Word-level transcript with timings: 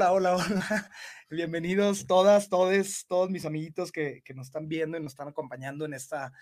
Hola, 0.00 0.12
hola, 0.12 0.36
hola. 0.36 0.90
Bienvenidos 1.28 2.06
todas, 2.06 2.48
todos, 2.48 3.04
todos 3.06 3.28
mis 3.28 3.44
amiguitos 3.44 3.92
que, 3.92 4.22
que, 4.24 4.32
nos 4.32 4.46
están 4.46 4.66
viendo 4.66 4.96
y 4.96 5.02
nos 5.02 5.12
están 5.12 5.28
acompañando 5.28 5.84
en 5.84 5.92
esta, 5.92 6.32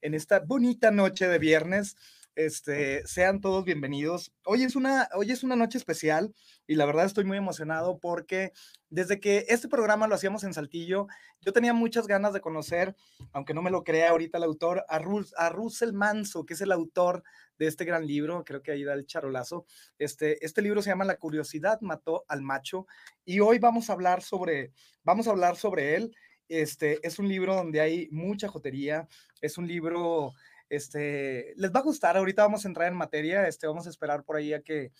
en 0.00 0.14
esta 0.14 0.38
bonita 0.38 0.92
noche 0.92 1.26
de 1.26 1.40
viernes. 1.40 1.96
Este, 2.38 3.04
sean 3.04 3.40
todos 3.40 3.64
bienvenidos. 3.64 4.32
Hoy 4.44 4.62
es, 4.62 4.76
una, 4.76 5.08
hoy 5.16 5.32
es 5.32 5.42
una 5.42 5.56
noche 5.56 5.76
especial 5.76 6.32
y 6.68 6.76
la 6.76 6.86
verdad 6.86 7.04
estoy 7.04 7.24
muy 7.24 7.36
emocionado 7.36 7.98
porque 7.98 8.52
desde 8.90 9.18
que 9.18 9.44
este 9.48 9.66
programa 9.66 10.06
lo 10.06 10.14
hacíamos 10.14 10.44
en 10.44 10.54
Saltillo, 10.54 11.08
yo 11.40 11.52
tenía 11.52 11.72
muchas 11.72 12.06
ganas 12.06 12.32
de 12.32 12.40
conocer, 12.40 12.94
aunque 13.32 13.54
no 13.54 13.62
me 13.62 13.72
lo 13.72 13.82
crea 13.82 14.10
ahorita 14.10 14.38
el 14.38 14.44
autor, 14.44 14.84
a, 14.88 15.00
a 15.36 15.48
Russell 15.48 15.92
Manso, 15.92 16.46
que 16.46 16.54
es 16.54 16.60
el 16.60 16.70
autor 16.70 17.24
de 17.58 17.66
este 17.66 17.84
gran 17.84 18.06
libro, 18.06 18.44
creo 18.44 18.62
que 18.62 18.70
ahí 18.70 18.84
da 18.84 18.94
el 18.94 19.04
charolazo. 19.04 19.66
Este, 19.98 20.44
este 20.46 20.62
libro 20.62 20.80
se 20.80 20.90
llama 20.90 21.04
La 21.04 21.16
curiosidad 21.16 21.80
mató 21.80 22.24
al 22.28 22.42
macho 22.42 22.86
y 23.24 23.40
hoy 23.40 23.58
vamos 23.58 23.90
a 23.90 23.94
hablar 23.94 24.22
sobre, 24.22 24.70
vamos 25.02 25.26
a 25.26 25.32
hablar 25.32 25.56
sobre 25.56 25.96
él. 25.96 26.14
Este, 26.48 27.04
es 27.04 27.18
un 27.18 27.28
libro 27.28 27.56
donde 27.56 27.80
hay 27.80 28.08
mucha 28.12 28.46
jotería, 28.46 29.08
es 29.40 29.58
un 29.58 29.66
libro 29.66 30.34
este, 30.68 31.54
les 31.56 31.72
va 31.72 31.80
a 31.80 31.84
gustar, 31.84 32.16
ahorita 32.16 32.42
vamos 32.42 32.64
a 32.64 32.68
entrar 32.68 32.88
en 32.88 32.96
materia, 32.96 33.48
este, 33.48 33.66
vamos 33.66 33.86
a 33.86 33.90
esperar 33.90 34.24
por 34.24 34.36
ahí 34.36 34.52
a 34.52 34.62
que, 34.62 34.92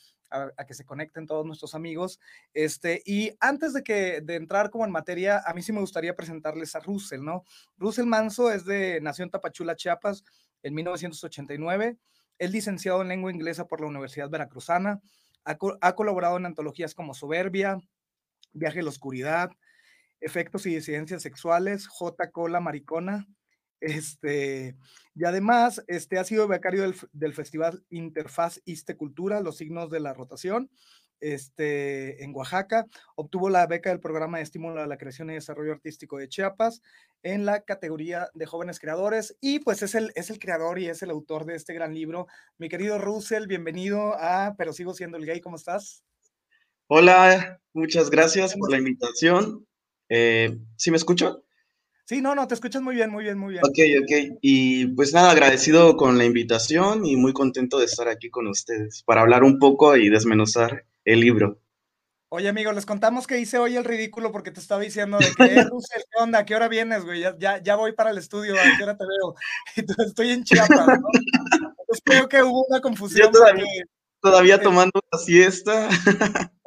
se 0.70 0.84
conecten 0.84 1.26
todos 1.26 1.46
nuestros 1.46 1.74
amigos. 1.74 2.20
Este, 2.52 3.02
y 3.04 3.32
antes 3.40 3.72
de, 3.72 3.82
que, 3.82 4.20
de 4.20 4.36
entrar 4.36 4.70
como 4.70 4.84
en 4.84 4.90
materia, 4.90 5.42
a 5.44 5.54
mí 5.54 5.62
sí 5.62 5.72
me 5.72 5.80
gustaría 5.80 6.16
presentarles 6.16 6.74
a 6.74 6.80
Russell, 6.80 7.22
¿no? 7.22 7.44
Russell 7.76 8.06
Manso 8.06 8.50
es 8.50 8.64
de, 8.64 9.00
nació 9.00 9.24
en 9.24 9.30
Tapachula, 9.30 9.76
Chiapas, 9.76 10.24
en 10.62 10.74
1989. 10.74 11.96
Es 12.38 12.50
licenciado 12.50 13.02
en 13.02 13.08
lengua 13.08 13.32
inglesa 13.32 13.66
por 13.66 13.80
la 13.80 13.86
Universidad 13.86 14.30
Veracruzana. 14.30 15.00
Ha, 15.44 15.56
ha 15.80 15.94
colaborado 15.94 16.36
en 16.36 16.46
antologías 16.46 16.94
como 16.94 17.14
Soberbia, 17.14 17.78
Viaje 18.52 18.80
a 18.80 18.82
la 18.82 18.88
Oscuridad, 18.90 19.50
Efectos 20.20 20.66
y 20.66 20.74
Disidencias 20.74 21.22
Sexuales, 21.22 21.86
J. 21.86 22.30
Cola 22.30 22.60
Maricona, 22.60 23.26
este, 23.80 24.76
y 25.14 25.24
además, 25.24 25.82
este, 25.86 26.18
ha 26.18 26.24
sido 26.24 26.48
becario 26.48 26.82
del, 26.82 26.94
del 27.12 27.34
Festival 27.34 27.84
Interfaz 27.90 28.60
Iste 28.64 28.96
Cultura, 28.96 29.40
Los 29.40 29.56
Signos 29.58 29.90
de 29.90 30.00
la 30.00 30.14
Rotación, 30.14 30.70
este, 31.20 32.22
en 32.22 32.34
Oaxaca. 32.34 32.86
Obtuvo 33.16 33.50
la 33.50 33.66
beca 33.66 33.90
del 33.90 34.00
Programa 34.00 34.38
de 34.38 34.44
Estímulo 34.44 34.80
a 34.80 34.86
la 34.86 34.98
Creación 34.98 35.30
y 35.30 35.34
Desarrollo 35.34 35.72
Artístico 35.72 36.18
de 36.18 36.28
Chiapas 36.28 36.82
en 37.22 37.44
la 37.44 37.62
categoría 37.62 38.28
de 38.34 38.46
jóvenes 38.46 38.78
creadores 38.78 39.36
y 39.40 39.58
pues 39.58 39.82
es 39.82 39.94
el, 39.94 40.12
es 40.14 40.30
el 40.30 40.38
creador 40.38 40.78
y 40.78 40.86
es 40.86 41.02
el 41.02 41.10
autor 41.10 41.44
de 41.44 41.56
este 41.56 41.74
gran 41.74 41.94
libro. 41.94 42.26
Mi 42.58 42.68
querido 42.68 42.98
Russell, 42.98 43.46
bienvenido 43.46 44.14
a 44.18 44.54
Pero 44.56 44.72
sigo 44.72 44.94
siendo 44.94 45.16
el 45.16 45.26
gay, 45.26 45.40
¿cómo 45.40 45.56
estás? 45.56 46.04
Hola, 46.86 47.60
muchas 47.72 48.08
gracias 48.08 48.54
por 48.54 48.70
la 48.70 48.78
invitación. 48.78 49.66
Eh, 50.08 50.56
¿Sí 50.76 50.90
me 50.90 50.96
escucho? 50.96 51.44
Sí, 52.08 52.22
no, 52.22 52.34
no, 52.34 52.48
te 52.48 52.54
escuchas 52.54 52.80
muy 52.80 52.94
bien, 52.94 53.10
muy 53.10 53.24
bien, 53.24 53.36
muy 53.36 53.52
bien. 53.52 53.64
Ok, 53.66 53.78
ok. 54.02 54.38
Y 54.40 54.86
pues 54.94 55.12
nada, 55.12 55.30
agradecido 55.30 55.94
con 55.98 56.16
la 56.16 56.24
invitación 56.24 57.04
y 57.04 57.18
muy 57.18 57.34
contento 57.34 57.78
de 57.78 57.84
estar 57.84 58.08
aquí 58.08 58.30
con 58.30 58.46
ustedes 58.46 59.02
para 59.02 59.20
hablar 59.20 59.44
un 59.44 59.58
poco 59.58 59.94
y 59.94 60.08
desmenuzar 60.08 60.86
el 61.04 61.20
libro. 61.20 61.60
Oye, 62.30 62.48
amigo, 62.48 62.72
les 62.72 62.86
contamos 62.86 63.26
que 63.26 63.38
hice 63.38 63.58
hoy 63.58 63.76
el 63.76 63.84
ridículo 63.84 64.32
porque 64.32 64.50
te 64.50 64.58
estaba 64.58 64.80
diciendo 64.80 65.18
de 65.18 65.26
que, 65.36 65.60
eh, 65.60 65.66
¿qué 66.10 66.22
onda? 66.22 66.38
¿A 66.38 66.46
qué 66.46 66.56
hora 66.56 66.68
vienes, 66.68 67.04
güey? 67.04 67.20
Ya, 67.20 67.62
ya, 67.62 67.76
voy 67.76 67.92
para 67.92 68.08
el 68.08 68.16
estudio, 68.16 68.54
¿a 68.54 68.78
qué 68.78 68.84
hora 68.84 68.96
te 68.96 69.04
veo? 69.04 69.34
Y 69.76 70.02
estoy 70.02 70.30
en 70.30 70.44
Chiapas, 70.44 70.86
¿no? 70.86 71.08
Entonces 71.78 72.02
creo 72.02 72.26
que 72.26 72.42
hubo 72.42 72.64
una 72.70 72.80
confusión. 72.80 73.26
Yo 73.26 73.30
todavía, 73.30 73.84
todavía 74.22 74.62
tomando 74.62 74.98
la 75.12 75.18
siesta. 75.18 75.90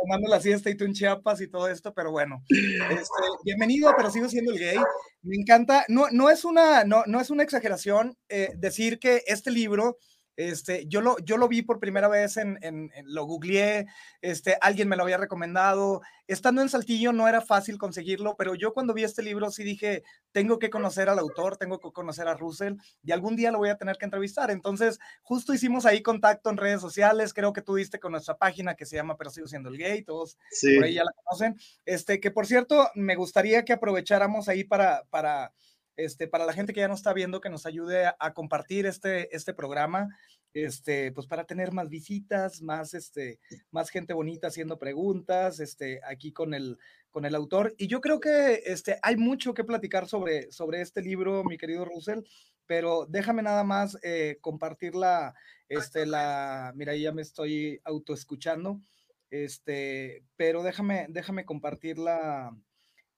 Tomando 0.01 0.27
la 0.27 0.39
siesta 0.41 0.69
y 0.69 0.75
tú 0.75 0.85
en 0.85 0.93
Chiapas 0.93 1.41
y 1.41 1.47
todo 1.47 1.67
esto, 1.67 1.93
pero 1.93 2.11
bueno, 2.11 2.43
este, 2.49 3.23
bienvenido, 3.43 3.93
pero 3.95 4.09
sigo 4.09 4.27
siendo 4.27 4.51
el 4.51 4.59
gay. 4.59 4.77
Me 5.21 5.35
encanta, 5.35 5.85
no, 5.89 6.07
no, 6.11 6.29
es, 6.29 6.43
una, 6.43 6.83
no, 6.83 7.03
no 7.05 7.21
es 7.21 7.29
una 7.29 7.43
exageración 7.43 8.17
eh, 8.27 8.49
decir 8.57 8.97
que 8.99 9.23
este 9.27 9.51
libro 9.51 9.97
este, 10.35 10.85
yo 10.87 11.01
lo, 11.01 11.17
yo 11.19 11.37
lo 11.37 11.47
vi 11.47 11.61
por 11.61 11.79
primera 11.79 12.07
vez 12.07 12.37
en, 12.37 12.57
en, 12.61 12.91
lo 13.03 13.25
googleé, 13.25 13.85
este, 14.21 14.57
alguien 14.61 14.87
me 14.87 14.95
lo 14.95 15.03
había 15.03 15.17
recomendado. 15.17 16.01
Estando 16.27 16.61
en 16.61 16.69
Saltillo 16.69 17.11
no 17.11 17.27
era 17.27 17.41
fácil 17.41 17.77
conseguirlo, 17.77 18.35
pero 18.37 18.55
yo 18.55 18.73
cuando 18.73 18.93
vi 18.93 19.03
este 19.03 19.21
libro 19.21 19.51
sí 19.51 19.63
dije, 19.63 20.03
tengo 20.31 20.59
que 20.59 20.69
conocer 20.69 21.09
al 21.09 21.19
autor, 21.19 21.57
tengo 21.57 21.79
que 21.79 21.91
conocer 21.91 22.27
a 22.27 22.33
Russell 22.33 22.75
y 23.03 23.11
algún 23.11 23.35
día 23.35 23.51
lo 23.51 23.57
voy 23.57 23.69
a 23.69 23.77
tener 23.77 23.97
que 23.97 24.05
entrevistar. 24.05 24.51
Entonces, 24.51 24.99
justo 25.21 25.53
hicimos 25.53 25.85
ahí 25.85 26.01
contacto 26.01 26.49
en 26.49 26.57
redes 26.57 26.81
sociales, 26.81 27.33
creo 27.33 27.53
que 27.53 27.61
tú 27.61 27.75
diste 27.75 27.99
con 27.99 28.13
nuestra 28.13 28.37
página 28.37 28.75
que 28.75 28.85
se 28.85 28.95
llama 28.95 29.17
Pero 29.17 29.29
sigo 29.29 29.47
siendo 29.47 29.69
el 29.69 29.77
gay, 29.77 30.03
todos 30.03 30.37
por 30.75 30.85
ahí 30.85 30.93
ya 30.93 31.03
la 31.03 31.11
conocen. 31.23 31.59
Este, 31.85 32.19
que 32.19 32.31
por 32.31 32.47
cierto, 32.47 32.89
me 32.95 33.15
gustaría 33.15 33.65
que 33.65 33.73
aprovecháramos 33.73 34.47
ahí 34.47 34.63
para, 34.63 35.03
para 35.09 35.53
este, 35.95 36.27
para 36.27 36.45
la 36.45 36.53
gente 36.53 36.73
que 36.73 36.79
ya 36.79 36.87
nos 36.87 36.99
está 36.99 37.13
viendo, 37.13 37.41
que 37.41 37.49
nos 37.49 37.65
ayude 37.65 38.05
a, 38.17 38.33
compartir 38.33 38.85
este, 38.85 39.35
este 39.35 39.53
programa, 39.53 40.09
este, 40.53 41.11
pues 41.11 41.27
para 41.27 41.45
tener 41.45 41.71
más 41.71 41.89
visitas, 41.89 42.61
más, 42.61 42.93
este, 42.93 43.39
más 43.71 43.89
gente 43.89 44.13
bonita 44.13 44.47
haciendo 44.47 44.79
preguntas, 44.79 45.59
este, 45.59 46.01
aquí 46.03 46.31
con 46.31 46.53
el, 46.53 46.77
con 47.09 47.25
el 47.25 47.35
autor. 47.35 47.73
Y 47.77 47.87
yo 47.87 48.01
creo 48.01 48.19
que 48.19 48.63
este, 48.65 48.97
hay 49.01 49.17
mucho 49.17 49.53
que 49.53 49.63
platicar 49.63 50.07
sobre, 50.07 50.51
sobre 50.51 50.81
este 50.81 51.01
libro, 51.01 51.43
mi 51.43 51.57
querido 51.57 51.85
Russell, 51.85 52.21
pero 52.65 53.05
déjame 53.07 53.43
nada 53.43 53.63
más 53.63 53.97
eh, 54.03 54.37
compartir 54.41 54.95
la, 54.95 55.33
este, 55.67 56.05
la, 56.05 56.71
mira, 56.75 56.95
ya 56.95 57.11
me 57.11 57.21
estoy 57.21 57.81
autoescuchando, 57.83 58.81
este, 59.29 60.23
pero 60.35 60.63
déjame, 60.63 61.07
déjame 61.09 61.45
compartir 61.45 61.97
la, 61.97 62.55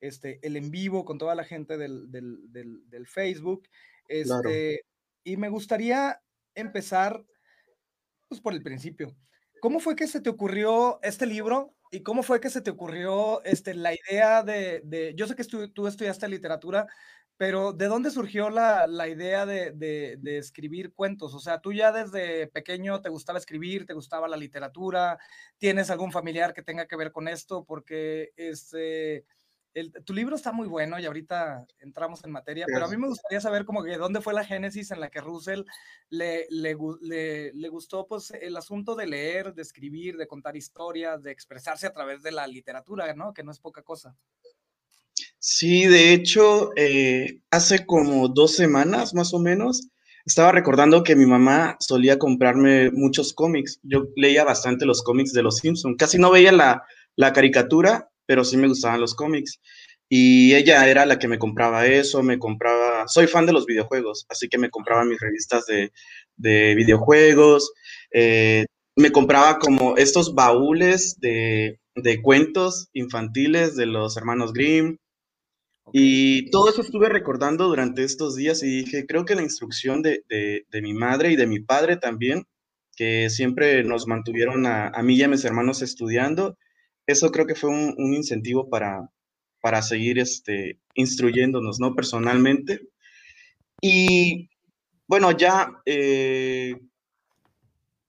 este, 0.03 0.39
el 0.45 0.57
en 0.57 0.69
vivo 0.69 1.05
con 1.05 1.17
toda 1.17 1.33
la 1.33 1.45
gente 1.45 1.77
del, 1.77 3.07
Facebook. 3.07 3.69
Este, 4.07 4.81
Y 5.23 5.37
me 5.37 5.49
gustaría 5.49 6.21
empezar 6.55 7.25
pues, 8.27 8.41
por 8.41 8.53
el 8.53 8.61
principio. 8.61 9.15
¿Cómo 9.61 9.79
fue 9.79 9.95
que 9.95 10.07
se 10.07 10.19
te 10.19 10.29
ocurrió 10.29 10.99
este 11.03 11.25
libro 11.25 11.73
y 11.89 12.01
cómo 12.01 12.21
fue 12.21 12.41
que 12.41 12.49
se 12.49 12.61
te 12.61 12.71
ocurrió 12.71 13.41
este, 13.45 13.73
la 13.75 13.93
idea 13.93 14.43
de, 14.43 15.13
yo 15.15 15.25
sé 15.25 15.35
que 15.35 15.45
tú 15.45 15.87
estudiaste 15.87 16.27
literatura, 16.27 16.87
pero 17.37 17.71
¿de 17.71 17.85
dónde 17.85 18.11
surgió 18.11 18.49
la, 18.49 19.07
idea 19.07 19.45
de, 19.45 19.71
de, 19.71 20.37
escribir 20.37 20.93
cuentos? 20.93 21.33
O 21.33 21.39
sea, 21.39 21.61
tú 21.61 21.71
ya 21.71 21.91
desde 21.91 22.47
pequeño 22.47 23.01
te 23.01 23.09
gustaba 23.09 23.39
escribir, 23.39 23.85
te 23.85 23.93
gustaba 23.93 24.27
la 24.27 24.37
literatura, 24.37 25.17
¿tienes 25.57 25.89
algún 25.89 26.11
familiar 26.11 26.53
que 26.53 26.63
tenga 26.63 26.87
que 26.87 26.97
ver 26.97 27.11
con 27.11 27.27
esto? 27.27 27.63
Porque 27.63 28.31
este 28.35 29.25
tu 30.05 30.13
libro 30.13 30.35
está 30.35 30.51
muy 30.51 30.67
bueno 30.67 30.99
y 30.99 31.05
ahorita 31.05 31.65
entramos 31.79 32.23
en 32.23 32.31
materia, 32.31 32.65
pero 32.67 32.85
a 32.85 32.87
mí 32.87 32.97
me 32.97 33.07
gustaría 33.07 33.41
saber 33.41 33.65
como 33.65 33.83
que 33.83 33.97
dónde 33.97 34.21
fue 34.21 34.33
la 34.33 34.45
génesis 34.45 34.91
en 34.91 34.99
la 34.99 35.09
que 35.09 35.21
Russell 35.21 35.63
le, 36.09 36.45
le, 36.49 36.75
le, 37.53 37.69
gustó 37.69 38.05
pues 38.05 38.31
el 38.31 38.55
asunto 38.55 38.95
de 38.95 39.07
leer, 39.07 39.53
de 39.53 39.63
escribir, 39.63 40.17
de 40.17 40.27
contar 40.27 40.55
historias, 40.55 41.23
de 41.23 41.31
expresarse 41.31 41.87
a 41.87 41.93
través 41.93 42.21
de 42.21 42.31
la 42.31 42.45
literatura, 42.45 43.13
¿no? 43.15 43.33
Que 43.33 43.43
no 43.43 43.51
es 43.51 43.59
poca 43.59 43.81
cosa. 43.81 44.15
Sí, 45.39 45.87
de 45.87 46.13
hecho, 46.13 46.71
eh, 46.75 47.41
hace 47.49 47.85
como 47.85 48.29
dos 48.29 48.55
semanas 48.55 49.13
más 49.13 49.33
o 49.33 49.39
menos, 49.39 49.89
estaba 50.25 50.51
recordando 50.51 51.03
que 51.03 51.15
mi 51.15 51.25
mamá 51.25 51.75
solía 51.79 52.17
comprarme 52.17 52.91
muchos 52.91 53.33
cómics. 53.33 53.79
Yo 53.83 54.07
leía 54.15 54.45
bastante 54.45 54.85
los 54.85 55.03
cómics 55.03 55.33
de 55.33 55.43
los 55.43 55.57
Simpsons. 55.57 55.97
Casi 55.97 56.17
no 56.17 56.31
veía 56.31 56.51
la, 56.51 56.83
la 57.15 57.33
caricatura, 57.33 58.09
pero 58.25 58.43
sí 58.43 58.57
me 58.57 58.67
gustaban 58.67 59.01
los 59.01 59.15
cómics. 59.15 59.59
Y 60.15 60.53
ella 60.53 60.87
era 60.87 61.07
la 61.07 61.17
que 61.17 61.27
me 61.27 61.39
compraba 61.39 61.87
eso, 61.87 62.21
me 62.21 62.37
compraba, 62.37 63.07
soy 63.07 63.25
fan 63.25 63.47
de 63.47 63.53
los 63.53 63.65
videojuegos, 63.65 64.27
así 64.29 64.47
que 64.47 64.59
me 64.59 64.69
compraba 64.69 65.05
mis 65.05 65.19
revistas 65.19 65.65
de, 65.65 65.91
videojuegos, 66.75 67.73
eh, 68.11 68.65
me 68.95 69.11
compraba 69.11 69.57
como 69.57 69.97
estos 69.97 70.35
baúles 70.35 71.19
de, 71.19 71.79
cuentos 72.21 72.89
infantiles 72.93 73.75
de 73.75 73.87
los 73.87 74.15
hermanos 74.15 74.53
Grimm. 74.53 74.97
Y 75.91 76.49
todo 76.51 76.69
eso 76.69 76.81
estuve 76.81 77.09
recordando 77.09 77.67
durante 77.67 78.03
estos 78.03 78.35
días 78.35 78.61
y 78.61 78.67
dije, 78.67 79.05
creo 79.07 79.25
que 79.25 79.33
la 79.33 79.41
instrucción 79.41 80.03
de, 80.03 80.23
mi 80.71 80.93
madre 80.93 81.31
y 81.31 81.35
de 81.35 81.47
mi 81.47 81.59
padre 81.59 81.97
también, 81.97 82.45
que 82.95 83.31
siempre 83.31 83.83
nos 83.83 84.05
mantuvieron 84.05 84.67
a, 84.67 84.89
a 84.89 85.01
mí 85.01 85.15
y 85.15 85.23
a 85.23 85.27
mis 85.27 85.43
hermanos 85.43 85.81
estudiando, 85.81 86.55
eso 87.07 87.31
creo 87.31 87.45
que 87.45 87.55
fue 87.55 87.69
un, 87.69 88.13
incentivo 88.13 88.69
para, 88.69 89.09
para 89.61 89.81
seguir 89.81 90.19
este, 90.19 90.79
instruyéndonos, 90.95 91.79
¿no? 91.79 91.95
Personalmente. 91.95 92.81
Y 93.81 94.49
bueno, 95.07 95.31
ya 95.31 95.81
eh, 95.85 96.75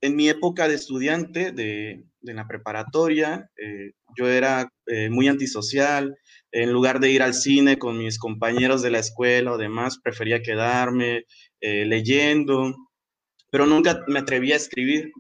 en 0.00 0.16
mi 0.16 0.28
época 0.28 0.68
de 0.68 0.74
estudiante 0.74 1.50
de, 1.52 2.04
la 2.22 2.46
preparatoria, 2.46 3.50
eh, 3.56 3.92
yo 4.16 4.28
era 4.28 4.72
eh, 4.86 5.10
muy 5.10 5.28
antisocial. 5.28 6.16
En 6.52 6.72
lugar 6.72 7.00
de 7.00 7.10
ir 7.10 7.22
al 7.22 7.34
cine 7.34 7.78
con 7.78 7.98
mis 7.98 8.18
compañeros 8.18 8.82
de 8.82 8.90
la 8.90 9.00
escuela 9.00 9.52
o 9.52 9.58
demás, 9.58 9.98
prefería 9.98 10.42
quedarme 10.42 11.24
leyendo, 11.60 12.76
pero 13.50 13.64
nunca 13.64 14.02
me 14.06 14.18
atreví 14.18 14.52
a 14.52 14.56
escribir, 14.56 15.10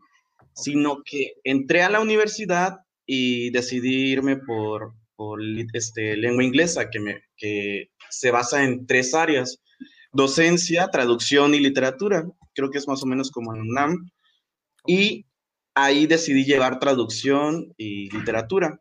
sino 0.54 1.02
que 1.04 1.32
entré 1.42 1.82
a 1.82 1.88
la 1.88 2.00
universidad 2.00 2.83
y 3.06 3.50
decidí 3.50 4.12
irme 4.12 4.36
por, 4.36 4.94
por 5.16 5.40
este, 5.72 6.16
lengua 6.16 6.44
inglesa, 6.44 6.90
que, 6.90 7.00
me, 7.00 7.22
que 7.36 7.90
se 8.10 8.30
basa 8.30 8.64
en 8.64 8.86
tres 8.86 9.14
áreas, 9.14 9.60
docencia, 10.12 10.88
traducción 10.88 11.54
y 11.54 11.60
literatura. 11.60 12.24
Creo 12.54 12.70
que 12.70 12.78
es 12.78 12.88
más 12.88 13.02
o 13.02 13.06
menos 13.06 13.30
como 13.30 13.54
en 13.54 13.62
UNAM. 13.62 14.10
Y 14.86 15.26
ahí 15.74 16.06
decidí 16.06 16.44
llevar 16.44 16.78
traducción 16.78 17.74
y 17.76 18.10
literatura. 18.16 18.80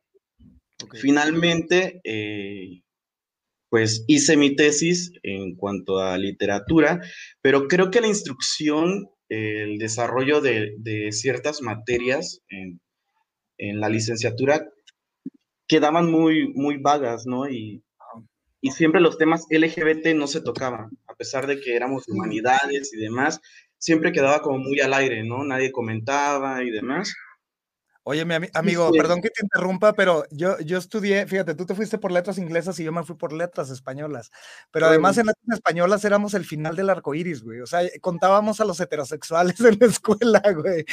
Finalmente, 0.94 2.02
eh, 2.04 2.84
pues 3.70 4.04
hice 4.08 4.38
mi 4.38 4.56
tesis 4.56 5.12
en 5.24 5.56
cuanto 5.56 6.00
a 6.00 6.18
literatura, 6.18 7.02
pero 7.42 7.68
creo 7.68 7.90
que 7.90 8.02
la 8.02 8.08
instrucción, 8.08 9.10
el 9.30 9.80
desarrollo 9.80 10.42
de, 10.42 11.10
ciertas 11.12 11.62
materias 11.62 12.42
en, 12.50 12.80
la 13.58 13.90
licenciatura 13.90 14.68
quedaban 15.68 16.12
muy, 16.12 16.54
muy 16.54 16.78
vagas, 16.78 17.26
¿no? 17.26 17.50
Y, 17.50 17.84
y 18.62 18.72
siempre 18.72 19.02
los 19.02 19.18
temas 19.18 19.46
LGBT 19.50 20.16
no 20.16 20.28
se 20.28 20.42
tocaban, 20.42 20.90
a 21.08 21.16
pesar 21.16 21.48
de 21.48 21.60
que 21.60 21.76
éramos 21.76 22.08
humanidades 22.08 22.94
y 22.94 22.98
demás, 22.98 23.42
siempre 23.78 24.12
quedaba 24.12 24.42
como 24.42 24.60
muy 24.60 24.80
al 24.80 24.94
aire, 24.94 25.24
¿no? 25.24 25.44
Nadie 25.44 25.72
comentaba 25.72 26.64
y 26.64 26.70
demás. 26.70 27.14
Oye, 28.06 28.26
mi 28.26 28.34
amigo, 28.54 28.92
perdón 28.92 29.22
que 29.22 29.30
te 29.30 29.44
interrumpa, 29.44 29.94
pero 29.94 30.26
yo, 30.30 30.60
yo 30.60 30.78
estudié, 30.78 31.26
fíjate, 31.26 31.56
tú 31.56 31.66
te 31.66 31.74
fuiste 31.74 31.98
por 31.98 32.12
letras 32.12 32.38
inglesas 32.38 32.78
y 32.80 32.84
yo 32.84 32.92
me 32.92 33.04
fui 33.04 33.16
por 33.16 33.32
letras 33.32 33.70
españolas. 33.70 34.30
Pero 34.72 34.88
además 34.88 35.18
en 35.18 35.28
letras 35.28 35.46
españolas 35.54 36.04
éramos 36.04 36.34
el 36.34 36.44
final 36.44 36.76
del 36.76 36.90
arco 36.90 37.16
iris, 37.16 37.44
güey. 37.44 37.62
O 37.62 37.66
sea, 37.66 37.80
contábamos 38.02 38.60
a 38.60 38.66
los 38.66 38.78
heterosexuales 38.82 39.58
en 39.62 39.78
la 39.80 39.86
escuela, 39.86 40.42
güey. 40.54 40.84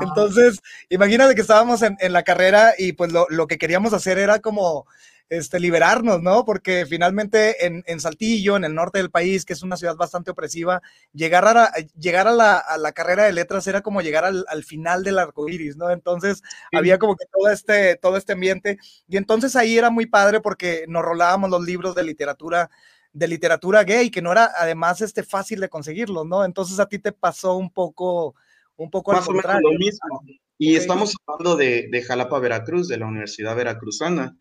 Entonces, 0.00 0.60
imagínate 0.88 1.34
que 1.34 1.40
estábamos 1.40 1.82
en, 1.82 1.96
en, 1.98 2.12
la 2.12 2.22
carrera 2.22 2.74
y 2.78 2.92
pues 2.92 3.12
lo, 3.12 3.26
lo 3.28 3.48
que 3.48 3.58
queríamos 3.58 3.92
hacer 3.92 4.18
era 4.18 4.38
como 4.38 4.86
este, 5.32 5.58
liberarnos, 5.58 6.22
¿no? 6.22 6.44
Porque 6.44 6.84
finalmente 6.84 7.64
en, 7.64 7.82
en, 7.86 8.00
Saltillo, 8.00 8.54
en 8.58 8.64
el 8.64 8.74
norte 8.74 8.98
del 8.98 9.10
país, 9.10 9.46
que 9.46 9.54
es 9.54 9.62
una 9.62 9.78
ciudad 9.78 9.96
bastante 9.96 10.30
opresiva, 10.30 10.82
llegar 11.14 11.46
a, 11.56 11.72
llegar 11.98 12.28
a, 12.28 12.32
la, 12.32 12.58
a 12.58 12.76
la 12.76 12.92
carrera 12.92 13.24
de 13.24 13.32
letras 13.32 13.66
era 13.66 13.80
como 13.80 14.02
llegar 14.02 14.26
al, 14.26 14.44
al 14.46 14.62
final 14.62 15.04
del 15.04 15.18
arco 15.18 15.48
iris, 15.48 15.78
¿no? 15.78 15.88
Entonces 15.88 16.42
había 16.76 16.98
como 16.98 17.16
que 17.16 17.24
todo 17.32 17.50
este, 17.50 17.96
todo 17.96 18.18
este 18.18 18.34
ambiente. 18.34 18.76
Y 19.08 19.16
entonces 19.16 19.56
ahí 19.56 19.78
era 19.78 19.88
muy 19.88 20.04
padre 20.04 20.42
porque 20.42 20.84
nos 20.86 21.02
rolábamos 21.02 21.48
los 21.48 21.64
libros 21.64 21.94
de 21.94 22.04
literatura 22.04 22.70
de 23.14 23.28
literatura 23.28 23.84
gay, 23.84 24.10
que 24.10 24.22
no 24.22 24.32
era 24.32 24.50
además 24.56 25.00
este 25.00 25.22
fácil 25.22 25.60
de 25.60 25.70
conseguirlos, 25.70 26.26
¿no? 26.26 26.44
Entonces 26.44 26.78
a 26.78 26.86
ti 26.86 26.98
te 26.98 27.12
pasó 27.12 27.56
un 27.56 27.70
poco, 27.70 28.34
un 28.76 28.90
poco 28.90 29.12
Más 29.12 29.26
al 29.26 29.34
contrario. 29.34 29.70
Lo 29.70 29.78
mismo. 29.78 30.22
Y 30.58 30.76
estamos 30.76 31.14
hablando 31.26 31.56
de, 31.56 31.88
de, 31.90 32.02
Jalapa, 32.02 32.38
Veracruz, 32.38 32.86
de 32.88 32.98
la 32.98 33.06
Universidad 33.06 33.56
Veracruzana. 33.56 34.36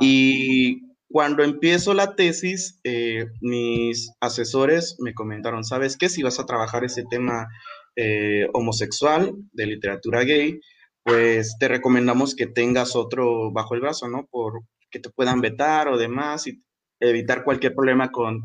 Y 0.00 0.86
cuando 1.08 1.42
empiezo 1.42 1.94
la 1.94 2.14
tesis, 2.14 2.80
eh, 2.84 3.26
mis 3.40 4.10
asesores 4.20 4.96
me 4.98 5.14
comentaron, 5.14 5.64
¿sabes 5.64 5.96
qué? 5.96 6.08
Si 6.08 6.22
vas 6.22 6.40
a 6.40 6.46
trabajar 6.46 6.84
ese 6.84 7.04
tema 7.08 7.46
eh, 7.94 8.46
homosexual 8.52 9.32
de 9.52 9.66
literatura 9.66 10.24
gay, 10.24 10.60
pues 11.02 11.56
te 11.58 11.68
recomendamos 11.68 12.34
que 12.34 12.46
tengas 12.46 12.96
otro 12.96 13.52
bajo 13.52 13.74
el 13.74 13.80
brazo, 13.80 14.08
¿no? 14.08 14.26
Por 14.30 14.62
que 14.90 14.98
te 14.98 15.10
puedan 15.10 15.40
vetar 15.40 15.88
o 15.88 15.96
demás 15.96 16.46
y 16.46 16.62
evitar 17.00 17.44
cualquier 17.44 17.74
problema 17.74 18.10
con, 18.10 18.42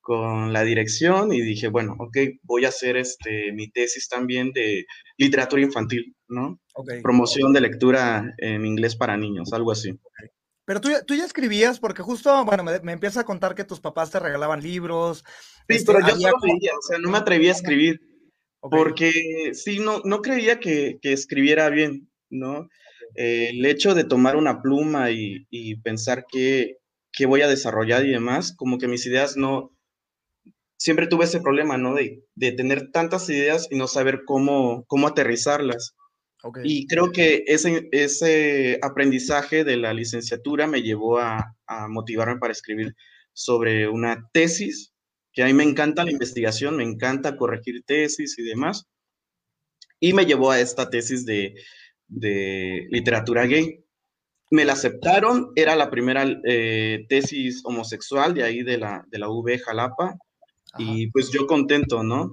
con 0.00 0.52
la 0.52 0.62
dirección 0.62 1.32
y 1.32 1.40
dije, 1.40 1.68
bueno, 1.68 1.96
ok, 1.98 2.16
voy 2.42 2.64
a 2.64 2.68
hacer 2.68 2.96
este, 2.96 3.52
mi 3.52 3.68
tesis 3.70 4.08
también 4.08 4.52
de 4.52 4.86
literatura 5.18 5.62
infantil, 5.62 6.14
¿no? 6.28 6.60
Promoción 7.02 7.52
de 7.52 7.60
lectura 7.60 8.34
en 8.38 8.64
inglés 8.64 8.94
para 8.94 9.16
niños, 9.16 9.52
algo 9.52 9.72
así. 9.72 9.90
Pero 10.66 10.80
tú, 10.80 10.90
tú, 11.06 11.14
ya 11.14 11.24
escribías, 11.24 11.78
porque 11.78 12.02
justo, 12.02 12.44
bueno, 12.44 12.64
me, 12.64 12.80
me 12.80 12.92
empieza 12.92 13.20
a 13.20 13.24
contar 13.24 13.54
que 13.54 13.64
tus 13.64 13.80
papás 13.80 14.10
te 14.10 14.18
regalaban 14.18 14.60
libros. 14.60 15.24
Sí, 15.68 15.76
este, 15.76 15.92
pero 15.92 16.06
yo 16.06 16.14
solo 16.16 16.36
leía, 16.42 16.72
o 16.76 16.82
sea, 16.82 16.98
no 16.98 17.08
me 17.08 17.18
atrevía 17.18 17.52
a 17.52 17.54
escribir, 17.54 18.00
porque 18.60 19.52
sí, 19.54 19.78
no, 19.78 20.00
no 20.04 20.20
creía 20.22 20.58
que, 20.58 20.98
que 21.00 21.12
escribiera 21.12 21.70
bien, 21.70 22.10
¿no? 22.30 22.68
Eh, 23.14 23.50
el 23.50 23.64
hecho 23.64 23.94
de 23.94 24.04
tomar 24.04 24.36
una 24.36 24.60
pluma 24.60 25.12
y, 25.12 25.46
y 25.50 25.76
pensar 25.80 26.26
que, 26.28 26.78
que, 27.12 27.26
voy 27.26 27.42
a 27.42 27.48
desarrollar 27.48 28.04
y 28.04 28.10
demás, 28.10 28.52
como 28.56 28.78
que 28.78 28.88
mis 28.88 29.06
ideas 29.06 29.36
no, 29.36 29.70
siempre 30.76 31.06
tuve 31.06 31.26
ese 31.26 31.40
problema, 31.40 31.78
¿no? 31.78 31.94
De, 31.94 32.24
de 32.34 32.52
tener 32.52 32.90
tantas 32.90 33.28
ideas 33.30 33.68
y 33.70 33.76
no 33.76 33.86
saber 33.86 34.22
cómo, 34.26 34.84
cómo 34.88 35.06
aterrizarlas. 35.06 35.94
Y 36.64 36.86
creo 36.86 37.12
que 37.12 37.44
ese, 37.46 37.88
ese 37.92 38.78
aprendizaje 38.82 39.64
de 39.64 39.76
la 39.76 39.92
licenciatura 39.92 40.66
me 40.66 40.82
llevó 40.82 41.18
a, 41.18 41.52
motivarme 41.88 42.38
para 42.38 42.52
escribir 42.52 42.94
sobre 43.32 43.88
una 43.88 44.28
tesis, 44.32 44.92
que 45.32 45.42
a 45.42 45.46
mí 45.46 45.52
me 45.52 45.64
encanta 45.64 46.04
la 46.04 46.12
investigación, 46.12 46.76
me 46.76 46.84
encanta 46.84 47.36
corregir 47.36 47.82
tesis 47.84 48.38
y 48.38 48.42
demás, 48.42 48.86
y 49.98 50.12
me 50.12 50.26
llevó 50.26 50.50
a 50.52 50.60
esta 50.60 50.88
tesis 50.88 51.26
de, 51.26 51.54
literatura 52.08 53.46
gay. 53.46 53.84
Me 54.50 54.64
la 54.64 54.74
aceptaron, 54.74 55.50
era 55.56 55.74
la 55.74 55.90
primera 55.90 56.24
eh, 56.44 57.04
tesis 57.08 57.62
homosexual 57.64 58.32
de 58.32 58.44
ahí 58.44 58.62
de 58.62 58.78
la, 58.78 59.04
de 59.10 59.18
la 59.18 59.28
UB 59.28 59.58
Jalapa, 59.58 60.16
y 60.78 61.10
pues 61.10 61.30
yo 61.30 61.46
contento, 61.46 62.02
¿no? 62.02 62.32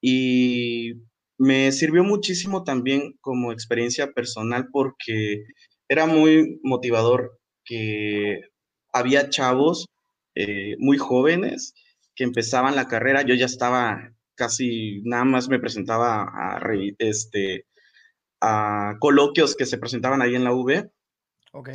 Y 0.00 0.94
me 1.40 1.72
sirvió 1.72 2.04
muchísimo 2.04 2.64
también 2.64 3.14
como 3.22 3.50
experiencia 3.50 4.12
personal 4.12 4.68
porque 4.70 5.44
era 5.88 6.04
muy 6.04 6.60
motivador 6.62 7.40
que 7.64 8.42
había 8.92 9.30
chavos 9.30 9.86
eh, 10.34 10.76
muy 10.78 10.98
jóvenes 10.98 11.72
que 12.14 12.24
empezaban 12.24 12.76
la 12.76 12.88
carrera. 12.88 13.22
Yo 13.22 13.34
ya 13.34 13.46
estaba 13.46 14.12
casi, 14.34 15.00
nada 15.04 15.24
más 15.24 15.48
me 15.48 15.58
presentaba 15.58 16.24
a, 16.24 16.60
este, 16.98 17.64
a 18.42 18.96
coloquios 19.00 19.56
que 19.56 19.64
se 19.64 19.78
presentaban 19.78 20.20
ahí 20.20 20.34
en 20.34 20.44
la 20.44 20.52
V. 20.52 20.90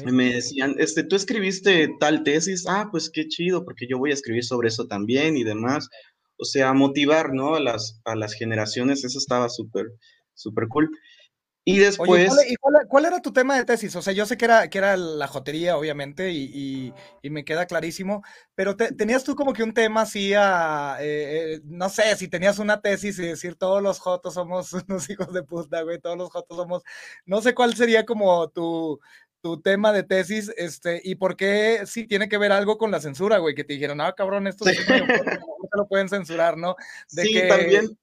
Y 0.06 0.12
me 0.12 0.36
decían, 0.36 0.76
este, 0.78 1.04
tú 1.04 1.16
escribiste 1.16 1.90
tal 2.00 2.22
tesis, 2.22 2.66
ah, 2.70 2.90
pues 2.92 3.10
qué 3.10 3.28
chido, 3.28 3.66
porque 3.66 3.88
yo 3.90 3.98
voy 3.98 4.12
a 4.12 4.14
escribir 4.14 4.44
sobre 4.44 4.68
eso 4.68 4.86
también 4.86 5.38
y 5.38 5.44
demás 5.44 5.90
o 6.38 6.46
sea, 6.46 6.74
motivar, 6.74 7.34
¿no? 7.34 7.56
A 7.56 7.60
las, 7.60 8.02
a 8.06 8.16
las 8.16 8.34
generaciones, 8.34 9.04
eso 9.04 9.18
estaba 9.18 9.50
súper, 9.50 9.88
súper 10.34 10.68
cool. 10.68 10.90
Y 11.68 11.80
después... 11.80 12.32
¿cuál, 12.88 13.06
era 13.06 13.22
tu 13.24 13.34
tema 13.34 13.58
de 13.58 13.66
tesis? 13.66 13.96
O 13.96 14.02
sea, 14.04 14.14
yo 14.14 14.28
sé 14.28 14.38
que 14.38 14.46
era, 14.46 14.70
que 14.70 14.78
era 14.78 14.96
la 14.98 15.26
jotería, 15.26 15.78
obviamente, 15.78 16.32
y, 16.32 16.94
y, 17.24 17.30
me 17.32 17.44
queda 17.44 17.66
clarísimo, 17.66 18.24
pero 18.54 18.78
tenías 18.78 19.24
tú 19.24 19.36
como 19.36 19.52
que 19.52 19.64
un 19.64 19.74
tema 19.74 20.02
así 20.02 20.36
a, 20.36 20.98
eh, 21.00 21.56
eh, 21.56 21.62
no 21.66 21.90
sé, 21.90 22.16
si 22.18 22.28
tenías 22.28 22.60
una 22.60 22.82
tesis 22.82 23.18
y 23.18 23.26
decir 23.26 23.56
todos 23.56 23.82
los 23.82 23.98
jotos 24.00 24.36
somos 24.36 24.74
unos 24.88 25.10
hijos 25.10 25.34
de 25.34 25.42
puta, 25.42 25.82
güey, 25.82 26.00
todos 26.00 26.18
los 26.18 26.30
jotos 26.30 26.56
somos, 26.56 26.84
no 27.26 27.42
sé 27.42 27.56
cuál 27.56 27.76
sería 27.76 28.06
como 28.06 28.48
tu, 28.50 29.00
tu 29.46 29.62
tema 29.62 29.94
de 29.94 30.02
tesis, 30.02 30.52
este, 30.58 31.02
y 31.04 31.14
por 31.14 31.38
qué 31.38 31.82
sí 31.86 32.08
tiene 32.08 32.28
que 32.28 32.40
ver 32.40 32.52
algo 32.52 32.80
con 32.80 32.90
la 32.90 33.00
censura, 33.00 33.38
güey, 33.38 33.54
que 33.54 33.64
te 33.64 33.74
dijeron, 33.74 34.02
ah, 34.02 34.12
cabrón, 34.18 34.48
esto 34.48 34.66
sí. 34.66 34.76
no 34.90 35.84
lo 35.84 35.88
pueden 35.88 36.10
censurar, 36.10 36.58
¿no? 36.58 36.76
sí, 37.06 37.40
también, 37.48 37.96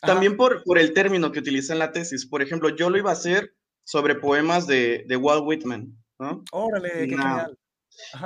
también 0.00 0.38
por, 0.38 0.64
por 0.64 0.78
el 0.78 0.94
término 0.94 1.32
que 1.32 1.40
utiliza 1.40 1.74
en 1.74 1.80
la 1.80 1.92
tesis. 1.92 2.24
Por 2.24 2.40
ejemplo, 2.40 2.70
yo 2.70 2.88
lo 2.88 2.96
iba 2.96 3.10
a 3.10 3.12
hacer 3.12 3.52
sobre 3.84 4.14
poemas 4.14 4.66
de, 4.66 5.04
de 5.06 5.16
Walt 5.18 5.44
Whitman, 5.44 6.02
¿no? 6.18 6.44
Órale, 6.50 6.88
qué 6.92 7.08
genial. 7.10 7.58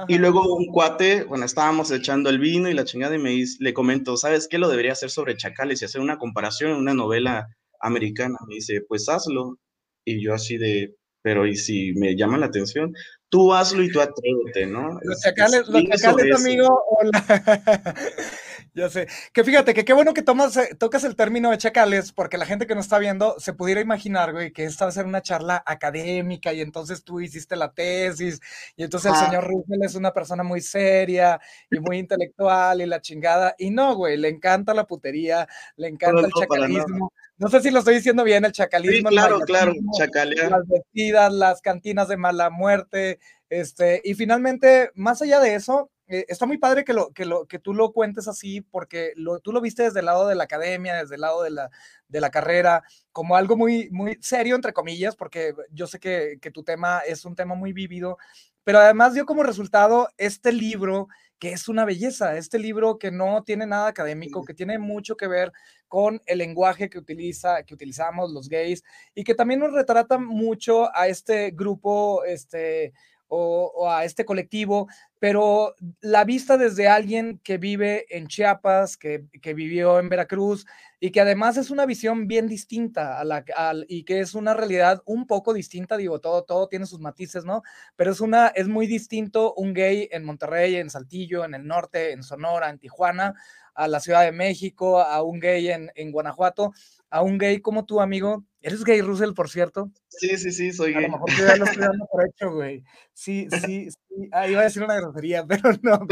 Y 0.06 0.18
luego 0.18 0.54
un 0.54 0.66
cuate, 0.66 1.24
bueno, 1.24 1.46
estábamos 1.46 1.90
echando 1.90 2.30
el 2.30 2.38
vino 2.38 2.70
y 2.70 2.74
la 2.74 2.84
chingada 2.84 3.16
y 3.16 3.18
me 3.18 3.30
dice, 3.30 3.56
le 3.58 3.74
comento, 3.74 4.16
¿sabes 4.16 4.46
qué? 4.46 4.58
Lo 4.58 4.68
debería 4.68 4.92
hacer 4.92 5.10
sobre 5.10 5.36
chacales 5.36 5.82
y 5.82 5.86
hacer 5.86 6.00
una 6.00 6.18
comparación 6.18 6.70
en 6.70 6.76
una 6.76 6.94
novela 6.94 7.48
americana. 7.80 8.38
Me 8.46 8.54
dice, 8.54 8.80
pues 8.86 9.08
hazlo. 9.08 9.58
Y 10.04 10.22
yo 10.22 10.34
así 10.34 10.56
de, 10.56 10.94
pero 11.24 11.46
y 11.46 11.56
si 11.56 11.94
me 11.94 12.14
llama 12.14 12.36
la 12.36 12.46
atención, 12.46 12.94
tú 13.30 13.54
hazlo 13.54 13.82
y 13.82 13.90
tú 13.90 13.98
atrévete, 13.98 14.66
¿no? 14.66 15.00
Los 15.02 15.22
chacales, 15.22 15.66
los 15.68 15.82
chacales, 15.84 16.36
amigo, 16.38 16.68
hola. 16.90 17.24
Ya 18.76 18.90
sé. 18.90 19.06
Que 19.32 19.44
fíjate 19.44 19.72
que 19.72 19.84
qué 19.84 19.92
bueno 19.92 20.14
que 20.14 20.22
tomas, 20.22 20.56
eh, 20.56 20.74
tocas 20.76 21.04
el 21.04 21.14
término 21.14 21.52
de 21.52 21.58
chacales, 21.58 22.10
porque 22.10 22.38
la 22.38 22.44
gente 22.44 22.66
que 22.66 22.74
nos 22.74 22.86
está 22.86 22.98
viendo 22.98 23.36
se 23.38 23.52
pudiera 23.52 23.80
imaginar, 23.80 24.32
güey, 24.32 24.52
que 24.52 24.64
esta 24.64 24.84
va 24.84 24.88
a 24.88 24.92
ser 24.92 25.06
una 25.06 25.22
charla 25.22 25.62
académica 25.64 26.52
y 26.52 26.60
entonces 26.60 27.04
tú 27.04 27.20
hiciste 27.20 27.54
la 27.54 27.72
tesis 27.72 28.40
y 28.76 28.82
entonces 28.82 29.12
el 29.12 29.18
señor 29.26 29.44
Russell 29.44 29.84
es 29.84 29.94
una 29.94 30.12
persona 30.12 30.42
muy 30.42 30.60
seria 30.60 31.40
y 31.70 31.78
muy 31.78 31.98
intelectual 31.98 32.80
y 32.80 32.86
la 32.86 33.00
chingada. 33.00 33.54
Y 33.58 33.70
no, 33.70 33.94
güey, 33.94 34.16
le 34.16 34.28
encanta 34.28 34.74
la 34.74 34.88
putería, 34.88 35.46
le 35.76 35.86
encanta 35.86 36.26
el 36.26 36.32
chacalismo. 36.32 37.12
No 37.36 37.48
sé 37.48 37.60
si 37.60 37.70
lo 37.70 37.80
estoy 37.80 37.96
diciendo 37.96 38.22
bien, 38.22 38.44
el 38.44 38.52
chacalismo. 38.52 39.08
Sí, 39.08 39.14
claro, 39.14 39.40
claro, 39.40 39.72
chacalear. 39.98 40.50
Las 40.50 40.68
vestidas, 40.68 41.32
las 41.32 41.60
cantinas 41.60 42.08
de 42.08 42.16
mala 42.16 42.48
muerte, 42.48 43.18
este, 43.48 44.00
y 44.04 44.14
finalmente, 44.14 44.90
más 44.94 45.20
allá 45.20 45.40
de 45.40 45.54
eso, 45.54 45.90
eh, 46.06 46.26
está 46.28 46.46
muy 46.46 46.58
padre 46.58 46.84
que, 46.84 46.92
lo, 46.92 47.12
que, 47.12 47.24
lo, 47.24 47.46
que 47.46 47.58
tú 47.58 47.74
lo 47.74 47.92
cuentes 47.92 48.28
así, 48.28 48.60
porque 48.60 49.12
lo, 49.16 49.40
tú 49.40 49.52
lo 49.52 49.60
viste 49.60 49.82
desde 49.82 50.00
el 50.00 50.06
lado 50.06 50.28
de 50.28 50.34
la 50.34 50.44
academia, 50.44 50.94
desde 50.94 51.16
el 51.16 51.22
lado 51.22 51.42
de 51.42 51.50
la, 51.50 51.70
de 52.08 52.20
la 52.20 52.30
carrera, 52.30 52.84
como 53.10 53.36
algo 53.36 53.56
muy, 53.56 53.88
muy 53.90 54.18
serio, 54.20 54.54
entre 54.54 54.72
comillas, 54.72 55.16
porque 55.16 55.54
yo 55.70 55.86
sé 55.86 55.98
que, 55.98 56.38
que 56.40 56.50
tu 56.50 56.62
tema 56.62 57.00
es 57.00 57.24
un 57.24 57.34
tema 57.34 57.54
muy 57.54 57.72
vívido, 57.72 58.18
pero 58.64 58.78
además 58.78 59.14
dio 59.14 59.26
como 59.26 59.42
resultado 59.42 60.08
este 60.18 60.52
libro 60.52 61.08
que 61.38 61.52
es 61.52 61.68
una 61.68 61.84
belleza, 61.84 62.36
este 62.36 62.58
libro 62.58 62.98
que 62.98 63.10
no 63.10 63.42
tiene 63.42 63.66
nada 63.66 63.88
académico, 63.88 64.44
que 64.44 64.54
tiene 64.54 64.78
mucho 64.78 65.16
que 65.16 65.26
ver 65.26 65.52
con 65.88 66.22
el 66.26 66.38
lenguaje 66.38 66.88
que 66.88 66.98
utiliza, 66.98 67.62
que 67.64 67.74
utilizamos 67.74 68.32
los 68.32 68.48
gays 68.48 68.82
y 69.14 69.24
que 69.24 69.34
también 69.34 69.60
nos 69.60 69.72
retrata 69.72 70.18
mucho 70.18 70.94
a 70.96 71.08
este 71.08 71.50
grupo, 71.50 72.24
este, 72.24 72.92
o, 73.28 73.88
a 73.90 74.04
este 74.04 74.24
colectivo, 74.24 74.88
pero 75.24 75.74
la 76.02 76.22
vista 76.24 76.58
desde 76.58 76.86
alguien 76.86 77.40
que 77.42 77.56
vive 77.56 78.04
en 78.14 78.26
Chiapas, 78.26 78.98
que, 78.98 79.24
que 79.40 79.54
vivió 79.54 79.98
en 79.98 80.10
Veracruz 80.10 80.66
y 81.00 81.12
que 81.12 81.22
además 81.22 81.56
es 81.56 81.70
una 81.70 81.86
visión 81.86 82.28
bien 82.28 82.46
distinta 82.46 83.18
a 83.18 83.24
la, 83.24 83.42
y 83.88 84.04
que 84.04 84.20
es 84.20 84.34
una 84.34 84.52
realidad 84.52 85.00
un 85.06 85.26
poco 85.26 85.54
distinta, 85.54 85.96
digo, 85.96 86.20
todo, 86.20 86.44
todo 86.44 86.68
tiene 86.68 86.84
sus 86.84 87.00
matices, 87.00 87.46
¿no? 87.46 87.62
Pero 87.96 88.12
es, 88.12 88.20
una, 88.20 88.48
es 88.48 88.68
muy 88.68 88.86
distinto 88.86 89.54
un 89.54 89.72
gay 89.72 90.10
en 90.12 90.24
Monterrey, 90.24 90.76
en 90.76 90.90
Saltillo, 90.90 91.46
en 91.46 91.54
el 91.54 91.66
norte, 91.66 92.12
en 92.12 92.22
Sonora, 92.22 92.68
en 92.68 92.78
Tijuana, 92.78 93.32
a 93.74 93.88
la 93.88 94.00
Ciudad 94.00 94.24
de 94.24 94.32
México, 94.32 95.00
a 95.00 95.22
un 95.22 95.40
gay 95.40 95.68
en, 95.70 95.90
en 95.94 96.12
Guanajuato, 96.12 96.72
a 97.08 97.22
un 97.22 97.38
gay 97.38 97.60
como 97.60 97.86
tu 97.86 98.00
amigo. 98.00 98.44
¿Eres 98.60 98.84
gay, 98.84 99.00
Russell, 99.00 99.34
por 99.34 99.48
cierto? 99.48 99.90
Sí, 100.08 100.36
sí, 100.36 100.52
sí, 100.52 100.72
soy 100.72 100.92
gay. 100.92 101.04
A 101.04 101.08
lo 101.08 101.14
mejor 101.14 101.30
ya 101.30 101.56
lo 101.56 101.64
estoy 101.64 101.82
dando 101.82 102.06
por 102.10 102.26
hecho, 102.26 102.50
güey. 102.50 102.82
Sí, 103.12 103.48
sí, 103.50 103.90
sí. 103.90 103.96
Ah, 104.32 104.46
iba 104.48 104.60
a 104.60 104.64
decir 104.64 104.82
una 104.82 104.96
grosería, 104.96 105.44
pero 105.48 105.70
no. 105.82 106.06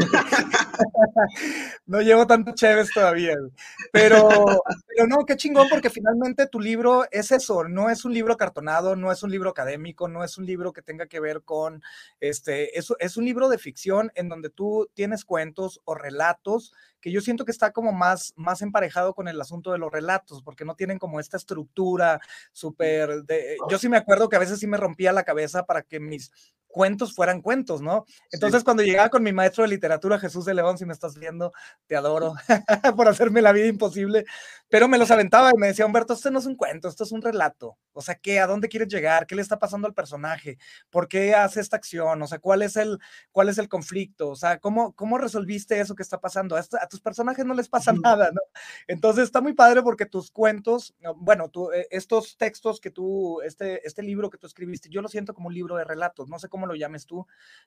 no 1.86 2.00
llevo 2.00 2.26
tanto 2.26 2.52
chéves 2.54 2.90
todavía. 2.92 3.34
Pero, 3.92 4.28
pero 4.88 5.06
no, 5.06 5.24
qué 5.24 5.36
chingón, 5.36 5.68
porque 5.68 5.90
finalmente 5.90 6.46
tu 6.46 6.60
libro 6.60 7.04
es 7.10 7.30
eso, 7.30 7.64
no 7.64 7.90
es 7.90 8.04
un 8.04 8.12
libro 8.12 8.36
cartonado, 8.36 8.96
no 8.96 9.12
es 9.12 9.22
un 9.22 9.30
libro 9.30 9.50
académico, 9.50 10.08
no 10.08 10.24
es 10.24 10.38
un 10.38 10.46
libro 10.46 10.72
que 10.72 10.82
tenga 10.82 11.06
que 11.06 11.20
ver 11.20 11.42
con, 11.42 11.82
este, 12.20 12.78
es, 12.78 12.92
es 12.98 13.16
un 13.16 13.24
libro 13.24 13.48
de 13.48 13.58
ficción 13.58 14.10
en 14.14 14.28
donde 14.28 14.50
tú 14.50 14.88
tienes 14.94 15.24
cuentos 15.24 15.80
o 15.84 15.94
relatos 15.94 16.72
que 17.00 17.10
yo 17.10 17.20
siento 17.20 17.44
que 17.44 17.50
está 17.50 17.72
como 17.72 17.92
más, 17.92 18.32
más 18.36 18.62
emparejado 18.62 19.12
con 19.12 19.26
el 19.26 19.38
asunto 19.40 19.72
de 19.72 19.78
los 19.78 19.92
relatos, 19.92 20.40
porque 20.42 20.64
no 20.64 20.76
tienen 20.76 20.98
como 21.00 21.18
esta 21.18 21.36
estructura 21.36 22.20
súper 22.52 23.24
de... 23.24 23.56
Yo 23.68 23.78
sí 23.78 23.88
me 23.88 23.96
acuerdo 23.96 24.28
que 24.28 24.36
a 24.36 24.38
veces 24.38 24.60
sí 24.60 24.68
me 24.68 24.76
rompía 24.76 25.12
la 25.12 25.24
cabeza 25.24 25.64
para 25.64 25.82
que 25.82 25.98
mis 25.98 26.30
cuentos 26.72 27.14
fueran 27.14 27.40
cuentos, 27.40 27.80
¿no? 27.82 28.06
Entonces, 28.32 28.64
cuando 28.64 28.82
llegaba 28.82 29.10
con 29.10 29.22
mi 29.22 29.32
maestro 29.32 29.62
de 29.62 29.68
literatura, 29.68 30.18
Jesús 30.18 30.44
de 30.44 30.54
León, 30.54 30.78
si 30.78 30.86
me 30.86 30.92
estás 30.92 31.16
viendo, 31.16 31.52
te 31.86 31.94
adoro 31.94 32.34
por 32.96 33.08
hacerme 33.08 33.42
la 33.42 33.52
vida 33.52 33.66
imposible, 33.66 34.24
pero 34.68 34.88
me 34.88 34.98
los 34.98 35.10
aventaba 35.10 35.50
y 35.54 35.58
me 35.58 35.68
decía, 35.68 35.86
Humberto, 35.86 36.14
esto 36.14 36.30
no 36.30 36.38
es 36.38 36.46
un 36.46 36.56
cuento, 36.56 36.88
esto 36.88 37.04
es 37.04 37.12
un 37.12 37.22
relato. 37.22 37.76
O 37.92 38.00
sea, 38.00 38.14
¿qué? 38.14 38.40
¿A 38.40 38.46
dónde 38.46 38.68
quieres 38.68 38.88
llegar? 38.88 39.26
¿Qué 39.26 39.34
le 39.34 39.42
está 39.42 39.58
pasando 39.58 39.86
al 39.86 39.92
personaje? 39.92 40.56
¿Por 40.90 41.08
qué 41.08 41.34
hace 41.34 41.60
esta 41.60 41.76
acción? 41.76 42.22
O 42.22 42.26
sea, 42.26 42.38
¿cuál 42.38 42.62
es 42.62 42.76
el, 42.76 42.98
cuál 43.30 43.50
es 43.50 43.58
el 43.58 43.68
conflicto? 43.68 44.30
O 44.30 44.34
sea, 44.34 44.58
¿cómo, 44.58 44.94
cómo 44.94 45.18
resolviste 45.18 45.78
eso 45.78 45.94
que 45.94 46.02
está 46.02 46.20
pasando? 46.20 46.56
A, 46.56 46.62
tus 46.88 47.02
personajes 47.02 47.44
no 47.44 47.52
les 47.52 47.68
pasa 47.68 47.92
nada, 47.92 48.30
¿no? 48.32 48.40
Entonces, 48.86 49.24
está 49.24 49.42
muy 49.42 49.52
padre 49.52 49.82
porque 49.82 50.06
tus 50.06 50.30
cuentos, 50.30 50.94
bueno, 51.16 51.50
tú, 51.50 51.70
eh, 51.70 51.86
estos 51.90 52.38
textos 52.38 52.80
que 52.80 52.90
tú, 52.90 53.42
este, 53.42 53.86
este 53.86 54.02
libro 54.02 54.30
que 54.30 54.38
tú 54.38 54.46
escribiste, 54.46 54.88
yo 54.88 55.02
lo 55.02 55.08
siento 55.08 55.34
como 55.34 55.48
un 55.48 55.54
libro 55.54 55.76
de 55.76 55.84
relatos, 55.84 56.30
no 56.30 56.38
sé 56.38 56.48
cómo 56.48 56.61
lo 56.66 56.74
llames 56.74 57.06
tú, 57.06 57.26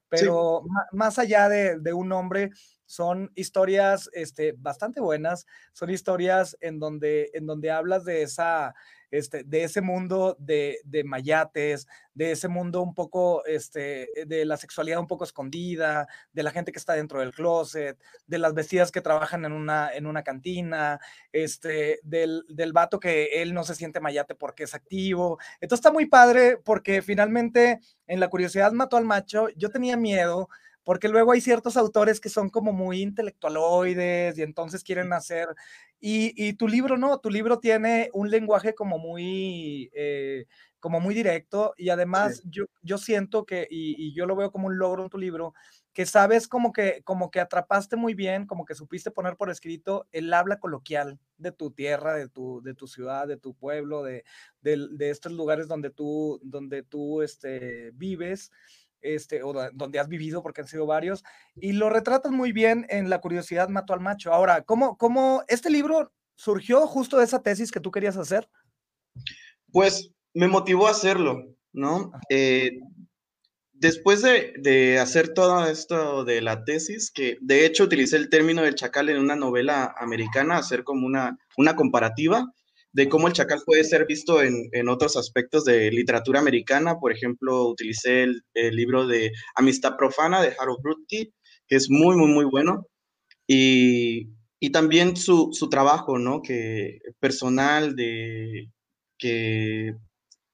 pero 0.10 0.64
más 0.92 1.20
allá 1.20 1.50
de, 1.50 1.80
de, 1.80 1.94
un 1.94 2.10
nombre, 2.10 2.52
son 2.86 3.32
historias 3.36 4.10
este, 4.14 4.54
bastante 4.58 5.02
buenas, 5.02 5.46
son 5.74 5.90
historias 5.90 6.58
en 6.62 6.80
donde, 6.80 7.32
en 7.34 7.46
donde 7.46 7.72
hablas 7.72 8.06
de 8.06 8.22
esa, 8.22 8.76
este, 9.12 9.44
de 9.44 9.64
ese 9.64 9.82
mundo 9.82 10.36
de, 10.40 10.80
de, 10.84 11.04
mayates, 11.04 11.88
de 12.14 12.32
ese 12.32 12.48
mundo 12.48 12.82
un 12.82 12.94
poco, 12.94 13.46
este, 13.46 14.10
de 14.26 14.46
la 14.46 14.58
sexualidad 14.58 15.00
un 15.00 15.08
poco 15.08 15.24
escondida, 15.24 16.08
de 16.34 16.44
la 16.44 16.52
gente 16.52 16.72
que 16.72 16.80
está 16.80 16.94
dentro 16.94 17.20
del 17.20 17.34
closet, 17.34 17.98
de 18.28 18.38
las 18.38 18.54
vestidas 18.54 18.92
que 18.92 19.02
trabajan 19.02 19.46
en 19.46 19.52
una, 19.52 19.94
en 19.94 20.06
una 20.06 20.24
cantina, 20.24 21.00
este, 21.32 22.00
del, 22.04 22.44
del 22.50 22.74
vato 22.74 23.00
que 23.00 23.42
él 23.42 23.54
no 23.54 23.64
se 23.64 23.76
siente 23.76 24.00
mayate 24.00 24.36
porque 24.36 24.64
es 24.64 24.74
activo. 24.74 25.38
Entonces 25.62 25.80
está 25.80 25.92
muy 25.92 26.06
padre 26.06 26.58
porque 26.58 27.02
finalmente 27.02 27.80
en 28.08 28.20
la 28.20 28.30
curiosidad 28.30 28.72
mató 28.72 28.98
al 28.98 29.06
macho. 29.06 29.48
Yo 29.56 29.70
tenía 29.70 29.98
miedo 29.98 30.50
porque 30.86 31.10
luego 31.10 31.32
hay 31.32 31.42
ciertos 31.42 31.76
autores 31.78 32.22
que 32.22 32.30
son 32.30 32.50
como 32.50 32.72
muy 32.72 33.02
intelectualoides 33.02 34.38
y 34.38 34.44
entonces 34.44 34.84
quieren 34.84 35.12
hacer, 35.14 35.48
y, 36.00 36.54
tu 36.54 36.68
libro 36.68 36.98
no, 36.98 37.20
tu 37.20 37.30
libro 37.30 37.60
tiene 37.60 38.10
un 38.14 38.30
lenguaje 38.30 38.76
como 38.76 39.00
muy, 39.00 39.90
eh, 39.94 40.46
como 40.80 41.00
muy 41.00 41.16
directo 41.16 41.74
y 41.78 41.90
además 41.90 42.44
yo, 42.46 42.66
yo 42.84 42.98
siento 42.98 43.46
que, 43.46 43.68
y, 43.70 44.14
yo 44.14 44.26
lo 44.26 44.36
veo 44.36 44.52
como 44.52 44.68
un 44.68 44.78
logro 44.78 45.04
en 45.04 45.10
tu 45.10 45.18
libro, 45.18 45.54
que 45.94 46.06
sabes 46.06 46.48
como 46.48 46.74
que, 46.74 47.02
como 47.04 47.32
que 47.32 47.40
atrapaste 47.40 47.96
muy 47.96 48.14
bien, 48.14 48.46
como 48.46 48.66
que 48.66 48.76
supiste 48.76 49.10
poner 49.10 49.36
por 49.36 49.50
escrito 49.50 50.08
el 50.12 50.32
habla 50.34 50.60
coloquial 50.60 51.20
de 51.38 51.52
tu 51.52 51.72
tierra, 51.72 52.14
de 52.14 52.30
tu, 52.30 52.62
de 52.62 52.76
tu 52.76 52.86
ciudad, 52.86 53.28
de 53.28 53.38
tu 53.38 53.56
pueblo, 53.56 54.04
de, 54.04 54.24
de, 54.62 55.10
estos 55.10 55.32
lugares 55.32 55.68
donde 55.68 55.90
tú, 55.90 56.40
donde 56.44 56.84
tú 56.84 57.22
este, 57.22 57.92
vives 57.96 58.52
este, 59.14 59.44
o 59.44 59.54
donde 59.74 60.00
has 60.00 60.08
vivido, 60.08 60.42
porque 60.42 60.62
han 60.62 60.68
sido 60.68 60.86
varios, 60.86 61.24
y 61.56 61.74
lo 61.74 61.90
retratas 61.90 62.32
muy 62.32 62.52
bien 62.52 62.86
en 62.90 63.10
La 63.10 63.22
curiosidad 63.22 63.70
mató 63.70 63.94
al 63.94 64.00
macho. 64.00 64.34
Ahora, 64.34 64.64
¿cómo, 64.64 64.98
cómo 64.98 65.44
este 65.48 65.70
libro 65.70 66.12
surgió 66.36 66.88
justo 66.88 67.18
de 67.18 67.26
esa 67.26 67.42
tesis 67.42 67.72
que 67.72 67.80
tú 67.80 67.92
querías 67.92 68.18
hacer? 68.18 68.50
Pues 69.72 70.12
me 70.34 70.48
motivó 70.48 70.88
a 70.88 70.92
hacerlo, 70.92 71.56
¿no? 71.72 72.12
Eh, 72.30 72.80
después 73.74 74.22
de, 74.22 74.54
de, 74.58 75.00
hacer 75.00 75.34
todo 75.34 75.66
esto 75.66 76.24
de 76.26 76.42
la 76.42 76.64
tesis, 76.64 77.12
que 77.12 77.38
de 77.42 77.66
hecho 77.66 77.84
utilicé 77.84 78.18
el 78.18 78.30
término 78.30 78.62
del 78.62 78.76
chacal 78.76 79.10
en 79.10 79.20
una 79.20 79.36
novela 79.36 79.94
americana, 79.98 80.58
hacer 80.58 80.84
como 80.84 81.06
una, 81.06 81.38
una 81.58 81.76
comparativa, 81.76 82.54
de 82.96 83.10
cómo 83.10 83.28
el 83.28 83.34
chacal 83.34 83.62
puede 83.66 83.84
ser 83.84 84.06
visto 84.08 84.42
en, 84.42 84.70
en, 84.72 84.88
otros 84.88 85.18
aspectos 85.18 85.66
de 85.66 85.92
literatura 85.92 86.40
americana. 86.40 86.96
Por 86.98 87.12
ejemplo, 87.12 87.68
utilicé 87.68 88.24
el, 88.24 88.42
libro 88.54 89.06
de 89.06 89.34
Amistad 89.54 89.98
Profana 89.98 90.42
de 90.42 90.56
Harold 90.58 90.82
Brutke, 90.82 91.34
que 91.68 91.76
es 91.76 91.90
muy, 91.90 92.16
muy, 92.16 92.30
muy 92.30 92.46
bueno. 92.46 92.88
Y, 93.48 94.30
y 94.62 94.70
también 94.72 95.18
su, 95.18 95.50
su, 95.52 95.68
trabajo, 95.68 96.18
¿no? 96.20 96.42
Que 96.42 97.00
personal 97.20 97.98
de 97.98 98.72
que 99.18 99.94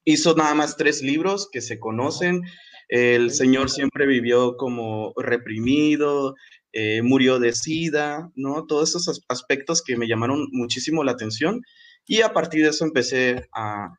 hizo 0.03 0.36
nada 0.36 0.55
más 0.55 0.77
tres 0.77 1.03
libros 1.03 1.48
que 1.51 1.62
se 1.62 1.79
conocen. 1.79 2.41
El 2.88 3.29
señor 3.29 3.69
siempre 3.69 4.07
vivió 4.07 4.57
como 4.57 5.13
reprimido, 5.15 6.33
eh, 6.74 7.03
murió 7.03 7.38
de 7.38 7.53
sida, 7.53 8.31
¿no? 8.33 8.65
Todos 8.65 8.95
esos 8.95 9.24
aspectos 9.27 9.83
que 9.83 9.95
me 9.95 10.07
llamaron 10.07 10.48
muchísimo 10.51 11.03
la 11.03 11.12
atención 11.12 11.62
y 12.12 12.24
a 12.24 12.34
partir 12.34 12.63
de 12.63 12.72
eso 12.72 12.84
empecé 12.84 13.48
a, 13.53 13.98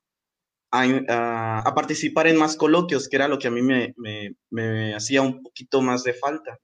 a, 0.70 1.72
participar 1.74 2.26
en 2.26 2.36
más 2.36 2.56
coloquios, 2.56 3.08
que 3.08 3.16
era 3.16 3.26
lo 3.26 3.38
que 3.38 3.48
a 3.48 3.50
mí 3.50 3.62
me, 3.62 3.94
me, 4.50 4.94
hacía 4.94 5.22
un 5.22 5.42
poquito 5.42 5.80
más 5.80 6.04
de 6.04 6.12
falta. 6.12 6.58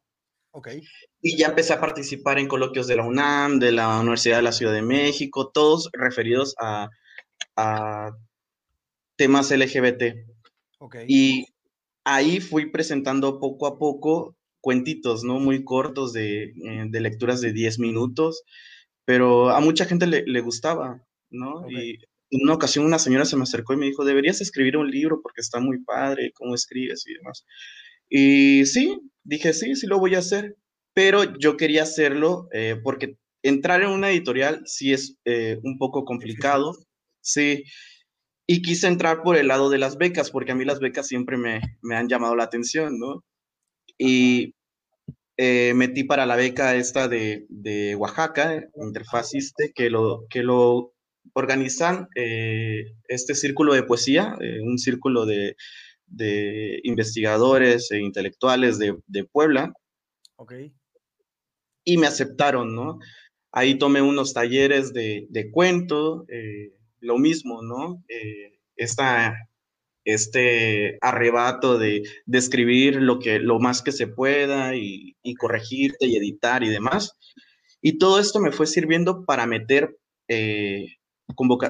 Okay. 0.51 0.83
Y 1.23 1.39
ya 1.39 1.47
empecé 1.47 1.73
a 1.73 1.81
participar 1.81 2.39
en 2.39 2.49
coloquios 2.49 2.87
de 2.87 2.97
la 2.97 3.07
UNAM, 3.07 3.61
de 3.61 3.73
la 3.73 3.99
Universidad 3.99 4.37
de 4.37 4.43
la 4.43 4.53
Ciudad 4.53 4.75
de 4.75 4.83
México, 4.83 5.51
todos 5.51 5.89
referidos 5.95 6.55
a, 6.61 6.91
a 7.57 8.11
temas 9.17 9.51
LGBT. 9.51 10.17
Okay. 10.81 11.07
Y 11.09 11.47
ahí 12.05 12.41
fui 12.41 12.71
presentando 12.71 13.41
poco 13.41 13.67
a 13.67 13.79
poco 13.79 14.37
cuentitos, 14.61 15.25
¿no? 15.25 15.41
Muy 15.41 15.65
cortos 15.65 16.13
de, 16.13 16.43
eh, 16.43 16.85
de 16.91 17.01
lecturas 17.01 17.41
de 17.41 17.55
10 17.55 17.79
minutos, 17.79 18.43
pero 19.07 19.49
a 19.49 19.61
mucha 19.61 19.87
gente 19.87 20.07
le, 20.07 20.25
le 20.27 20.41
gustaba. 20.43 21.08
¿No? 21.31 21.69
Y 21.71 21.99
en 22.31 22.43
una 22.43 22.55
ocasión 22.55 22.85
una 22.85 22.99
señora 22.99 23.25
se 23.25 23.37
me 23.37 23.43
acercó 23.43 23.73
y 23.73 23.77
me 23.77 23.87
dijo, 23.87 24.05
deberías 24.05 24.41
escribir 24.41 24.77
un 24.77 24.91
libro 24.91 25.21
porque 25.23 25.41
está 25.41 25.61
muy 25.61 25.83
padre, 25.83 26.33
cómo 26.35 26.55
escribes 26.55 27.07
y 27.07 27.15
demás. 27.15 27.45
Y 28.09 28.67
sí, 28.67 28.99
dije, 29.25 29.53
sí, 29.53 29.75
sí 29.77 29.87
lo 29.87 29.99
voy 29.99 30.15
a 30.15 30.21
hacer, 30.21 30.57
pero 30.95 31.39
yo 31.39 31.57
quería 31.57 31.83
hacerlo 31.83 32.49
eh, 32.53 32.77
porque 32.83 33.17
entrar 33.43 33.83
en 33.83 33.91
una 33.91 34.11
editorial 34.11 34.63
sí 34.67 34.93
es 34.93 35.17
eh, 35.25 35.59
un 35.63 35.79
poco 35.79 36.05
complicado, 36.05 36.77
sí. 37.21 37.65
Y 38.47 38.63
quise 38.63 38.87
entrar 38.87 39.23
por 39.23 39.37
el 39.37 39.49
lado 39.49 39.69
de 39.71 39.79
las 39.79 39.99
becas, 39.99 40.31
porque 40.31 40.53
a 40.53 40.55
mí 40.55 40.65
las 40.65 40.81
becas 40.81 41.07
siempre 41.07 41.37
me, 41.37 41.61
me 41.83 41.97
han 41.97 42.09
llamado 42.09 42.35
la 42.35 42.45
atención, 42.45 42.99
¿no? 42.99 43.23
Y 43.99 44.55
eh, 45.37 45.73
metí 45.75 46.05
para 46.05 46.27
la 46.27 46.37
beca 46.37 46.75
esta 46.75 47.09
de, 47.09 47.47
de 47.49 47.95
Oaxaca, 47.95 48.69
Interfaciste, 48.75 49.73
que 49.75 49.91
lo, 49.91 50.27
que 50.31 50.43
lo 50.43 50.95
organizan 51.35 52.09
eh, 52.15 52.85
este 53.09 53.35
círculo 53.35 53.75
de 53.75 53.83
poesía, 53.83 54.37
eh, 54.41 54.61
un 54.61 54.79
círculo 54.79 55.27
de, 55.27 55.57
investigadores 56.85 57.91
e 57.91 58.01
intelectuales 58.01 58.79
de, 58.79 59.25
Puebla. 59.31 59.73
Ok. 60.37 60.55
y 61.85 61.97
me 61.97 62.07
aceptaron, 62.07 62.75
¿no? 62.75 62.99
Ahí 63.51 63.77
tomé 63.77 64.03
unos 64.03 64.33
talleres 64.33 64.93
de, 64.93 65.27
de 65.31 65.51
cuento, 65.51 66.25
eh, 66.29 66.73
lo 67.01 67.19
mismo, 67.19 67.63
¿no? 67.63 68.05
Esta, 68.77 69.35
este 70.05 70.99
arrebato 71.01 71.79
de, 71.79 72.03
de, 72.27 72.39
escribir 72.39 72.97
lo, 72.97 73.19
que, 73.19 73.39
lo 73.39 73.59
más 73.59 73.83
que 73.83 73.93
se 73.93 74.07
pueda 74.07 74.77
y, 74.77 75.17
y, 75.23 75.35
corregirte 75.35 76.07
y 76.07 76.17
editar 76.17 76.63
y 76.63 76.69
demás. 76.69 77.19
Y 77.81 77.99
todo 77.99 78.19
esto 78.19 78.41
me 78.41 78.53
fue 78.53 78.67
sirviendo 78.67 79.25
para 79.25 79.47
meter, 79.47 79.97
eh, 80.29 80.97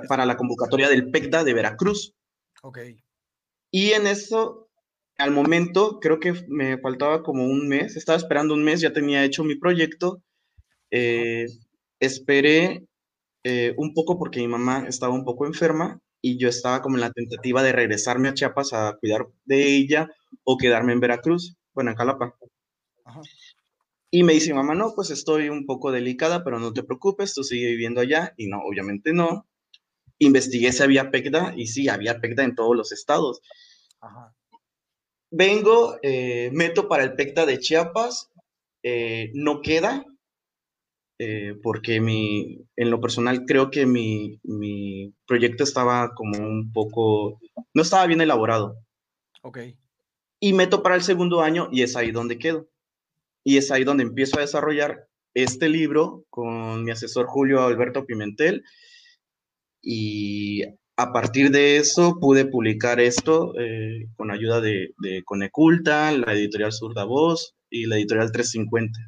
para 0.09 0.27
la 0.27 0.37
convocatoria 0.37 0.89
del 0.89 1.11
PECDA 1.11 1.45
de 1.45 1.55
Veracruz. 1.55 2.15
Ok. 2.63 2.79
Y 3.71 3.91
en 3.91 4.07
eso, 4.07 4.69
al 5.19 5.31
momento, 5.31 6.01
creo 6.01 6.21
que 6.21 6.33
me 6.49 6.79
faltaba 6.79 7.23
como 7.23 7.45
un 7.45 7.69
mes, 7.69 7.97
estaba 7.97 8.17
esperando 8.17 8.55
un 8.55 8.65
mes, 8.65 8.81
ya 8.81 8.93
tenía 8.93 9.25
hecho 9.25 9.45
mi 9.45 9.57
proyecto 9.57 10.23
eh, 10.91 11.47
esperé 12.01 12.87
eh, 13.45 13.75
un 13.77 13.93
poco 13.95 14.19
porque 14.19 14.41
mi 14.41 14.49
mamá 14.49 14.87
estaba 14.89 15.15
un 15.15 15.25
poco 15.25 15.47
enferma 15.47 16.01
y 16.23 16.39
yo 16.39 16.49
estaba 16.49 16.83
como 16.83 16.97
en 16.97 17.03
la 17.03 17.13
tentativa 17.13 17.63
de 17.63 17.73
regresarme 17.73 18.29
a 18.29 18.35
Chiapas 18.35 18.73
a 18.73 18.97
cuidar 18.99 19.27
de 19.45 19.77
ella 19.77 20.09
o 20.45 20.57
quedarme 20.57 20.93
en 20.93 21.01
Veracruz, 21.01 21.57
bueno, 21.75 21.91
en 21.91 21.97
Jalapa. 21.97 22.35
Y 24.11 24.23
me 24.23 24.33
dice 24.33 24.55
mamá, 24.55 24.75
no, 24.75 24.95
pues 24.95 25.11
estoy 25.11 25.49
un 25.49 25.67
poco 25.67 25.93
delicada, 25.93 26.43
pero 26.45 26.59
no 26.59 26.73
te 26.73 26.83
preocupes, 26.83 27.35
tú 27.35 27.45
sigue 27.45 27.69
viviendo 27.69 28.01
allá. 28.01 28.35
Y 28.37 28.47
no, 28.47 28.61
obviamente 28.63 29.13
no. 29.13 29.47
Investigué 30.19 30.73
si 30.73 30.83
había 30.83 31.11
PECDA 31.11 31.55
y 31.57 31.67
sí, 31.67 31.89
había 31.89 32.21
PECDA 32.21 32.45
en 32.45 32.55
todos 32.55 32.77
los 32.77 32.93
estados. 32.93 33.41
Vengo, 35.31 35.99
eh, 36.03 36.51
meto 36.53 36.89
para 36.89 37.05
el 37.05 37.15
PECDA 37.15 37.47
de 37.47 37.59
Chiapas, 37.59 38.31
no 39.35 39.61
queda, 39.61 40.07
eh, 41.21 41.55
porque 41.65 42.01
mi, 42.01 42.65
en 42.77 42.91
lo 42.91 43.01
personal 43.01 43.45
creo 43.45 43.73
que 43.73 43.87
mi, 43.87 44.39
mi, 44.45 45.13
proyecto 45.27 45.65
estaba 45.65 46.15
como 46.15 46.39
un 46.39 46.73
poco, 46.73 47.41
no 47.75 47.83
estaba 47.83 48.07
bien 48.07 48.21
elaborado. 48.21 48.77
Ok. 49.43 49.59
Y 50.41 50.53
meto 50.53 50.81
para 50.81 50.95
el 50.95 51.03
segundo 51.03 51.43
año 51.43 51.69
y 51.73 51.83
es 51.83 51.97
ahí 51.97 52.13
donde 52.13 52.39
quedo. 52.39 52.69
Y 53.49 53.57
es 53.57 53.71
ahí 53.71 53.83
donde 53.83 54.03
empiezo 54.03 54.37
a 54.37 54.43
desarrollar 54.43 55.09
este 55.33 55.71
libro 55.71 56.27
con 56.29 56.85
mi 56.85 56.91
asesor 56.91 57.25
Julio 57.29 57.63
Alberto 57.63 58.05
Pimentel. 58.05 58.63
Y 59.81 60.65
a 60.99 61.13
partir 61.15 61.51
de 61.51 61.79
eso 61.79 62.19
pude 62.21 62.45
publicar 62.45 63.01
esto 63.01 63.59
eh, 63.59 64.05
con 64.17 64.31
ayuda 64.31 64.61
de, 64.61 64.91
de 64.99 65.23
Coneculta, 65.25 66.13
la 66.13 66.35
editorial 66.35 66.73
Surda 66.73 67.05
Voz 67.05 67.55
y 67.71 67.87
la 67.87 67.97
editorial 67.97 68.31
350. 68.31 69.01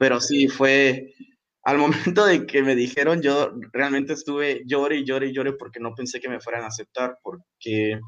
Pero 0.00 0.20
sí, 0.20 0.48
fue 0.48 1.14
al 1.62 1.78
momento 1.78 2.26
de 2.26 2.44
que 2.44 2.64
me 2.64 2.74
dijeron, 2.74 3.22
yo 3.22 3.52
realmente 3.72 4.14
estuve 4.14 4.64
llore 4.66 4.96
y 4.96 5.04
llore 5.04 5.28
y 5.28 5.32
llore 5.32 5.52
porque 5.52 5.78
no 5.78 5.94
pensé 5.94 6.18
que 6.18 6.28
me 6.28 6.40
fueran 6.40 6.64
a 6.64 6.66
aceptar, 6.66 7.18
porque 7.22 8.00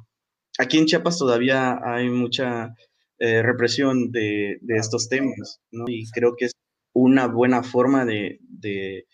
aquí 0.59 0.79
en 0.79 0.87
Chiapas 0.87 1.19
todavía 1.19 1.79
hay 1.85 2.09
mucha 2.09 2.75
eh, 3.19 3.43
represión 3.43 4.11
de, 4.11 4.59
de, 4.61 4.77
estos 4.77 5.09
temas, 5.09 5.61
¿no? 5.71 5.85
Y 5.89 6.09
creo 6.11 6.35
que 6.37 6.47
es 6.47 6.53
una 6.93 7.27
buena 7.27 7.63
forma 7.63 8.05
de, 8.05 8.39
de, 8.41 9.07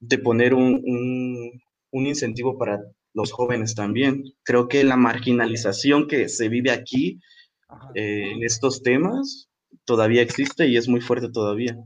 de 0.00 0.18
poner 0.18 0.54
un, 0.54 0.82
un, 0.84 1.62
un, 1.90 2.06
incentivo 2.06 2.58
para 2.58 2.80
los 3.12 3.32
jóvenes 3.32 3.74
también. 3.74 4.24
Creo 4.42 4.68
que 4.68 4.84
la 4.84 4.96
marginalización 4.96 6.08
que 6.08 6.28
se 6.28 6.48
vive 6.48 6.70
aquí 6.70 7.20
eh, 7.94 8.32
en 8.32 8.42
estos 8.42 8.82
temas 8.82 9.48
todavía 9.84 10.22
existe 10.22 10.66
y 10.66 10.76
es 10.76 10.88
muy 10.88 11.00
fuerte 11.00 11.28
todavía. 11.30 11.76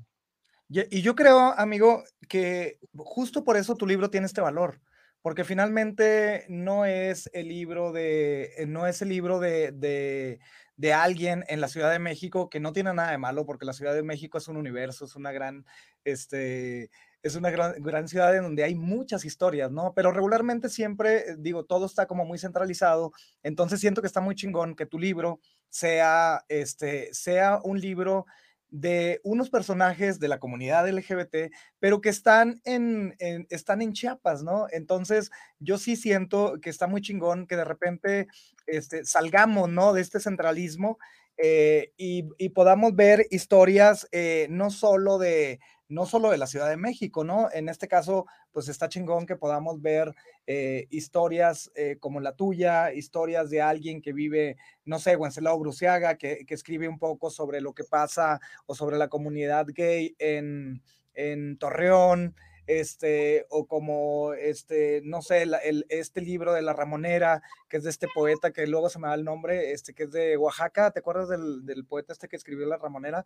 Y 0.71 1.01
yo 1.01 1.15
creo, 1.15 1.55
amigo, 1.59 2.05
que 2.29 2.79
justo 2.95 3.43
por 3.43 3.57
eso 3.57 3.75
tu 3.77 3.87
libro 3.87 4.11
tiene 4.11 4.27
este 4.27 4.43
valor, 4.43 4.83
porque 5.23 5.45
finalmente 5.45 6.45
no 6.49 6.85
es 6.85 7.31
el 7.33 7.49
libro 7.49 7.91
de, 7.91 8.51
no 8.69 8.87
es 8.87 9.01
el 9.01 9.09
libro 9.09 9.41
de, 9.41 9.73
de, 9.73 10.41
de, 10.79 10.93
alguien 10.93 11.45
en 11.49 11.61
la 11.61 11.69
Ciudad 11.69 11.91
de 11.91 11.99
México 11.99 12.49
que 12.49 12.61
no 12.61 12.73
tiene 12.73 12.95
nada 12.95 13.11
de 13.11 13.19
malo, 13.19 13.45
porque 13.45 13.67
la 13.67 13.73
Ciudad 13.73 13.95
de 13.95 14.03
México 14.03 14.39
es 14.39 14.49
un 14.49 14.57
universo, 14.57 15.05
es 15.05 15.17
una 15.17 15.33
gran, 15.33 15.67
este, 16.05 16.91
es 17.23 17.35
una 17.35 17.51
gran, 17.51 17.75
gran, 17.83 18.09
ciudad 18.09 18.35
en 18.37 18.45
donde 18.45 18.65
hay 18.65 18.75
muchas 18.75 19.25
historias, 19.25 19.71
¿no? 19.71 19.93
Pero 19.95 20.13
regularmente 20.13 20.69
siempre, 20.69 21.37
digo, 21.37 21.65
todo 21.65 21.87
está 21.87 22.07
como 22.07 22.25
muy 22.25 22.39
centralizado, 22.39 23.13
entonces 23.43 23.81
siento 23.81 24.01
que 24.01 24.07
está 24.07 24.21
muy 24.21 24.35
chingón 24.35 24.75
que 24.75 24.87
tu 24.87 24.99
libro 24.99 25.41
sea, 25.69 26.45
este, 26.49 27.13
sea 27.13 27.61
un 27.63 27.81
libro 27.81 28.27
de 28.71 29.21
unos 29.25 29.51
personajes 29.51 30.21
de 30.21 30.29
la 30.29 30.39
comunidad 30.39 30.89
LGBT, 30.89 31.53
pero 31.81 32.01
que 32.01 32.09
están 32.09 32.61
en, 32.65 33.17
están 33.51 33.83
en 33.83 33.93
Chiapas, 33.93 34.43
¿no? 34.43 34.67
Entonces, 34.71 35.31
yo 35.59 35.79
sí 35.79 35.97
siento 35.97 36.61
que 36.61 36.71
está 36.71 36.87
muy 36.87 37.01
chingón 37.01 37.47
que 37.47 37.57
de 37.57 37.65
repente 37.65 38.27
este, 38.67 39.05
salgamos, 39.05 39.69
¿no? 39.69 39.93
De 39.93 40.01
este 40.01 40.21
centralismo 40.21 40.99
eh, 41.41 41.93
y, 41.97 42.49
podamos 42.49 42.97
ver 42.97 43.27
historias 43.31 44.09
eh, 44.11 44.49
no 44.51 44.71
solo 44.71 45.19
de 45.19 45.61
no 45.89 46.07
solo 46.07 46.31
de 46.31 46.39
la 46.39 46.47
Ciudad 46.47 46.69
de 46.69 46.77
México, 46.77 47.25
¿no? 47.25 47.49
En 47.53 47.69
este 47.69 47.89
caso, 47.89 48.27
pues 48.53 48.69
está 48.69 48.89
chingón 48.89 49.27
que 49.27 49.37
podamos 49.37 49.81
ver 49.81 50.15
eh, 50.47 50.87
historias 50.91 51.71
eh, 51.75 51.97
como 51.99 52.21
la 52.21 52.37
tuya, 52.37 52.93
historias 52.93 53.51
de 53.51 53.63
alguien 53.63 54.03
que 54.03 54.13
vive, 54.13 54.57
no 54.85 54.99
sé, 54.99 55.17
Wenceslao 55.17 55.59
Bruciaga, 55.59 56.17
que, 56.17 56.45
que, 56.47 56.55
escribe 56.55 56.89
un 56.89 56.99
poco 56.99 57.31
sobre 57.31 57.61
lo 57.61 57.75
que 57.75 57.85
pasa 57.85 58.41
o 58.67 58.75
sobre 58.75 58.99
la 58.99 59.09
comunidad 59.09 59.67
gay 59.69 60.15
en, 60.19 60.83
en 61.15 61.59
Torreón, 61.59 62.35
este, 62.69 63.47
o 63.49 63.67
como, 63.67 64.35
este, 64.35 65.01
no 65.03 65.23
sé, 65.23 65.43
el, 65.43 65.87
este 65.89 66.21
libro 66.21 66.53
de 66.53 66.61
La 66.61 66.75
Ramonera, 66.75 67.43
que 67.69 67.79
es 67.79 67.85
de 67.85 67.91
este 67.91 68.09
poeta 68.15 68.53
que 68.53 68.67
luego 68.67 68.91
se 68.91 68.99
me 68.99 69.09
da 69.09 69.15
el 69.15 69.25
nombre, 69.25 69.73
este, 69.73 69.95
que 69.95 70.05
es 70.05 70.13
de 70.13 70.37
Oaxaca, 70.37 70.91
¿te 70.91 71.01
acuerdas 71.01 71.31
del, 71.31 71.65
del 71.65 71.87
poeta 71.87 72.13
este 72.13 72.29
que 72.29 72.37
escribió 72.37 72.67
La 72.67 72.77
Ramonera? 72.77 73.25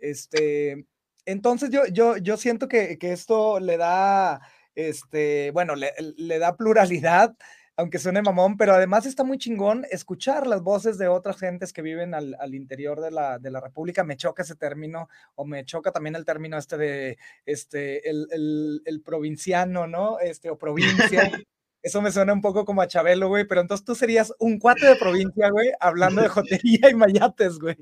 Este, 0.00 0.86
entonces 1.26 1.70
yo, 1.70 1.86
yo, 1.86 2.16
yo 2.16 2.36
siento 2.36 2.68
que, 2.68 2.98
que 2.98 3.12
esto 3.12 3.60
le 3.60 3.76
da, 3.76 4.40
este, 4.74 5.50
bueno, 5.52 5.74
le, 5.74 5.92
le, 6.16 6.38
da 6.38 6.56
pluralidad, 6.56 7.34
aunque 7.76 7.98
suene 7.98 8.22
mamón, 8.22 8.56
pero 8.56 8.74
además 8.74 9.06
está 9.06 9.24
muy 9.24 9.38
chingón 9.38 9.86
escuchar 9.90 10.46
las 10.46 10.62
voces 10.62 10.98
de 10.98 11.08
otras 11.08 11.38
gentes 11.38 11.72
que 11.72 11.82
viven 11.82 12.14
al, 12.14 12.36
al 12.38 12.54
interior 12.54 13.00
de 13.00 13.10
la, 13.10 13.38
de 13.38 13.50
la, 13.50 13.60
República. 13.60 14.04
Me 14.04 14.16
choca 14.16 14.42
ese 14.42 14.56
término, 14.56 15.08
o 15.34 15.44
me 15.44 15.64
choca 15.64 15.92
también 15.92 16.16
el 16.16 16.24
término 16.24 16.58
este 16.58 16.76
de, 16.76 17.18
este, 17.46 18.08
el, 18.08 18.26
el, 18.30 18.82
el 18.84 19.02
provinciano, 19.02 19.86
¿no? 19.86 20.18
Este, 20.18 20.50
o 20.50 20.58
provincia. 20.58 21.30
Eso 21.82 22.02
me 22.02 22.12
suena 22.12 22.32
un 22.32 22.42
poco 22.42 22.64
como 22.64 22.82
a 22.82 22.88
Chabelo, 22.88 23.28
güey, 23.28 23.46
pero 23.46 23.62
entonces 23.62 23.84
tú 23.84 23.94
serías 23.94 24.34
un 24.38 24.58
cuate 24.58 24.86
de 24.86 24.96
provincia, 24.96 25.48
güey, 25.50 25.70
hablando 25.80 26.20
de 26.20 26.28
jotería 26.28 26.90
y 26.90 26.94
mayates, 26.94 27.58
güey. 27.58 27.76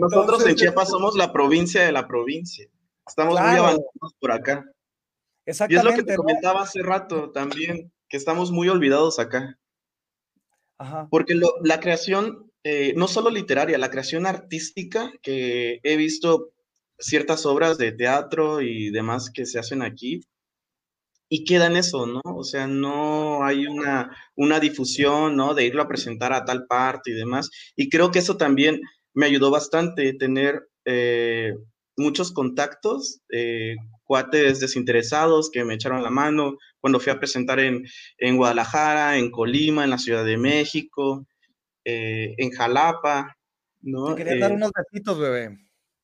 Nosotros 0.00 0.46
en 0.46 0.54
Chiapas 0.54 0.88
somos 0.88 1.16
la 1.16 1.32
provincia 1.32 1.82
de 1.82 1.92
la 1.92 2.06
provincia. 2.08 2.66
Estamos 3.06 3.38
muy 3.38 3.56
avanzados 3.56 4.14
por 4.18 4.32
acá. 4.32 4.64
Exactamente. 5.44 5.74
Y 5.74 5.92
es 5.92 5.96
lo 5.96 6.04
que 6.04 6.10
te 6.10 6.16
comentaba 6.16 6.62
hace 6.62 6.82
rato 6.82 7.30
también, 7.30 7.92
que 8.08 8.16
estamos 8.16 8.50
muy 8.50 8.68
olvidados 8.68 9.18
acá. 9.18 9.58
Ajá. 10.78 11.06
Porque 11.10 11.34
lo, 11.34 11.54
la 11.62 11.78
creación, 11.78 12.50
eh, 12.64 12.94
no 12.96 13.06
solo 13.06 13.30
literaria, 13.30 13.78
la 13.78 13.90
creación 13.90 14.26
artística, 14.26 15.12
que 15.22 15.80
he 15.82 15.96
visto 15.96 16.52
ciertas 16.98 17.44
obras 17.46 17.76
de 17.76 17.92
teatro 17.92 18.62
y 18.62 18.90
demás 18.90 19.30
que 19.30 19.46
se 19.46 19.58
hacen 19.58 19.82
aquí, 19.82 20.22
y 21.28 21.44
queda 21.44 21.66
en 21.66 21.76
eso, 21.76 22.06
¿no? 22.06 22.20
O 22.24 22.44
sea, 22.44 22.66
no 22.66 23.44
hay 23.44 23.66
una, 23.66 24.16
una 24.36 24.60
difusión, 24.60 25.36
¿no? 25.36 25.54
De 25.54 25.64
irlo 25.64 25.82
a 25.82 25.88
presentar 25.88 26.32
a 26.32 26.44
tal 26.44 26.66
parte 26.66 27.10
y 27.10 27.14
demás. 27.14 27.50
Y 27.74 27.88
creo 27.88 28.10
que 28.10 28.20
eso 28.20 28.36
también 28.36 28.80
me 29.12 29.26
ayudó 29.26 29.50
bastante, 29.50 30.12
tener 30.14 30.68
eh, 30.84 31.52
muchos 31.96 32.32
contactos, 32.32 33.20
eh, 33.30 33.74
cuates 34.04 34.60
desinteresados 34.60 35.50
que 35.50 35.64
me 35.64 35.74
echaron 35.74 36.02
la 36.02 36.10
mano 36.10 36.56
cuando 36.80 37.00
fui 37.00 37.10
a 37.10 37.18
presentar 37.18 37.58
en, 37.58 37.84
en 38.18 38.36
Guadalajara, 38.36 39.16
en 39.16 39.30
Colima, 39.30 39.84
en 39.84 39.90
la 39.90 39.98
Ciudad 39.98 40.24
de 40.24 40.36
México, 40.36 41.26
eh, 41.84 42.34
en 42.38 42.50
Jalapa, 42.50 43.36
¿no? 43.80 44.14
Te 44.14 44.24
quería 44.24 44.40
dar 44.40 44.52
unos 44.52 44.70
besitos, 44.72 45.18
bebé. 45.18 45.58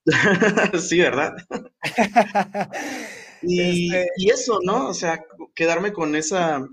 sí, 0.81 0.99
¿verdad? 0.99 1.35
Y, 3.43 3.95
este... 3.95 4.09
y, 4.17 4.31
eso, 4.31 4.59
¿no? 4.63 4.89
O 4.89 4.95
sea, 4.95 5.25
quedarme 5.55 5.93
con 5.93 6.15
esa, 6.17 6.67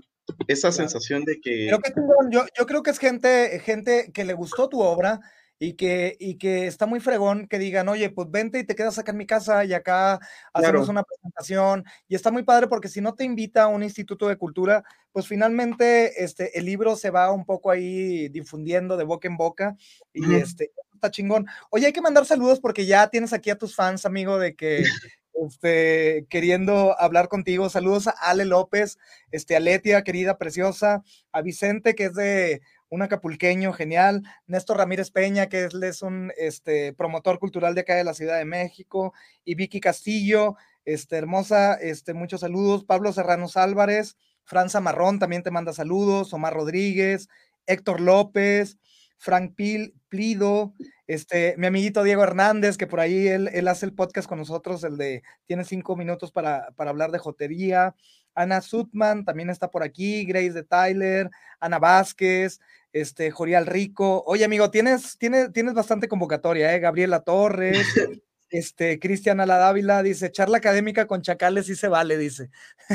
esa 0.48 0.72
sensación 0.72 1.24
de 1.24 1.40
que... 1.40 1.66
Creo 1.68 1.80
que 1.80 1.92
yo, 2.30 2.44
yo, 2.56 2.66
creo 2.66 2.82
que 2.82 2.90
es 2.90 2.98
gente, 2.98 3.60
gente 3.60 4.10
que 4.12 4.24
le 4.24 4.34
gustó 4.34 4.68
tu 4.68 4.80
obra 4.80 5.20
y 5.62 5.74
que, 5.74 6.16
y 6.18 6.38
que 6.38 6.66
está 6.66 6.86
muy 6.86 7.00
fregón 7.00 7.46
que 7.46 7.58
digan, 7.58 7.88
oye, 7.90 8.08
pues 8.08 8.30
vente 8.30 8.58
y 8.58 8.64
te 8.64 8.74
quedas 8.74 8.98
acá 8.98 9.12
en 9.12 9.18
mi 9.18 9.26
casa 9.26 9.62
y 9.66 9.74
acá 9.74 10.14
hacemos 10.54 10.86
claro. 10.86 10.90
una 10.90 11.02
presentación. 11.02 11.84
Y 12.08 12.14
está 12.14 12.30
muy 12.30 12.44
padre 12.44 12.66
porque 12.66 12.88
si 12.88 13.02
no 13.02 13.14
te 13.14 13.24
invita 13.24 13.64
a 13.64 13.68
un 13.68 13.82
instituto 13.82 14.26
de 14.26 14.38
cultura, 14.38 14.82
pues 15.12 15.26
finalmente 15.26 16.24
este, 16.24 16.58
el 16.58 16.64
libro 16.64 16.96
se 16.96 17.10
va 17.10 17.30
un 17.30 17.44
poco 17.44 17.70
ahí 17.70 18.30
difundiendo 18.30 18.96
de 18.96 19.04
boca 19.04 19.28
en 19.28 19.36
boca 19.36 19.76
y 20.14 20.24
uh 20.24 20.28
-huh. 20.30 20.42
este, 20.42 20.72
está 20.94 21.10
chingón. 21.10 21.46
Oye, 21.68 21.86
hay 21.86 21.92
que 21.92 22.00
mandar 22.00 22.24
saludos 22.24 22.58
porque 22.58 22.86
ya 22.86 23.08
tienes 23.08 23.34
aquí 23.34 23.50
a 23.50 23.58
tus 23.58 23.74
fans, 23.74 24.06
amigo, 24.06 24.38
de 24.38 24.56
que 24.56 24.82
este, 25.34 26.26
queriendo 26.28 26.98
hablar 27.00 27.28
contigo. 27.28 27.68
Saludos 27.70 28.08
a 28.08 28.10
Ale 28.10 28.44
López, 28.44 28.98
este, 29.30 29.56
a 29.56 29.60
Letia, 29.60 30.02
querida, 30.02 30.38
preciosa, 30.38 31.02
a 31.32 31.42
Vicente, 31.42 31.94
que 31.94 32.06
es 32.06 32.14
de 32.14 32.62
un 32.88 33.02
acapulqueño 33.02 33.72
genial, 33.72 34.22
Néstor 34.46 34.78
Ramírez 34.78 35.10
Peña, 35.10 35.48
que 35.48 35.64
es, 35.64 35.74
es 35.74 36.02
un 36.02 36.32
este, 36.36 36.92
promotor 36.92 37.38
cultural 37.38 37.74
de 37.74 37.82
acá 37.82 37.94
de 37.94 38.04
la 38.04 38.14
Ciudad 38.14 38.36
de 38.38 38.44
México, 38.44 39.14
y 39.44 39.54
Vicky 39.54 39.80
Castillo, 39.80 40.56
este, 40.84 41.16
hermosa, 41.16 41.74
este, 41.74 42.14
muchos 42.14 42.40
saludos, 42.40 42.84
Pablo 42.84 43.12
Serranos 43.12 43.56
Álvarez, 43.56 44.16
Franza 44.44 44.80
Marrón 44.80 45.20
también 45.20 45.44
te 45.44 45.52
manda 45.52 45.72
saludos, 45.72 46.32
Omar 46.32 46.54
Rodríguez, 46.54 47.28
Héctor 47.66 48.00
López, 48.00 48.78
Frank 49.20 49.54
Pil, 49.54 49.94
Plido, 50.08 50.72
este, 51.06 51.54
mi 51.58 51.66
amiguito 51.66 52.02
Diego 52.02 52.22
Hernández, 52.22 52.78
que 52.78 52.86
por 52.86 53.00
ahí 53.00 53.28
él, 53.28 53.50
él, 53.52 53.68
hace 53.68 53.84
el 53.84 53.92
podcast 53.92 54.26
con 54.26 54.38
nosotros, 54.38 54.82
el 54.82 54.96
de 54.96 55.22
tiene 55.44 55.64
cinco 55.64 55.94
minutos 55.94 56.32
para, 56.32 56.70
para 56.74 56.90
hablar 56.90 57.10
de 57.10 57.18
jotería. 57.18 57.94
Ana 58.34 58.62
Sutman 58.62 59.26
también 59.26 59.50
está 59.50 59.70
por 59.70 59.82
aquí, 59.82 60.24
Grace 60.24 60.52
de 60.52 60.62
Tyler, 60.62 61.28
Ana 61.60 61.78
Vázquez, 61.78 62.60
este, 62.94 63.30
Jorial 63.30 63.66
Rico. 63.66 64.24
Oye, 64.26 64.44
amigo, 64.44 64.70
tienes, 64.70 65.18
tienes, 65.18 65.52
tienes 65.52 65.74
bastante 65.74 66.08
convocatoria, 66.08 66.74
¿eh? 66.74 66.80
Gabriela 66.80 67.20
Torres, 67.20 67.86
este, 68.50 68.98
Cristiana 68.98 69.44
La 69.44 69.58
Dávila 69.58 70.02
dice, 70.02 70.32
charla 70.32 70.56
académica 70.56 71.06
con 71.06 71.20
chacales 71.20 71.66
sí 71.66 71.76
se 71.76 71.88
vale, 71.88 72.16
dice. 72.16 72.48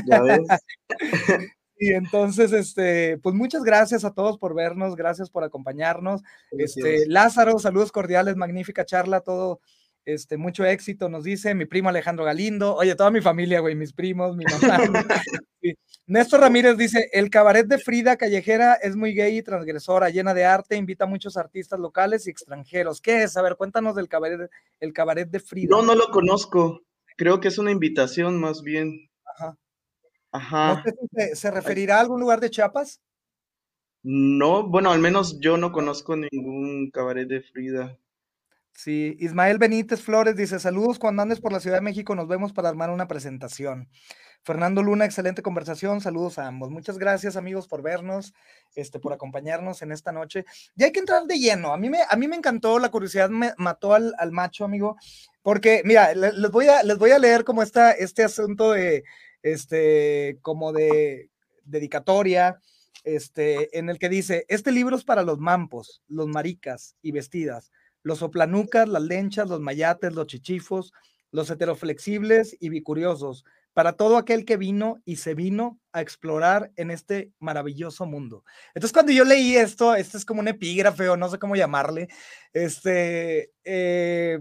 ¿Ya 0.07 0.21
ves? 0.21 0.41
y 1.77 1.93
entonces, 1.93 2.53
este, 2.53 3.17
pues 3.17 3.35
muchas 3.35 3.63
gracias 3.63 4.05
a 4.05 4.13
todos 4.13 4.37
por 4.37 4.55
vernos, 4.55 4.95
gracias 4.95 5.29
por 5.29 5.43
acompañarnos. 5.43 6.21
Este, 6.51 7.07
Lázaro, 7.07 7.59
saludos 7.59 7.91
cordiales, 7.91 8.35
magnífica 8.35 8.85
charla, 8.85 9.21
todo, 9.21 9.59
este, 10.05 10.37
mucho 10.37 10.63
éxito, 10.63 11.09
nos 11.09 11.23
dice 11.23 11.55
mi 11.55 11.65
primo 11.65 11.89
Alejandro 11.89 12.23
Galindo, 12.23 12.75
oye, 12.75 12.95
toda 12.95 13.09
mi 13.09 13.21
familia, 13.21 13.59
güey, 13.59 13.75
mis 13.75 13.91
primos, 13.91 14.37
mi 14.37 14.45
mamá. 14.45 14.77
Néstor 16.07 16.41
Ramírez 16.41 16.77
dice, 16.77 17.09
el 17.11 17.31
cabaret 17.31 17.65
de 17.65 17.79
Frida 17.79 18.15
Callejera 18.15 18.75
es 18.75 18.95
muy 18.95 19.15
gay 19.15 19.39
y 19.39 19.41
transgresora, 19.41 20.11
llena 20.11 20.35
de 20.35 20.45
arte, 20.45 20.75
invita 20.77 21.05
a 21.05 21.07
muchos 21.07 21.37
artistas 21.37 21.79
locales 21.79 22.27
y 22.27 22.29
extranjeros. 22.29 23.01
¿Qué 23.01 23.23
es? 23.23 23.35
A 23.35 23.41
ver, 23.41 23.55
cuéntanos 23.55 23.95
del 23.95 24.07
cabaret, 24.07 24.51
el 24.79 24.93
cabaret 24.93 25.27
de 25.27 25.39
Frida. 25.39 25.69
No, 25.71 25.81
no 25.81 25.95
lo 25.95 26.09
conozco. 26.09 26.83
Creo 27.17 27.39
que 27.39 27.47
es 27.47 27.57
una 27.57 27.71
invitación 27.71 28.39
más 28.39 28.61
bien. 28.61 29.09
Ajá. 29.25 29.57
Ajá. 30.35 30.83
se, 31.15 31.35
¿Se 31.35 31.51
referirá 31.51 31.97
a 31.97 32.01
algún 32.01 32.19
lugar 32.19 32.39
de 32.39 32.49
Chiapas? 32.49 33.01
No, 34.03 34.67
bueno, 34.67 34.91
al 34.91 34.99
menos 34.99 35.39
yo 35.39 35.57
no 35.57 35.71
conozco 35.71 36.15
ningún 36.15 36.91
cabaret 36.91 37.27
de 37.27 37.41
Frida. 37.41 37.97
Sí, 38.71 39.15
Ismael 39.19 39.57
Benítez 39.57 40.01
Flores 40.01 40.35
dice, 40.35 40.59
saludos 40.59 40.99
cuando 40.99 41.21
andes 41.21 41.39
por 41.39 41.53
la 41.53 41.61
Ciudad 41.61 41.77
de 41.77 41.81
México, 41.81 42.13
nos 42.13 42.27
vemos 42.27 42.51
para 42.51 42.69
armar 42.69 42.89
una 42.89 43.07
presentación. 43.07 43.89
Fernando 44.43 44.83
Luna, 44.83 45.05
excelente 45.05 45.41
conversación, 45.41 46.01
saludos 46.01 46.37
a 46.37 46.45
ambos. 46.45 46.69
Muchas 46.69 46.99
gracias 46.99 47.35
amigos 47.35 47.67
por 47.67 47.81
vernos, 47.81 48.33
este, 48.75 48.99
por 48.99 49.13
acompañarnos 49.13 49.81
en 49.81 49.91
esta 49.91 50.11
noche. 50.11 50.45
Ya 50.75 50.85
hay 50.85 50.91
que 50.91 50.99
entrar 50.99 51.23
de 51.23 51.39
lleno, 51.39 51.73
a 51.73 51.77
mí 51.77 51.89
me, 51.89 51.99
a 52.07 52.15
mí 52.15 52.27
me 52.27 52.35
encantó, 52.35 52.77
la 52.77 52.91
curiosidad 52.91 53.29
me 53.29 53.53
mató 53.57 53.95
al, 53.95 54.13
al 54.19 54.31
macho, 54.31 54.65
amigo, 54.65 54.97
porque 55.41 55.81
mira, 55.83 56.13
les 56.13 56.51
voy 56.51 56.67
a, 56.67 56.83
les 56.83 56.97
voy 56.97 57.11
a 57.11 57.17
leer 57.17 57.43
como 57.43 57.63
está 57.63 57.91
este 57.91 58.23
asunto 58.23 58.73
de, 58.73 59.03
este, 59.45 60.39
como 60.41 60.73
de 60.73 61.29
dedicatoria, 61.63 62.59
este, 63.03 63.77
en 63.77 63.89
el 63.89 63.99
que 63.99 64.09
dice, 64.09 64.45
este 64.49 64.71
libro 64.71 64.95
es 64.95 65.03
para 65.03 65.23
los 65.23 65.39
mampos, 65.39 66.01
los 66.07 66.27
maricas 66.27 66.95
y 67.01 67.11
vestidas 67.11 67.71
los 68.05 68.19
soplanucas, 68.19 68.87
las 68.87 69.01
lenchas, 69.01 69.49
los 69.49 69.59
mayates, 69.59 70.13
los 70.13 70.27
chichifos, 70.27 70.93
los 71.31 71.49
heteroflexibles 71.49 72.55
y 72.59 72.69
bicuriosos, 72.69 73.43
para 73.73 73.93
todo 73.93 74.17
aquel 74.17 74.45
que 74.45 74.57
vino 74.57 75.01
y 75.05 75.15
se 75.15 75.33
vino 75.33 75.79
a 75.91 76.01
explorar 76.01 76.71
en 76.75 76.91
este 76.91 77.31
maravilloso 77.39 78.05
mundo. 78.05 78.45
Entonces, 78.75 78.93
cuando 78.93 79.11
yo 79.11 79.25
leí 79.25 79.57
esto, 79.57 79.95
este 79.95 80.17
es 80.17 80.23
como 80.23 80.41
un 80.41 80.47
epígrafe 80.47 81.09
o 81.09 81.17
no 81.17 81.27
sé 81.29 81.39
cómo 81.39 81.55
llamarle, 81.55 82.07
este, 82.53 83.51
eh, 83.63 84.39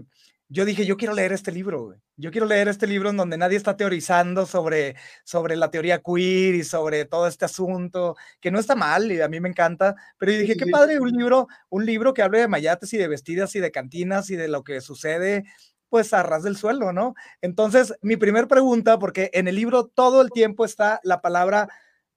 yo 0.55 0.63
dije, 0.63 0.85
yo 0.85 0.95
quiero 0.95 1.13
leer 1.13 1.33
este 1.33 1.51
libro, 1.51 1.97
Yo 2.15 2.31
quiero 2.31 2.47
leer 2.47 2.69
este 2.69 2.87
libro 2.87 3.09
en 3.09 3.17
donde 3.17 3.37
nadie 3.37 3.57
está 3.57 3.75
teorizando 3.75 4.45
sobre, 4.45 4.95
sobre 5.25 5.57
la 5.57 5.69
teoría 5.69 6.01
queer 6.01 6.55
y 6.55 6.63
sobre 6.63 7.03
todo 7.03 7.27
este 7.27 7.43
asunto, 7.43 8.15
que 8.39 8.51
no 8.51 8.59
está 8.59 8.73
mal 8.73 9.11
y 9.11 9.19
a 9.19 9.27
mí 9.27 9.41
me 9.41 9.49
encanta, 9.49 9.95
pero 10.17 10.31
yo 10.31 10.39
dije, 10.39 10.55
qué 10.55 10.67
padre 10.67 10.97
un 10.97 11.11
libro, 11.11 11.49
un 11.67 11.85
libro 11.85 12.13
que 12.13 12.21
hable 12.21 12.39
de 12.39 12.47
mayates 12.47 12.93
y 12.93 12.97
de 12.97 13.09
vestidas 13.09 13.53
y 13.55 13.59
de 13.59 13.71
cantinas 13.71 14.29
y 14.29 14.37
de 14.37 14.47
lo 14.47 14.63
que 14.63 14.79
sucede 14.79 15.43
pues 15.89 16.13
a 16.13 16.23
ras 16.23 16.43
del 16.43 16.55
suelo, 16.55 16.93
¿no? 16.93 17.15
Entonces, 17.41 17.93
mi 18.01 18.15
primer 18.15 18.47
pregunta, 18.47 18.97
porque 18.97 19.29
en 19.33 19.49
el 19.49 19.55
libro 19.55 19.87
todo 19.87 20.21
el 20.21 20.31
tiempo 20.31 20.63
está 20.63 21.01
la 21.03 21.21
palabra 21.21 21.67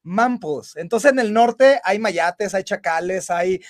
mampos. 0.03 0.77
Entonces, 0.77 1.11
en 1.11 1.18
el 1.18 1.33
norte 1.33 1.81
hay 1.83 1.98
mayates, 1.98 2.55
hay 2.55 2.62
chacales, 2.62 3.31
hay 3.31 3.61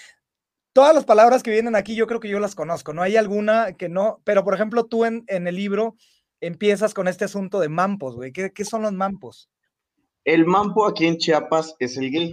todas 0.78 0.94
las 0.94 1.04
palabras 1.04 1.42
que 1.42 1.50
vienen 1.50 1.74
aquí 1.74 1.96
yo 1.96 2.06
creo 2.06 2.20
que 2.20 2.28
yo 2.28 2.38
las 2.38 2.54
conozco, 2.54 2.92
no 2.92 3.02
hay 3.02 3.16
alguna 3.16 3.72
que 3.72 3.88
no, 3.88 4.20
pero 4.22 4.44
por 4.44 4.54
ejemplo 4.54 4.86
tú 4.86 5.04
en, 5.04 5.24
en 5.26 5.48
el 5.48 5.56
libro 5.56 5.96
empiezas 6.40 6.94
con 6.94 7.08
este 7.08 7.24
asunto 7.24 7.58
de 7.58 7.68
mampos, 7.68 8.14
güey. 8.14 8.30
¿Qué, 8.30 8.52
¿Qué, 8.52 8.64
son 8.64 8.82
los 8.82 8.92
mampos? 8.92 9.50
El 10.24 10.46
mampo 10.46 10.86
aquí 10.86 11.06
en 11.06 11.16
Chiapas 11.16 11.74
es 11.80 11.96
el 11.96 12.12
gay. 12.12 12.30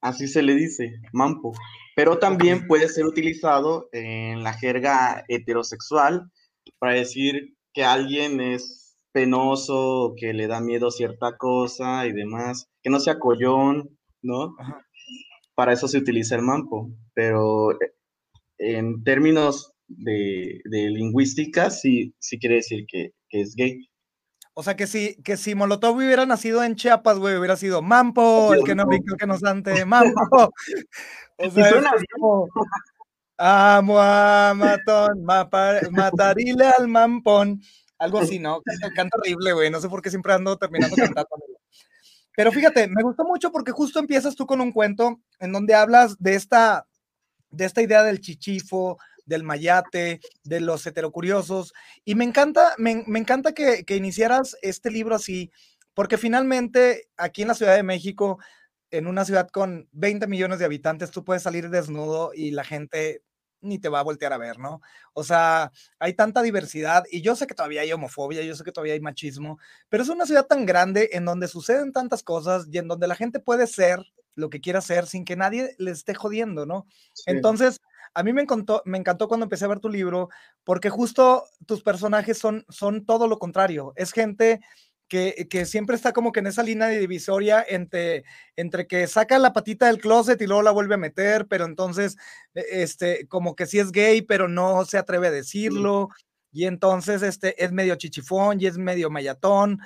Así 0.00 0.28
se 0.28 0.42
le 0.42 0.54
dice, 0.54 0.94
mampo. 1.12 1.52
Pero 1.94 2.18
también 2.18 2.66
puede 2.66 2.88
ser 2.88 3.04
utilizado 3.04 3.90
en 3.92 4.42
la 4.42 4.54
jerga 4.54 5.22
heterosexual 5.28 6.30
para 6.78 6.94
decir 6.94 7.54
que 7.74 7.84
alguien 7.84 8.40
es 8.40 8.96
penoso, 9.12 10.14
que 10.16 10.32
le 10.32 10.46
da 10.46 10.62
miedo 10.62 10.90
cierta 10.90 11.36
cosa 11.36 12.06
y 12.06 12.12
demás, 12.12 12.70
que 12.82 12.88
no 12.88 12.98
sea 12.98 13.18
collón, 13.18 13.98
¿no? 14.22 14.54
Para 15.56 15.72
eso 15.72 15.88
se 15.88 15.98
utiliza 15.98 16.36
el 16.36 16.42
mampo 16.42 16.92
pero 17.16 17.72
eh, 17.72 17.94
en 18.58 19.02
términos 19.02 19.72
de, 19.88 20.60
lingüística 20.64 21.70
sí, 21.70 22.14
sí 22.18 22.38
quiere 22.38 22.56
decir 22.56 22.84
que, 22.86 23.12
es 23.30 23.54
gay. 23.56 23.88
O 24.54 24.62
sea 24.62 24.76
que 24.76 24.86
si, 24.86 25.20
que 25.22 25.36
si 25.36 25.54
Molotov 25.54 25.96
hubiera 25.96 26.24
nacido 26.24 26.62
en 26.62 26.76
Chiapas, 26.76 27.18
güey, 27.18 27.36
hubiera 27.36 27.56
sido 27.56 27.82
Mampo, 27.82 28.54
el 28.54 28.64
que 28.64 28.74
no 28.74 28.84
el 28.90 29.16
que 29.18 29.26
nos 29.26 29.42
ante 29.42 29.84
Mampo. 29.84 30.20
O 31.38 31.50
sea, 31.50 31.70
amo 33.36 33.98
a 34.00 34.54
Matón, 34.56 35.22
matarile 35.24 36.64
al 36.78 36.88
Mampón. 36.88 37.60
Algo 37.98 38.18
así, 38.18 38.38
¿no? 38.38 38.62
Canta 38.94 39.18
horrible, 39.18 39.52
güey. 39.52 39.70
No 39.70 39.80
sé 39.80 39.90
por 39.90 40.00
qué 40.00 40.08
siempre 40.08 40.32
ando 40.32 40.56
terminando 40.56 40.96
cantando. 40.96 41.45
Pero 42.36 42.52
fíjate, 42.52 42.86
me 42.86 43.02
gustó 43.02 43.24
mucho 43.24 43.50
porque 43.50 43.72
justo 43.72 43.98
empiezas 43.98 44.36
tú 44.36 44.46
con 44.46 44.60
un 44.60 44.70
cuento 44.70 45.20
en 45.40 45.52
donde 45.52 45.74
hablas 45.74 46.16
de 46.18 46.34
esta 46.34 46.86
de 47.50 47.64
esta 47.64 47.82
idea 47.82 48.02
del 48.02 48.20
chichifo, 48.20 48.98
del 49.24 49.42
mayate, 49.42 50.20
de 50.44 50.60
los 50.60 50.86
heterocuriosos. 50.86 51.72
Y 52.04 52.14
me 52.14 52.24
encanta, 52.24 52.74
me, 52.76 52.90
encanta 52.90 53.52
que, 53.52 53.84
que, 53.84 53.96
iniciaras 53.96 54.56
este 54.62 54.90
libro 54.90 55.14
así, 55.14 55.50
porque 55.94 56.18
finalmente 56.18 57.08
aquí 57.16 57.42
en 57.42 57.48
la 57.48 57.54
Ciudad 57.54 57.74
de 57.74 57.82
México, 57.82 58.38
en 58.90 59.06
una 59.06 59.24
ciudad 59.24 59.48
con 59.48 59.88
20 59.92 60.26
millones 60.26 60.58
de 60.58 60.66
habitantes, 60.66 61.10
tú 61.10 61.24
puedes 61.24 61.42
salir 61.42 61.70
desnudo 61.70 62.32
y 62.34 62.50
la 62.50 62.64
gente 62.64 63.22
ni 63.66 63.78
te 63.78 63.88
va 63.88 64.00
a 64.00 64.04
voltear 64.04 64.32
a 64.32 64.38
ver, 64.38 64.58
¿no? 64.58 64.80
O 65.12 65.22
sea, 65.22 65.72
hay 65.98 66.14
tanta 66.14 66.42
diversidad 66.42 67.04
y 67.10 67.22
yo 67.22 67.36
sé 67.36 67.46
que 67.46 67.54
todavía 67.54 67.82
hay 67.82 67.92
homofobia, 67.92 68.42
yo 68.42 68.54
sé 68.54 68.64
que 68.64 68.72
todavía 68.72 68.94
hay 68.94 69.00
machismo, 69.00 69.58
pero 69.88 70.02
es 70.02 70.08
una 70.08 70.26
ciudad 70.26 70.46
tan 70.46 70.66
grande 70.66 71.10
en 71.12 71.24
donde 71.24 71.48
suceden 71.48 71.92
tantas 71.92 72.22
cosas 72.22 72.66
y 72.70 72.78
en 72.78 72.88
donde 72.88 73.06
la 73.06 73.14
gente 73.14 73.40
puede 73.40 73.66
ser 73.66 74.04
lo 74.34 74.50
que 74.50 74.60
quiera 74.60 74.78
hacer 74.78 75.06
sin 75.06 75.24
que 75.24 75.36
nadie 75.36 75.74
le 75.78 75.90
esté 75.90 76.14
jodiendo, 76.14 76.66
¿no? 76.66 76.86
Entonces, 77.26 77.80
a 78.14 78.22
mí 78.22 78.32
me 78.32 78.42
encantó, 78.42 78.82
me 78.84 78.98
encantó 78.98 79.28
cuando 79.28 79.44
empecé 79.44 79.64
a 79.64 79.68
ver 79.68 79.80
tu 79.80 79.88
libro, 79.88 80.28
porque 80.64 80.90
justo 80.90 81.44
tus 81.66 81.82
personajes 81.82 82.38
son, 82.38 82.64
son 82.68 83.04
todo 83.04 83.28
lo 83.28 83.38
contrario. 83.38 83.92
Es 83.96 84.12
gente 84.12 84.60
que, 85.08 85.46
que, 85.48 85.66
siempre 85.66 85.96
está 85.96 86.12
como 86.12 86.32
que 86.32 86.40
en 86.40 86.48
esa 86.48 86.62
línea 86.62 86.88
de 86.88 86.98
divisoria 86.98 87.64
entre, 87.66 88.24
entre 88.56 88.86
que 88.86 89.06
saca 89.06 89.38
la 89.38 89.52
patita 89.52 89.86
del 89.86 90.00
closet 90.00 90.40
y 90.40 90.46
luego 90.46 90.62
la 90.62 90.70
vuelve 90.72 90.94
a 90.94 90.98
meter, 90.98 91.46
pero 91.46 91.64
entonces, 91.64 92.16
e, 92.54 92.82
este, 92.82 93.26
como 93.28 93.54
que 93.54 93.66
sí 93.66 93.78
es 93.78 93.92
gay, 93.92 94.22
pero 94.22 94.48
no 94.48 94.84
se 94.84 94.98
atreve 94.98 95.28
a 95.28 95.32
decirlo. 95.32 96.08
Y 96.52 96.64
entonces 96.64 97.22
este, 97.22 97.62
es 97.62 97.72
medio 97.72 97.96
chichifón 97.96 98.60
y 98.60 98.66
es 98.66 98.78
medio 98.78 99.10
mayatón. 99.10 99.80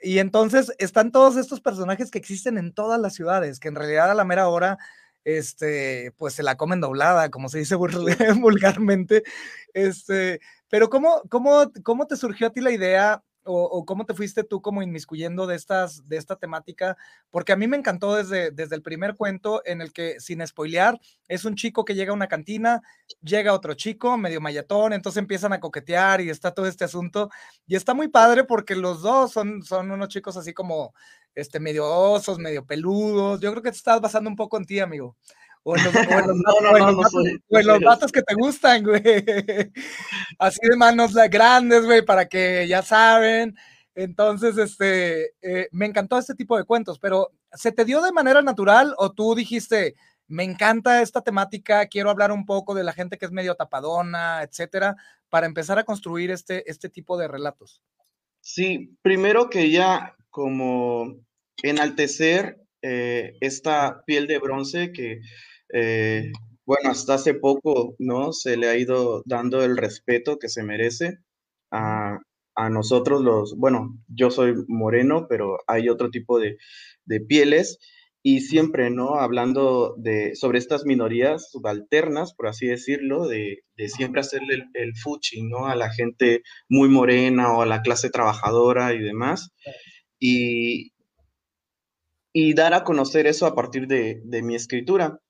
Y 0.00 0.18
entonces 0.18 0.72
están 0.78 1.12
todos 1.12 1.36
estos 1.36 1.60
personajes 1.60 2.10
que 2.10 2.18
existen 2.18 2.58
en 2.58 2.72
todas 2.72 3.00
las 3.00 3.14
ciudades, 3.14 3.60
que 3.60 3.68
en 3.68 3.74
realidad 3.74 4.10
a 4.10 4.14
la 4.14 4.24
mera 4.24 4.48
hora, 4.48 4.78
este, 5.24 6.12
pues 6.16 6.34
se 6.34 6.42
la 6.42 6.56
comen 6.56 6.80
doblada, 6.80 7.30
como 7.30 7.48
se 7.48 7.58
dice 7.58 7.76
vulgarmente. 8.40 9.22
Este, 9.72 10.40
pero 10.68 10.90
¿cómo, 10.90 11.22
cómo, 11.28 11.70
¿cómo 11.82 12.06
te 12.06 12.16
surgió 12.16 12.48
a 12.48 12.52
ti 12.52 12.60
la 12.60 12.72
idea 12.72 13.22
o, 13.44 13.84
cómo 13.84 14.06
te 14.06 14.14
fuiste 14.14 14.44
tú 14.44 14.62
como 14.62 14.82
inmiscuyendo 14.82 15.46
de, 15.46 15.56
estas, 15.56 16.08
de 16.08 16.16
esta 16.16 16.36
temática? 16.36 16.96
Porque 17.30 17.52
a 17.52 17.56
mí 17.56 17.66
me 17.66 17.76
encantó 17.76 18.14
desde, 18.14 18.50
desde 18.50 18.76
el 18.76 18.82
primer 18.82 19.14
cuento 19.14 19.62
en 19.64 19.80
el 19.80 19.92
que, 19.92 20.20
sin 20.20 20.46
spoilear, 20.46 21.00
es 21.28 21.44
un 21.44 21.54
chico 21.54 21.84
que 21.84 21.94
llega 21.94 22.12
a 22.12 22.14
una 22.14 22.28
cantina, 22.28 22.82
llega 23.22 23.52
otro 23.52 23.74
chico, 23.74 24.16
medio 24.16 24.40
mayatón, 24.40 24.92
entonces 24.92 25.20
empiezan 25.20 25.52
a 25.52 25.60
coquetear 25.60 26.20
y 26.20 26.30
está 26.30 26.52
todo 26.52 26.66
este 26.66 26.84
asunto. 26.84 27.30
Y 27.66 27.76
está 27.76 27.94
muy 27.94 28.08
padre 28.08 28.44
porque 28.44 28.74
los 28.74 29.02
dos 29.02 29.32
son, 29.32 29.62
son 29.62 29.90
unos 29.90 30.08
chicos 30.08 30.36
así 30.36 30.52
como 30.52 30.94
este, 31.34 31.60
medio 31.60 31.86
osos, 31.86 32.38
medio 32.38 32.64
peludos. 32.64 33.40
Yo 33.40 33.50
creo 33.50 33.62
que 33.62 33.70
te 33.70 33.76
estás 33.76 34.00
basando 34.00 34.30
un 34.30 34.36
poco 34.36 34.56
en 34.56 34.64
ti, 34.64 34.80
amigo. 34.80 35.16
O 35.66 35.76
en 35.76 35.84
los, 37.66 37.80
vatos, 37.80 38.12
que 38.12 38.22
te 38.22 38.34
gustan, 38.34 38.84
güey. 38.84 39.02
Así 40.38 40.60
de 40.62 40.76
manos 40.76 41.14
grandes, 41.30 41.86
güey, 41.86 42.04
para 42.04 42.28
que 42.28 42.68
ya 42.68 42.82
saben. 42.82 43.56
Entonces, 43.94 44.58
este, 44.58 45.32
eh, 45.40 45.68
me 45.72 45.86
encantó 45.86 46.18
este 46.18 46.34
tipo 46.34 46.58
de 46.58 46.64
cuentos, 46.64 46.98
pero 46.98 47.32
¿se 47.52 47.72
te 47.72 47.86
dio 47.86 48.02
de 48.02 48.12
manera 48.12 48.42
natural 48.42 48.94
o 48.98 49.12
tú 49.12 49.34
dijiste, 49.34 49.94
me 50.26 50.44
encanta 50.44 51.00
esta 51.00 51.22
temática, 51.22 51.86
quiero 51.86 52.10
hablar 52.10 52.30
un 52.30 52.44
poco 52.44 52.74
de 52.74 52.84
la 52.84 52.92
gente 52.92 53.16
que 53.16 53.24
es 53.24 53.32
medio 53.32 53.54
tapadona, 53.54 54.42
etcétera, 54.42 54.96
para 55.30 55.46
empezar 55.46 55.78
a 55.78 55.84
construir 55.84 56.30
este, 56.30 56.68
este 56.70 56.90
tipo 56.90 57.16
de 57.16 57.28
relatos? 57.28 57.82
Sí, 58.40 58.96
primero 59.00 59.48
que 59.48 59.70
ya 59.70 60.14
como 60.28 61.20
enaltecer 61.62 62.60
eh, 62.82 63.38
esta 63.40 64.02
piel 64.04 64.26
de 64.26 64.38
bronce 64.38 64.92
que 64.92 65.20
eh, 65.74 66.30
bueno, 66.66 66.90
hasta 66.90 67.14
hace 67.14 67.34
poco, 67.34 67.96
¿no? 67.98 68.32
Se 68.32 68.56
le 68.56 68.68
ha 68.68 68.76
ido 68.76 69.22
dando 69.26 69.64
el 69.64 69.76
respeto 69.76 70.38
que 70.38 70.48
se 70.48 70.62
merece 70.62 71.18
a, 71.72 72.20
nosotros 72.70 73.22
los, 73.22 73.56
bueno, 73.58 73.98
yo 74.08 74.30
soy 74.30 74.54
moreno, 74.68 75.26
pero 75.28 75.58
hay 75.66 75.88
otro 75.88 76.10
tipo 76.10 76.38
de, 76.38 76.56
pieles 77.28 77.78
y 78.22 78.40
siempre, 78.42 78.90
¿no? 78.90 79.16
Hablando 79.16 79.96
de, 79.98 80.36
sobre 80.36 80.58
estas 80.58 80.84
minorías 80.84 81.50
subalternas, 81.50 82.34
por 82.34 82.46
así 82.46 82.66
decirlo, 82.68 83.26
de, 83.26 83.64
siempre 83.88 84.20
hacerle 84.20 84.54
el, 84.54 84.64
el, 84.74 84.96
fuchi, 84.96 85.42
¿no? 85.42 85.66
A 85.66 85.74
la 85.74 85.90
gente 85.90 86.42
muy 86.68 86.88
morena 86.88 87.52
o 87.56 87.62
a 87.62 87.66
la 87.66 87.82
clase 87.82 88.10
trabajadora 88.10 88.94
y 88.94 89.00
demás. 89.00 89.50
Y, 90.20 90.92
y 92.32 92.54
dar 92.54 92.74
a 92.74 92.84
conocer 92.84 93.26
eso 93.26 93.46
a 93.46 93.54
partir 93.54 93.88
de, 93.88 94.20
de 94.24 94.42
mi 94.42 94.54
escritura. 94.54 95.20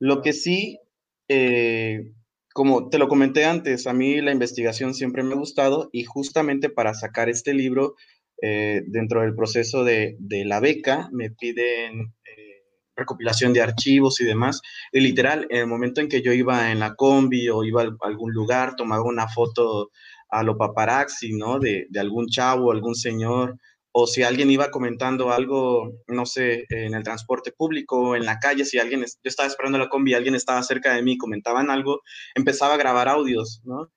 Lo 0.00 0.22
que 0.22 0.32
sí, 0.32 0.80
eh, 1.28 2.12
como 2.54 2.88
te 2.88 2.98
lo 2.98 3.06
comenté 3.06 3.44
antes, 3.44 3.86
a 3.86 3.92
mí 3.92 4.20
la 4.20 4.32
investigación 4.32 4.94
siempre 4.94 5.22
me 5.22 5.34
ha 5.34 5.38
gustado 5.38 5.90
y 5.92 6.04
justamente 6.04 6.70
para 6.70 6.94
sacar 6.94 7.28
este 7.28 7.54
libro, 7.54 7.94
eh, 8.42 8.82
dentro 8.86 9.20
del 9.20 9.34
proceso 9.34 9.84
de, 9.84 10.16
la 10.46 10.60
beca, 10.60 11.10
me 11.12 11.30
piden 11.30 12.14
eh, 12.24 12.64
recopilación 12.96 13.52
de 13.52 13.60
archivos 13.60 14.20
y 14.22 14.24
demás. 14.24 14.62
Y 14.92 15.00
literal, 15.00 15.46
en 15.50 15.58
el 15.58 15.66
momento 15.66 16.00
en 16.00 16.08
que 16.08 16.22
yo 16.22 16.32
iba 16.32 16.72
en 16.72 16.80
la 16.80 16.94
combi 16.94 17.50
o 17.50 17.62
iba 17.64 17.82
a 17.82 17.90
algún 18.00 18.32
lugar, 18.32 18.76
tomaba 18.76 19.04
una 19.04 19.28
foto 19.28 19.90
a 20.30 20.42
lo 20.42 20.56
paparazzi, 20.56 21.34
¿no? 21.34 21.58
De, 21.58 21.86
de 21.90 22.00
algún 22.00 22.28
chavo, 22.28 22.72
algún 22.72 22.94
señor 22.94 23.58
o 23.92 24.06
si 24.06 24.22
alguien 24.22 24.50
iba 24.50 24.70
comentando 24.70 25.32
algo, 25.32 25.92
no 26.06 26.26
sé, 26.26 26.64
en 26.68 26.94
el 26.94 27.02
transporte 27.02 27.52
público, 27.52 28.14
en 28.14 28.24
la 28.24 28.38
calle, 28.38 28.64
si 28.64 28.78
alguien, 28.78 29.00
yo 29.00 29.06
estaba 29.24 29.48
esperando 29.48 29.78
la 29.78 29.88
combi 29.88 30.12
y 30.12 30.14
alguien 30.14 30.34
estaba 30.34 30.62
cerca 30.62 30.94
de 30.94 31.02
mí, 31.02 31.18
comentaban 31.18 31.70
algo, 31.70 32.00
empezaba 32.34 32.74
a 32.74 32.78
grabar 32.78 33.08
audios, 33.08 33.62
¿no? 33.64 33.90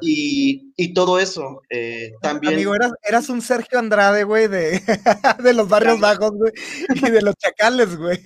y, 0.00 0.72
y, 0.76 0.94
todo 0.94 1.18
eso 1.18 1.62
eh, 1.70 2.12
también... 2.22 2.54
Amigo, 2.54 2.74
eras, 2.74 2.92
eras, 3.02 3.28
un 3.28 3.42
Sergio 3.42 3.78
Andrade, 3.78 4.24
güey, 4.24 4.48
de, 4.48 4.80
de 5.42 5.54
los 5.54 5.68
barrios 5.68 6.00
bajos, 6.00 6.32
güey, 6.32 6.52
y 6.88 7.10
de 7.10 7.22
los 7.22 7.34
chacales, 7.36 7.96
güey. 7.96 8.18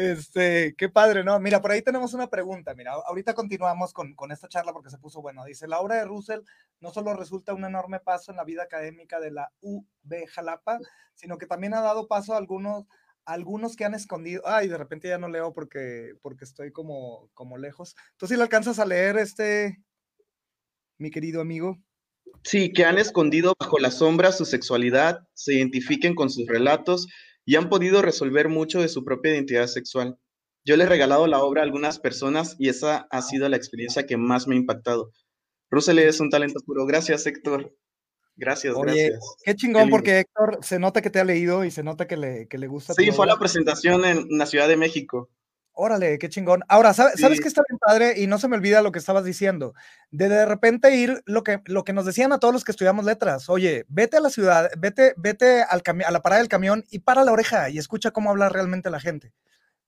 Este, 0.00 0.74
qué 0.78 0.88
padre, 0.88 1.22
¿no? 1.24 1.38
Mira, 1.40 1.60
por 1.60 1.72
ahí 1.72 1.82
tenemos 1.82 2.14
una 2.14 2.30
pregunta. 2.30 2.74
Mira, 2.74 2.92
ahorita 2.92 3.34
continuamos 3.34 3.92
con, 3.92 4.14
con, 4.14 4.32
esta 4.32 4.48
charla 4.48 4.72
porque 4.72 4.88
se 4.88 4.96
puso 4.96 5.20
bueno. 5.20 5.44
Dice, 5.44 5.68
la 5.68 5.78
obra 5.78 5.96
de 5.96 6.06
Russell 6.06 6.40
no 6.80 6.90
solo 6.90 7.12
resulta 7.12 7.52
un 7.52 7.66
enorme 7.66 8.00
paso 8.00 8.30
en 8.30 8.38
la 8.38 8.44
vida 8.44 8.62
académica 8.62 9.20
de 9.20 9.30
la 9.30 9.52
UB 9.60 9.84
Jalapa, 10.30 10.78
sino 11.12 11.36
que 11.36 11.44
también 11.44 11.74
ha 11.74 11.82
dado 11.82 12.08
paso 12.08 12.32
a 12.32 12.38
algunos, 12.38 12.86
algunos 13.26 13.76
que 13.76 13.84
han 13.84 13.92
escondido. 13.92 14.40
Ay, 14.46 14.68
de 14.68 14.78
repente 14.78 15.08
ya 15.08 15.18
no 15.18 15.28
leo 15.28 15.52
porque, 15.52 16.14
porque 16.22 16.46
estoy 16.46 16.72
como, 16.72 17.28
como 17.34 17.58
lejos. 17.58 17.94
¿Tú 18.16 18.26
sí 18.26 18.36
le 18.36 18.42
alcanzas 18.42 18.78
a 18.78 18.86
leer 18.86 19.18
este, 19.18 19.84
mi 20.96 21.10
querido 21.10 21.42
amigo? 21.42 21.76
Sí, 22.42 22.72
que 22.72 22.86
han 22.86 22.96
escondido 22.96 23.52
bajo 23.60 23.78
la 23.78 23.90
sombra 23.90 24.32
su 24.32 24.46
sexualidad, 24.46 25.28
se 25.34 25.56
identifiquen 25.56 26.14
con 26.14 26.30
sus 26.30 26.46
relatos 26.46 27.06
y 27.44 27.56
han 27.56 27.68
podido 27.68 28.02
resolver 28.02 28.48
mucho 28.48 28.80
de 28.80 28.88
su 28.88 29.04
propia 29.04 29.32
identidad 29.32 29.66
sexual. 29.66 30.18
Yo 30.64 30.76
le 30.76 30.84
he 30.84 30.88
regalado 30.88 31.26
la 31.26 31.42
obra 31.42 31.62
a 31.62 31.64
algunas 31.64 31.98
personas 31.98 32.56
y 32.58 32.68
esa 32.68 33.08
ha 33.10 33.22
sido 33.22 33.48
la 33.48 33.56
experiencia 33.56 34.06
que 34.06 34.16
más 34.16 34.46
me 34.46 34.54
ha 34.54 34.58
impactado. 34.58 35.12
Russell 35.70 35.98
es 35.98 36.20
un 36.20 36.30
talento 36.30 36.60
puro. 36.64 36.84
Gracias, 36.86 37.26
Héctor. 37.26 37.74
Gracias, 38.36 38.74
gracias. 38.74 39.20
Qué 39.44 39.54
chingón, 39.54 39.90
porque 39.90 40.20
Héctor 40.20 40.58
se 40.62 40.78
nota 40.78 41.02
que 41.02 41.10
te 41.10 41.20
ha 41.20 41.24
leído 41.24 41.64
y 41.64 41.70
se 41.70 41.82
nota 41.82 42.06
que 42.06 42.16
le, 42.16 42.48
que 42.48 42.58
le 42.58 42.68
gusta. 42.68 42.94
Sí, 42.94 43.10
fue 43.12 43.26
la 43.26 43.38
presentación 43.38 44.04
en 44.04 44.26
la 44.30 44.46
Ciudad 44.46 44.66
de 44.66 44.76
México. 44.76 45.28
Órale, 45.72 46.18
qué 46.18 46.28
chingón. 46.28 46.62
Ahora, 46.68 46.92
¿sabes, 46.92 47.20
¿sabes 47.20 47.40
qué 47.40 47.48
está 47.48 47.62
bien 47.68 47.78
padre? 47.78 48.14
Y 48.20 48.26
no 48.26 48.38
se 48.38 48.48
me 48.48 48.56
olvida 48.56 48.82
lo 48.82 48.92
que 48.92 48.98
estabas 48.98 49.24
diciendo. 49.24 49.74
De 50.10 50.28
de 50.28 50.44
repente 50.44 50.94
ir 50.94 51.22
lo 51.26 51.42
que, 51.42 51.60
lo 51.66 51.84
que 51.84 51.92
nos 51.92 52.04
decían 52.04 52.32
a 52.32 52.38
todos 52.38 52.52
los 52.52 52.64
que 52.64 52.72
estudiamos 52.72 53.04
letras. 53.04 53.48
Oye, 53.48 53.86
vete 53.88 54.18
a 54.18 54.20
la 54.20 54.30
ciudad, 54.30 54.70
vete, 54.78 55.14
vete 55.16 55.62
al 55.62 55.82
a 56.04 56.10
la 56.10 56.22
parada 56.22 56.40
del 56.40 56.48
camión 56.48 56.84
y 56.90 57.00
para 57.00 57.24
la 57.24 57.32
oreja 57.32 57.70
y 57.70 57.78
escucha 57.78 58.10
cómo 58.10 58.30
habla 58.30 58.48
realmente 58.48 58.90
la 58.90 59.00
gente. 59.00 59.32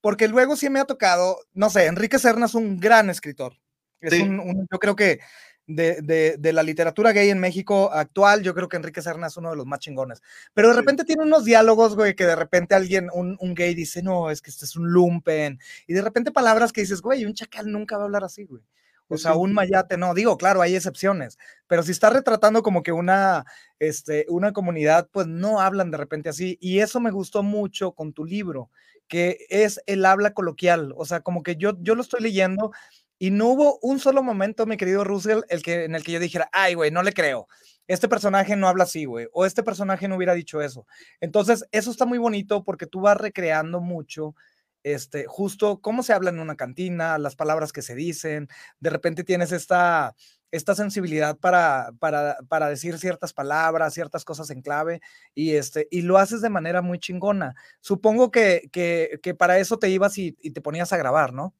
Porque 0.01 0.27
luego 0.27 0.55
sí 0.55 0.69
me 0.69 0.79
ha 0.79 0.85
tocado, 0.85 1.37
no 1.53 1.69
sé, 1.69 1.85
Enrique 1.85 2.19
Serna 2.19 2.47
es 2.47 2.55
un 2.55 2.79
gran 2.79 3.09
escritor. 3.09 3.53
Es 4.01 4.19
un, 4.21 4.67
yo 4.69 4.79
creo 4.79 4.95
que 4.97 5.19
de, 5.67 6.37
de, 6.37 6.53
la 6.53 6.63
literatura 6.63 7.11
gay 7.13 7.29
en 7.29 7.39
México 7.39 7.91
actual, 7.93 8.43
yo 8.43 8.53
creo 8.53 8.67
que 8.67 8.77
Enrique 8.77 9.01
Serna 9.01 9.27
es 9.27 9.37
uno 9.37 9.49
de 9.51 9.55
los 9.55 9.65
más 9.65 9.79
chingones. 9.79 10.21
Pero 10.53 10.69
de 10.69 10.75
repente 10.75 11.05
tiene 11.05 11.23
unos 11.23 11.45
diálogos, 11.45 11.95
güey, 11.95 12.15
que 12.15 12.25
de 12.25 12.35
repente 12.35 12.75
alguien, 12.75 13.09
un, 13.13 13.37
un, 13.39 13.53
gay 13.53 13.73
dice, 13.73 14.03
no, 14.03 14.29
es 14.29 14.41
que 14.41 14.49
este 14.49 14.65
es 14.65 14.75
un 14.75 14.91
lumpen. 14.91 15.59
Y 15.87 15.93
de 15.93 16.01
repente 16.01 16.31
palabras 16.31 16.73
que 16.73 16.81
dices, 16.81 17.01
güey, 17.01 17.25
un 17.25 17.33
chacal 17.33 17.71
nunca 17.71 17.97
va 17.97 18.03
a 18.03 18.05
hablar 18.05 18.23
así, 18.23 18.43
güey. 18.43 18.63
O 19.05 19.15
pues 19.15 19.23
sea, 19.23 19.35
un 19.35 19.53
mayate, 19.53 19.97
no, 19.97 20.13
digo, 20.13 20.37
claro, 20.37 20.61
hay 20.61 20.75
excepciones, 20.75 21.37
pero 21.67 21.83
si 21.83 21.91
está 21.91 22.09
retratando 22.09 22.63
como 22.63 22.83
que 22.83 22.93
una, 22.93 23.45
este, 23.77 24.25
una 24.29 24.53
comunidad, 24.53 25.09
pues 25.11 25.27
no 25.27 25.59
hablan 25.59 25.91
de 25.91 25.97
repente 25.97 26.29
así. 26.29 26.57
Y 26.61 26.79
eso 26.79 26.99
me 26.99 27.11
gustó 27.11 27.43
mucho 27.43 27.91
con 27.91 28.13
tu 28.13 28.23
libro, 28.23 28.71
que 29.07 29.45
es 29.49 29.81
el 29.87 30.05
habla 30.05 30.33
coloquial. 30.33 30.93
O 30.95 31.05
sea, 31.05 31.19
como 31.19 31.43
que 31.43 31.57
yo, 31.57 31.73
yo 31.81 31.95
lo 31.95 32.01
estoy 32.01 32.21
leyendo 32.21 32.71
y 33.19 33.31
no 33.31 33.47
hubo 33.47 33.79
un 33.81 33.99
solo 33.99 34.23
momento, 34.23 34.65
mi 34.65 34.77
querido 34.77 35.03
Russell, 35.03 35.41
el 35.49 35.61
que, 35.63 35.85
en 35.85 35.95
el 35.95 36.03
que 36.03 36.11
yo 36.13 36.19
dijera, 36.19 36.49
ay, 36.51 36.73
güey, 36.73 36.91
no 36.91 37.03
le 37.03 37.13
creo. 37.13 37.47
Este 37.87 38.07
personaje 38.07 38.55
no 38.55 38.67
habla 38.67 38.85
así, 38.85 39.05
güey. 39.05 39.27
O 39.33 39.45
este 39.45 39.63
personaje 39.63 40.07
no 40.07 40.15
hubiera 40.15 40.33
dicho 40.33 40.61
eso. 40.61 40.85
Entonces, 41.21 41.65
eso 41.71 41.91
está 41.91 42.05
muy 42.05 42.17
bonito 42.17 42.63
porque 42.63 42.87
tú 42.87 43.01
vas 43.01 43.17
recreando 43.17 43.81
mucho 43.81 44.35
este, 44.83 45.25
justo 45.27 45.79
cómo 45.81 46.03
se 46.03 46.13
habla 46.13 46.29
en 46.29 46.39
una 46.39 46.55
cantina, 46.55 47.17
las 47.17 47.35
palabras 47.35 47.71
que 47.71 47.81
se 47.81 47.95
dicen, 47.95 48.49
de 48.79 48.89
repente 48.89 49.23
tienes 49.23 49.51
esta, 49.51 50.13
esta 50.51 50.75
sensibilidad 50.75 51.37
para, 51.37 51.91
para, 51.99 52.37
para, 52.49 52.67
decir 52.69 52.99
ciertas 52.99 53.33
palabras, 53.33 53.93
ciertas 53.93 54.25
cosas 54.25 54.49
en 54.49 54.61
clave, 54.61 55.01
y, 55.33 55.55
este, 55.55 55.87
y 55.89 56.01
lo 56.01 56.17
haces 56.17 56.41
de 56.41 56.49
manera 56.49 56.81
muy 56.81 56.99
chingona. 56.99 57.55
Supongo 57.79 58.29
que, 58.29 58.69
que, 58.71 59.19
que 59.23 59.33
para 59.33 59.57
eso 59.57 59.79
te 59.79 59.89
ibas 59.89 60.17
y, 60.17 60.35
y, 60.41 60.51
te 60.51 60.61
ponías 60.61 60.91
a 60.93 60.97
grabar, 60.97 61.33
¿no? 61.33 61.55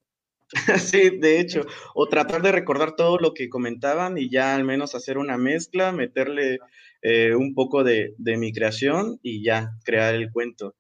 Sí, 0.80 1.18
de 1.20 1.40
hecho, 1.40 1.66
o 1.96 2.08
tratar 2.08 2.42
de 2.42 2.52
recordar 2.52 2.96
todo 2.96 3.18
lo 3.18 3.34
que 3.34 3.50
comentaban 3.50 4.18
y 4.18 4.30
ya 4.30 4.56
al 4.56 4.64
menos 4.64 4.96
hacer 4.96 5.18
una 5.18 5.38
mezcla, 5.38 5.92
meterle 5.92 6.60
eh, 7.02 7.36
un 7.36 7.54
poco 7.54 7.84
de, 7.84 8.14
mi 8.18 8.54
creación 8.54 9.20
y 9.22 9.44
ya 9.44 9.72
crear 9.84 10.16
el 10.16 10.32
cuento. 10.32 10.76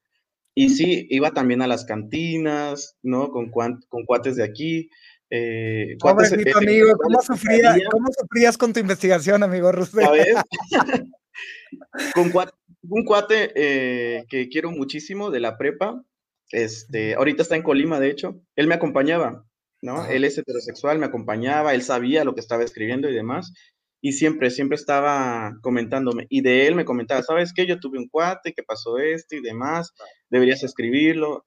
Y 0.56 0.70
sí, 0.70 1.08
iba 1.10 1.32
también 1.32 1.62
a 1.64 1.68
las 1.68 1.86
cantinas, 1.86 2.98
¿no? 3.02 3.32
Con, 3.32 3.50
con 3.52 4.06
cuates 4.06 4.36
de 4.36 4.44
aquí. 4.44 4.90
Eh, 5.32 5.98
amigo, 6.56 6.96
¿cómo, 6.98 7.20
sufrías 7.24 8.56
con 8.56 8.72
tu 8.72 8.80
investigación, 8.80 9.42
amigo 9.42 9.72
Rusel? 9.72 10.08
con 12.14 12.32
un 12.90 13.04
cuate 13.04 13.52
eh, 13.56 14.26
que 14.30 14.50
quiero 14.50 14.70
muchísimo 14.70 15.32
de 15.32 15.40
la 15.40 15.58
prepa, 15.58 16.04
este, 16.52 17.16
ahorita 17.16 17.42
está 17.42 17.56
en 17.56 17.64
Colima, 17.64 18.00
de 18.00 18.12
hecho, 18.12 18.42
él 18.56 18.68
me 18.68 18.76
acompañaba. 18.76 19.46
¿No? 19.84 20.06
Él 20.06 20.24
es 20.24 20.38
heterosexual, 20.38 20.98
me 20.98 21.06
acompañaba, 21.06 21.74
él 21.74 21.84
sabía 21.84 22.24
lo 22.24 22.34
que 22.34 22.40
estaba 22.40 22.64
escribiendo 22.64 23.10
y 23.10 23.14
demás, 23.14 23.54
y 24.02 24.14
siempre, 24.14 24.50
siempre 24.50 24.78
estaba 24.78 25.58
comentándome, 25.62 26.26
y 26.30 26.42
de 26.42 26.68
él 26.68 26.76
me 26.76 26.86
comentaba, 26.86 27.22
¿sabes 27.22 27.52
qué? 27.54 27.68
Yo 27.68 27.80
tuve 27.80 28.00
un 28.00 28.08
cuate, 28.08 28.54
que 28.54 28.64
pasó 28.64 28.98
esto 28.98 29.36
y 29.36 29.42
demás, 29.42 29.92
deberías 30.30 30.64
escribirlo, 30.64 31.46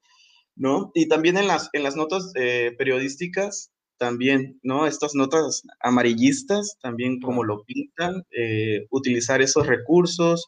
¿no? 0.55 0.91
Y 0.95 1.09
también 1.09 1.39
en 1.39 1.47
las, 1.47 1.71
en 1.73 1.83
las 1.83 1.97
notas 1.97 2.31
eh, 2.37 2.75
periodísticas, 2.77 3.73
también, 3.99 4.61
¿no? 4.63 4.87
Estas 4.87 5.15
notas 5.15 5.63
amarillistas, 5.81 6.77
también 6.83 7.21
como 7.21 7.43
lo 7.43 7.65
pintan, 7.65 8.25
eh, 8.31 8.87
utilizar 8.91 9.41
esos 9.41 9.67
recursos 9.67 10.47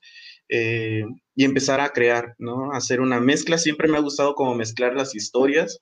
eh, 0.51 1.05
y 1.35 1.45
empezar 1.45 1.81
a 1.81 1.89
crear, 1.89 2.35
¿no? 2.39 2.73
Hacer 2.73 3.01
una 3.01 3.21
mezcla. 3.21 3.57
Siempre 3.57 3.89
me 3.89 3.97
ha 3.97 4.03
gustado 4.03 4.35
como 4.35 4.55
mezclar 4.55 4.95
las 4.95 5.15
historias 5.15 5.81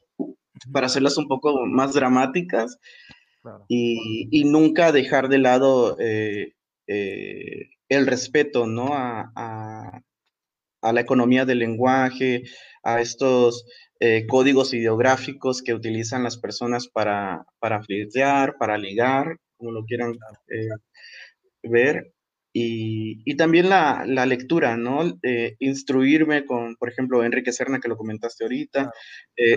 para 0.73 0.87
hacerlas 0.87 1.17
un 1.19 1.29
poco 1.29 1.67
más 1.67 1.95
dramáticas 1.95 2.79
y, 3.69 4.45
nunca 4.45 4.93
dejar 4.93 5.29
de 5.29 5.39
lado 5.39 5.97
eh, 6.01 6.53
el 6.87 8.07
respeto, 8.07 8.67
¿no? 8.67 8.95
A, 8.95 10.03
a 10.87 10.93
la 10.93 11.01
economía 11.01 11.45
del 11.45 11.59
lenguaje, 11.59 12.45
a 12.83 13.01
estos 13.01 13.65
eh, 13.99 14.27
códigos 14.27 14.73
ideográficos 14.75 15.63
que 15.63 15.75
utilizan 15.75 16.23
las 16.23 16.37
personas 16.37 16.89
para, 16.89 17.45
para 17.59 17.83
flirtear, 17.83 18.57
para 18.59 18.79
ligar, 18.79 19.39
como 19.57 19.73
lo 19.73 19.85
quieran 19.85 20.13
eh, 20.49 20.69
ver. 21.63 22.13
Y, 22.59 23.37
también 23.37 23.69
la, 23.69 24.05
lectura, 24.27 24.77
¿no? 24.77 25.19
Eh, 25.23 25.57
instruirme 25.59 26.47
con, 26.47 26.77
por 26.77 26.89
ejemplo, 26.89 27.23
Enrique 27.23 27.53
Serna, 27.53 27.81
que 27.81 27.89
lo 27.89 27.97
comentaste 27.99 28.45
ahorita, 28.45 28.93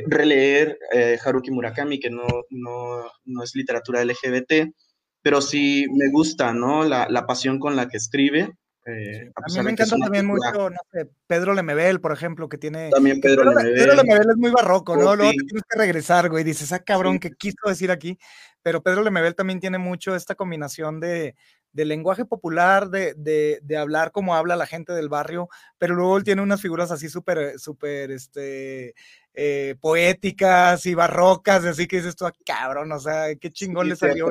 releer 0.08 0.78
Haruki 1.24 1.52
Murakami, 1.52 2.00
que 2.00 2.10
no, 2.10 2.26
no, 2.50 3.44
es 3.44 3.56
literatura 3.56 4.04
LGBT, 4.04 4.74
pero 5.22 5.42
sí 5.42 5.86
me 5.96 6.10
gusta, 6.12 6.54
¿no? 6.54 6.84
La, 6.84 7.08
la 7.10 7.26
pasión 7.26 7.58
con 7.58 7.76
la 7.76 7.88
que 7.88 7.98
escribe 7.98 8.54
eh, 8.86 9.32
a, 9.36 9.42
mí 9.48 9.64
me 9.64 9.72
encanta 9.72 9.98
también 9.98 10.26
mucho, 10.26 10.70
no 10.70 10.78
sé, 10.92 11.10
Pedro 11.28 11.54
Lemebel, 11.54 12.00
por 12.00 12.12
ejemplo, 12.12 12.48
que 12.48 12.58
tiene... 12.58 12.90
También 12.90 13.20
Pedro, 13.20 13.44
Lemebel. 13.44 13.74
Pedro 13.76 13.96
Lemebel 13.96 14.30
es 14.32 14.38
muy 14.38 14.52
barroco, 14.52 14.96
¿no? 14.96 15.16
Luego 15.16 15.32
tienes 15.32 15.64
que 15.70 15.78
regresar, 15.78 16.30
güey, 16.30 16.44
dices, 16.44 16.72
ah, 16.72 16.80
cabrón, 16.80 17.20
¿qué 17.20 17.32
quiso 17.32 17.68
decir 17.68 17.92
aquí? 17.92 18.18
Pero 18.62 18.82
Pedro 18.82 19.04
Lemebel 19.04 19.36
también 19.36 19.60
tiene 19.60 19.78
mucho 19.78 20.16
esta 20.16 20.36
combinación 20.36 21.00
de, 21.00 21.36
lenguaje 21.74 22.26
popular, 22.26 22.90
de, 22.90 23.60
hablar 23.78 24.12
como 24.12 24.36
habla 24.36 24.56
la 24.56 24.66
gente 24.66 24.94
del 24.94 25.10
barrio, 25.10 25.50
pero 25.78 25.96
luego 25.96 26.18
él 26.18 26.24
tiene 26.24 26.42
unas 26.42 26.62
figuras 26.62 26.92
así 26.92 27.10
súper, 27.10 27.60
súper, 27.60 28.12
este, 28.12 28.94
eh, 29.34 29.76
poéticas 29.80 30.86
y 30.86 30.94
barrocas, 30.94 31.66
así 31.66 31.88
que 31.88 31.98
dices 31.98 32.16
tú, 32.16 32.26
ah, 32.26 32.34
cabrón, 32.46 32.92
o 32.92 33.00
sea, 33.00 33.36
qué 33.36 33.52
chingón 33.52 33.90
le 33.90 33.96
salió. 33.96 34.28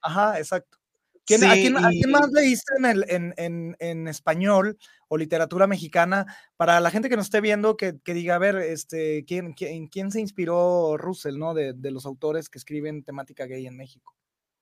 Ajá, 0.00 0.38
exacto. 0.38 0.78
¿A, 1.34 1.54
quién, 1.54 1.74
más 2.10 2.30
leíste 2.32 2.72
en, 2.78 3.34
en, 3.36 3.76
en, 3.78 4.08
español 4.08 4.78
o 5.08 5.18
literatura 5.18 5.66
mexicana? 5.66 6.26
Para 6.56 6.80
la 6.80 6.90
gente 6.90 7.10
que 7.10 7.16
nos 7.16 7.26
esté 7.26 7.40
viendo, 7.42 7.76
que, 7.76 8.00
diga, 8.06 8.36
a 8.36 8.38
ver, 8.38 8.56
este, 8.56 9.24
¿quién, 9.26 9.52
quién, 9.52 9.88
quién 9.88 10.10
se 10.10 10.20
inspiró 10.20 10.96
Russell, 10.96 11.38
¿no? 11.38 11.52
De, 11.52 11.74
los 11.90 12.06
autores 12.06 12.48
que 12.48 12.58
escriben 12.58 13.02
temática 13.02 13.44
gay 13.46 13.66
en 13.66 13.76
México. 13.76 14.14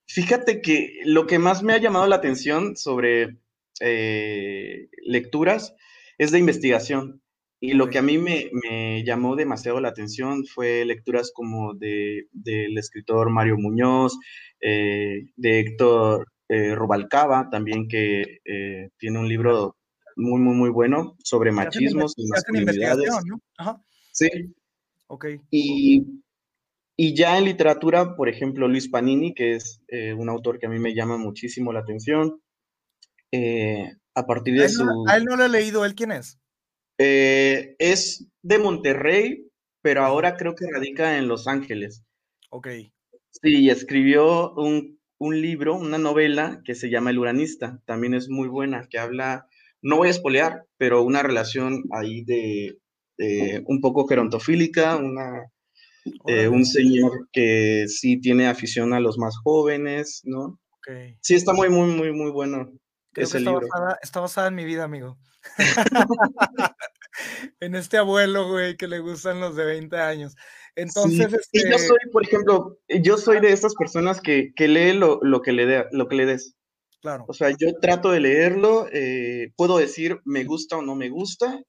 Fíjate 0.06 0.60
que 0.60 1.00
lo 1.04 1.26
que 1.26 1.38
más 1.38 1.62
me 1.62 1.72
ha 1.72 1.78
llamado 1.78 2.06
la 2.06 2.16
atención 2.16 2.76
sobre 2.76 3.38
eh, 3.80 4.88
lecturas 5.04 5.74
es 6.18 6.30
de 6.30 6.38
investigación. 6.38 7.22
Y 7.58 7.72
lo 7.72 7.88
que 7.88 7.98
a 7.98 8.02
mí 8.02 8.18
me, 8.18 8.50
me, 8.52 9.02
llamó 9.04 9.34
demasiado 9.34 9.80
la 9.80 9.88
atención 9.88 10.44
fue 10.44 10.84
lecturas 10.84 11.32
como 11.34 11.74
de, 11.74 12.28
del 12.32 12.76
escritor 12.76 13.30
Mario 13.30 13.56
Muñoz, 13.56 14.18
eh, 14.60 15.30
de 15.36 15.60
Héctor 15.60 16.28
eh, 16.48 16.74
Rubalcaba, 16.74 17.48
también 17.50 17.88
que 17.88 18.40
eh, 18.44 18.90
tiene 18.98 19.18
un 19.18 19.28
libro 19.28 19.76
muy, 20.16 20.40
muy, 20.40 20.54
muy 20.54 20.70
bueno 20.70 21.16
sobre 21.22 21.50
machismos 21.50 22.14
y 22.16 22.26
masculinidades. 22.28 23.10
¿no? 23.26 23.40
Ajá. 23.58 23.82
Sí. 24.12 24.28
Ok. 25.08 25.26
Y, 25.50 26.22
y, 26.96 27.14
ya 27.14 27.38
en 27.38 27.44
literatura, 27.44 28.16
por 28.16 28.28
ejemplo, 28.28 28.68
Luis 28.68 28.88
Panini, 28.88 29.35
que 29.35 29.54
es 29.54 29.82
eh, 29.88 30.14
un 30.14 30.28
autor 30.28 30.59
que 30.59 30.66
a 30.66 30.68
mí 30.68 30.78
me 30.78 30.94
llama 30.94 31.18
muchísimo 31.18 31.72
la 31.72 31.80
atención. 31.80 32.40
a 34.14 34.26
partir 34.26 34.59
de 34.59 34.68
su... 34.68 34.82
a 35.09 35.16
él 35.16 35.24
no 35.24 35.37
lo 35.37 35.44
he 35.44 35.48
leído, 35.48 35.85
¿él 35.85 35.94
quién 35.94 36.12
es? 36.12 36.38
es 36.98 38.26
de 38.42 38.59
Monterrey, 38.59 39.50
pero 39.82 40.02
ahora 40.02 40.37
creo 40.37 40.54
que 40.54 40.64
radica 40.72 41.18
en 41.18 41.28
Los 41.28 41.46
Ángeles. 41.46 42.02
Ok. 42.50 42.68
Sí, 43.30 43.68
escribió 43.68 44.54
un 44.54 44.96
un 45.18 45.40
libro, 45.40 45.76
una 45.76 45.98
novela 45.98 46.61
que 46.64 46.74
se 46.74 46.90
llama 46.90 47.11
El 47.11 47.18
Uranista, 47.18 47.80
también 47.87 48.14
es 48.14 48.28
muy 48.28 48.48
buena, 48.48 48.87
que 48.88 48.98
habla, 48.98 49.46
no 49.82 49.96
voy 49.96 50.09
a 50.09 50.12
espolear, 50.12 50.66
pero 50.76 51.02
una 51.02 51.22
relación 51.22 51.85
ahí 51.92 52.24
de, 52.24 52.78
un 53.66 53.80
poco 53.80 54.06
gerontofílica, 54.06 54.96
una, 54.96 55.50
eh, 56.26 56.48
un 56.48 56.64
señor 56.64 57.28
que 57.32 57.86
sí 57.88 58.18
tiene 58.20 58.46
afición 58.46 58.92
a 58.92 59.00
los 59.00 59.18
más 59.18 59.36
jóvenes, 59.38 60.22
¿no? 60.24 60.58
Sí, 61.20 61.34
está 61.34 61.52
muy, 61.52 61.68
muy, 61.68 61.88
muy, 61.88 62.12
muy 62.12 62.30
bueno 62.30 62.70
ese 63.16 63.38
está 63.38 63.50
libro. 63.50 63.66
Basada, 63.68 63.98
está 64.02 64.20
basada 64.20 64.48
en 64.48 64.54
mi 64.54 64.64
vida, 64.64 64.84
amigo. 64.84 65.18
en 67.60 67.74
este 67.74 67.98
abuelo, 67.98 68.48
güey, 68.48 68.76
que 68.76 68.88
le 68.88 69.00
gustan 69.00 69.40
los 69.40 69.56
de 69.56 69.64
20 69.64 69.96
años. 69.96 70.36
Entonces, 70.74 71.48
y 71.52 71.62
yo 71.62 71.76
este 71.76 71.88
soy, 71.88 71.98
por 72.12 72.22
ejemplo, 72.24 72.78
yo 72.88 73.16
soy 73.16 73.40
de 73.40 73.52
esas 73.52 73.74
personas 73.74 74.20
que, 74.20 74.52
que 74.54 74.68
lee 74.68 74.92
lo, 74.92 75.18
lo, 75.22 75.40
que 75.40 75.52
le 75.52 75.66
de, 75.66 75.86
lo 75.92 76.06
que 76.08 76.16
le 76.16 76.26
des. 76.26 76.54
Claro. 77.00 77.24
O 77.28 77.32
sea, 77.32 77.50
yo 77.50 77.72
trato 77.80 78.10
de 78.10 78.20
leerlo, 78.20 78.86
eh, 78.92 79.52
puedo 79.56 79.78
decir 79.78 80.20
me 80.24 80.44
gusta 80.44 80.76
o 80.76 80.82
no 80.82 80.94
me 80.94 81.08
gusta, 81.08 81.62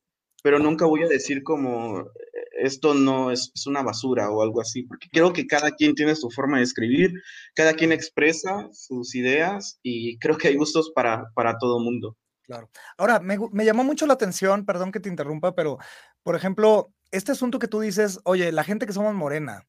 pero 0.43 0.59
nunca 0.59 0.85
voy 0.85 1.03
a 1.03 1.07
decir 1.07 1.43
como 1.43 2.09
esto 2.57 2.93
no 2.93 3.31
es, 3.31 3.51
es, 3.53 3.67
una 3.67 3.81
basura 3.83 4.29
o 4.29 4.41
algo 4.41 4.61
así, 4.61 4.83
porque 4.83 5.07
creo 5.11 5.33
que 5.33 5.47
cada 5.47 5.71
quien 5.71 5.93
tiene 5.95 6.15
su 6.15 6.29
forma 6.29 6.57
de 6.57 6.63
escribir, 6.63 7.11
cada 7.55 7.73
quien 7.73 7.91
expresa 7.91 8.67
sus 8.71 9.15
ideas 9.15 9.79
y 9.83 10.17
creo 10.19 10.37
que 10.37 10.49
hay 10.49 10.55
gustos 10.55 10.91
para, 10.93 11.31
para 11.33 11.57
todo 11.57 11.79
mundo. 11.79 12.17
Claro. 12.43 12.69
Ahora, 12.97 13.19
me, 13.19 13.37
me, 13.51 13.65
llamó 13.65 13.83
mucho 13.83 14.05
la 14.05 14.13
atención, 14.13 14.65
perdón 14.65 14.91
que 14.91 15.01
te 15.01 15.09
interrumpa, 15.09 15.53
pero, 15.53 15.77
por 16.23 16.35
ejemplo, 16.35 16.93
este 17.11 17.33
asunto 17.33 17.59
que 17.59 17.67
tú 17.67 17.81
dices, 17.81 18.19
oye, 18.23 18.51
la 18.51 18.63
gente 18.63 18.85
que 18.85 18.93
somos 18.93 19.13
morena, 19.13 19.67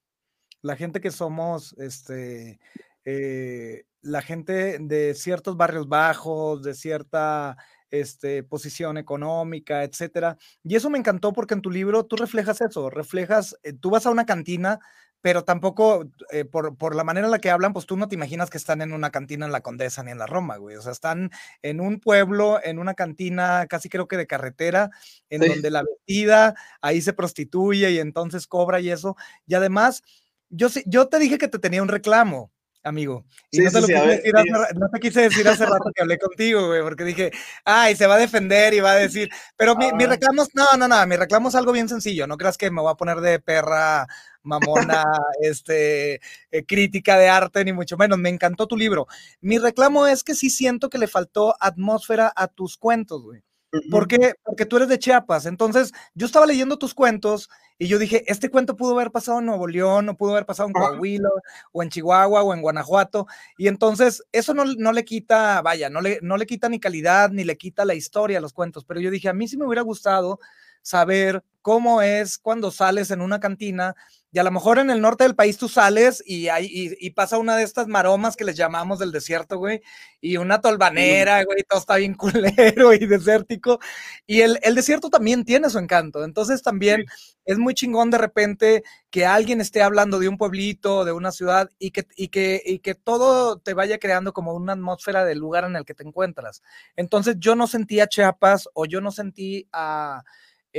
la 0.63 0.77
gente 0.77 1.01
que 1.01 1.11
somos, 1.11 1.75
este, 1.79 2.61
eh, 3.05 3.85
la 4.01 4.23
gente 4.23 4.79
de 4.79 5.15
ciertos 5.15 5.57
barrios 5.57 5.89
bajos, 5.89 6.63
de 6.63 6.75
cierta 6.75 7.57
este, 7.91 8.43
posición 8.43 8.99
económica, 8.99 9.85
etcétera. 9.85 10.37
Y 10.65 10.77
eso 10.77 10.91
me 10.91 10.99
encantó 10.99 11.33
porque 11.33 11.55
en 11.55 11.63
tu 11.63 11.71
libro 11.71 12.05
tú 12.07 12.17
reflejas 12.17 12.61
eso, 12.61 12.91
reflejas, 12.91 13.57
eh, 13.63 13.73
tú 13.73 13.91
vas 13.91 14.07
a 14.07 14.11
una 14.11 14.27
cantina 14.27 14.81
pero 15.21 15.45
tampoco 15.45 16.11
eh, 16.31 16.45
por, 16.45 16.95
la 16.95 17.05
manera 17.05 17.27
en 17.27 17.31
la 17.31 17.41
que 17.41 17.51
hablan, 17.51 17.73
pues 17.73 17.87
tú 17.87 17.97
no 17.97 18.09
te 18.09 18.15
imaginas 18.15 18.51
que 18.51 18.59
están 18.59 18.83
en 18.83 18.93
una 18.93 19.11
cantina 19.11 19.47
en 19.47 19.53
la 19.53 19.63
Condesa 19.63 20.03
ni 20.03 20.13
en 20.13 20.19
la 20.19 20.27
Roma, 20.27 20.57
güey. 20.57 20.77
O 20.77 20.83
sea, 20.83 20.93
están 20.93 21.31
en 21.63 21.81
un 21.81 21.99
pueblo, 21.99 22.61
en 22.63 22.79
una 22.79 22.95
cantina 22.95 23.67
casi 23.69 23.89
creo 23.89 24.07
que 24.07 24.17
de 24.17 24.27
carretera, 24.27 24.91
en 25.29 25.41
donde 25.41 25.71
la 25.71 25.83
vestida 25.83 26.55
ahí 26.81 27.01
se 27.01 27.13
prostituye 27.13 27.91
y 27.91 27.99
entonces 27.99 28.47
cobra 28.47 28.81
y 28.81 28.91
eso. 28.91 29.17
Y 29.47 29.55
además, 29.55 30.03
yo, 30.51 30.69
yo 30.87 31.09
te 31.09 31.19
dije 31.19 31.39
que 31.39 31.49
te 31.49 31.59
tenía 31.59 31.83
un 31.83 31.89
reclamo 31.89 32.53
amigo. 32.89 33.25
Y 33.51 33.61
no, 33.61 34.89
te 34.93 35.01
quise 35.01 35.23
decir 35.23 35.47
hace, 35.49 35.65
rato 35.65 35.91
que 35.95 36.03
hablé 36.03 36.19
contigo, 36.19 36.67
güey, 36.67 36.83
porque 36.83 37.05
dije, 37.05 37.31
ay, 37.65 37.97
se 37.97 38.07
va 38.07 38.17
a 38.17 38.19
defender 38.19 38.75
y 38.75 38.81
va 38.81 38.93
a 38.93 38.97
decir, 38.97 39.29
pero 39.57 39.77
mi, 39.77 39.93
mi, 39.93 40.05
ah. 40.05 40.09
reclamo, 40.09 40.45
no, 40.55 40.67
no, 40.77 40.89
no, 40.89 41.07
mi 41.07 41.17
reclamo 41.17 41.49
es 41.49 41.55
algo 41.55 41.73
bien 41.73 41.89
sencillo, 41.89 42.27
no 42.27 42.37
creas 42.37 42.59
que 42.59 42.71
me 42.71 42.81
voy 42.81 42.91
a 42.91 42.97
poner 42.97 43.21
de 43.21 43.39
perra 43.41 44.07
mamona, 44.43 45.05
este, 45.41 46.21
eh, 46.51 46.65
crítica 46.67 47.17
de 47.17 47.29
arte, 47.29 47.65
ni 47.65 47.73
mucho 47.73 47.97
menos, 47.97 48.19
me 48.19 48.31
encantó 48.31 48.67
tu 48.67 48.77
libro. 48.77 49.07
Mi 49.41 49.59
reclamo 49.59 50.07
es 50.07 50.25
que 50.25 50.35
sí 50.35 50.51
siento 50.51 50.89
que 50.89 50.99
le 50.99 51.07
faltó 51.07 51.55
atmósfera 51.61 52.33
a 52.35 52.49
tus 52.49 52.77
cuentos, 52.77 53.23
güey. 53.23 53.43
¿Por 53.91 54.09
qué? 54.09 54.33
Porque 54.45 54.65
tú 54.65 54.77
eres 54.77 54.89
de 54.89 54.99
Chiapas. 54.99 55.47
Entonces, 55.47 55.93
yo 56.15 56.27
estaba 56.27 56.47
leyendo 56.47 56.79
tus 56.79 56.95
cuentos 56.95 57.51
y 57.79 57.87
yo 57.87 57.99
dije, 57.99 58.25
este 58.27 58.51
cuento 58.51 58.77
pudo 58.77 58.95
haber 58.95 59.11
pasado 59.11 59.41
en 59.41 59.47
Nuevo 59.47 59.67
León, 59.67 60.09
o 60.09 60.17
pudo 60.17 60.33
haber 60.33 60.47
pasado 60.47 60.69
en 60.69 60.73
Coahuila, 60.73 61.29
o 61.73 61.83
en 61.83 61.91
Chihuahua, 61.91 62.43
o 62.43 62.55
en 62.55 62.63
Guanajuato. 62.63 63.27
Y 63.59 63.69
entonces, 63.69 64.25
eso 64.33 64.55
no, 64.55 64.65
no, 64.65 64.93
le 64.93 65.05
quita, 65.05 65.61
vaya, 65.63 65.91
no 65.91 66.01
le, 66.01 66.19
no 66.23 66.37
le 66.37 66.47
quita 66.47 66.69
ni 66.69 66.81
calidad, 66.81 67.31
ni 67.31 67.45
le 67.45 67.59
quita 67.59 67.85
la 67.85 67.95
historia 67.95 68.39
a 68.39 68.41
los 68.41 68.53
cuentos. 68.53 68.85
Pero 68.85 69.01
yo 69.01 69.11
dije, 69.11 69.29
a 69.29 69.35
mí 69.35 69.47
sí 69.49 69.57
me 69.57 69.67
hubiera 69.67 69.83
gustado 69.83 70.41
saber 70.83 71.43
cómo 71.63 72.03
es 72.03 72.39
cuando 72.39 72.71
sales 72.71 73.11
en 73.11 73.21
una 73.21 73.41
cantina 73.41 73.95
y 74.31 74.39
a 74.39 74.43
lo 74.43 74.51
mejor 74.51 74.79
en 74.79 74.91
el 74.91 75.01
norte 75.01 75.25
del 75.25 75.35
país 75.35 75.57
tú 75.57 75.69
sales 75.71 76.23
y, 76.27 76.49
hay, 76.49 76.69
y, 76.71 77.11
pasa 77.11 77.39
una 77.39 77.57
de 77.57 77.63
estas 77.63 77.87
maromas 77.87 78.37
que 78.37 78.45
les 78.45 78.57
llamamos 78.57 78.99
del 78.99 79.11
desierto, 79.11 79.57
güey, 79.57 79.81
y 80.21 80.37
una 80.37 80.61
tolvanera, 80.61 81.43
güey, 81.45 81.63
todo 81.67 81.79
está 81.79 81.97
bien 81.97 82.15
culero 82.15 82.93
y 82.93 83.07
desértico. 83.07 83.79
Y 84.27 84.43
el, 84.43 84.59
el 84.63 84.75
desierto 84.75 85.09
también 85.09 85.45
tiene 85.47 85.71
su 85.71 85.79
encanto. 85.79 86.25
Entonces 86.25 86.63
también 86.63 87.07
es 87.47 87.57
muy 87.57 87.73
chingón 87.73 88.11
de 88.11 88.19
repente 88.19 88.83
que 89.09 89.25
alguien 89.25 89.63
esté 89.63 89.81
hablando 89.83 90.19
de 90.19 90.29
un 90.29 90.37
pueblito, 90.37 91.07
de 91.07 91.13
una 91.13 91.33
ciudad, 91.33 91.71
y 91.79 91.91
que, 91.93 92.07
y 92.15 92.29
que, 92.29 92.63
y 92.63 92.81
que 92.81 92.95
todo 92.95 93.59
te 93.59 93.73
vaya 93.73 93.99
creando 93.99 94.35
como 94.35 94.53
una 94.53 94.75
atmósfera 94.75 95.25
del 95.25 95.39
lugar 95.39 95.65
en 95.65 95.75
el 95.75 95.87
que 95.87 95.95
te 95.95 96.07
encuentras. 96.07 96.63
Entonces 96.97 97.37
yo 97.39 97.55
no 97.57 97.67
sentí 97.67 98.01
a 98.01 98.09
Chiapas 98.09 98.69
o 98.75 98.85
yo 98.85 99.01
no 99.01 99.11
sentí 99.11 99.67
a 99.73 100.23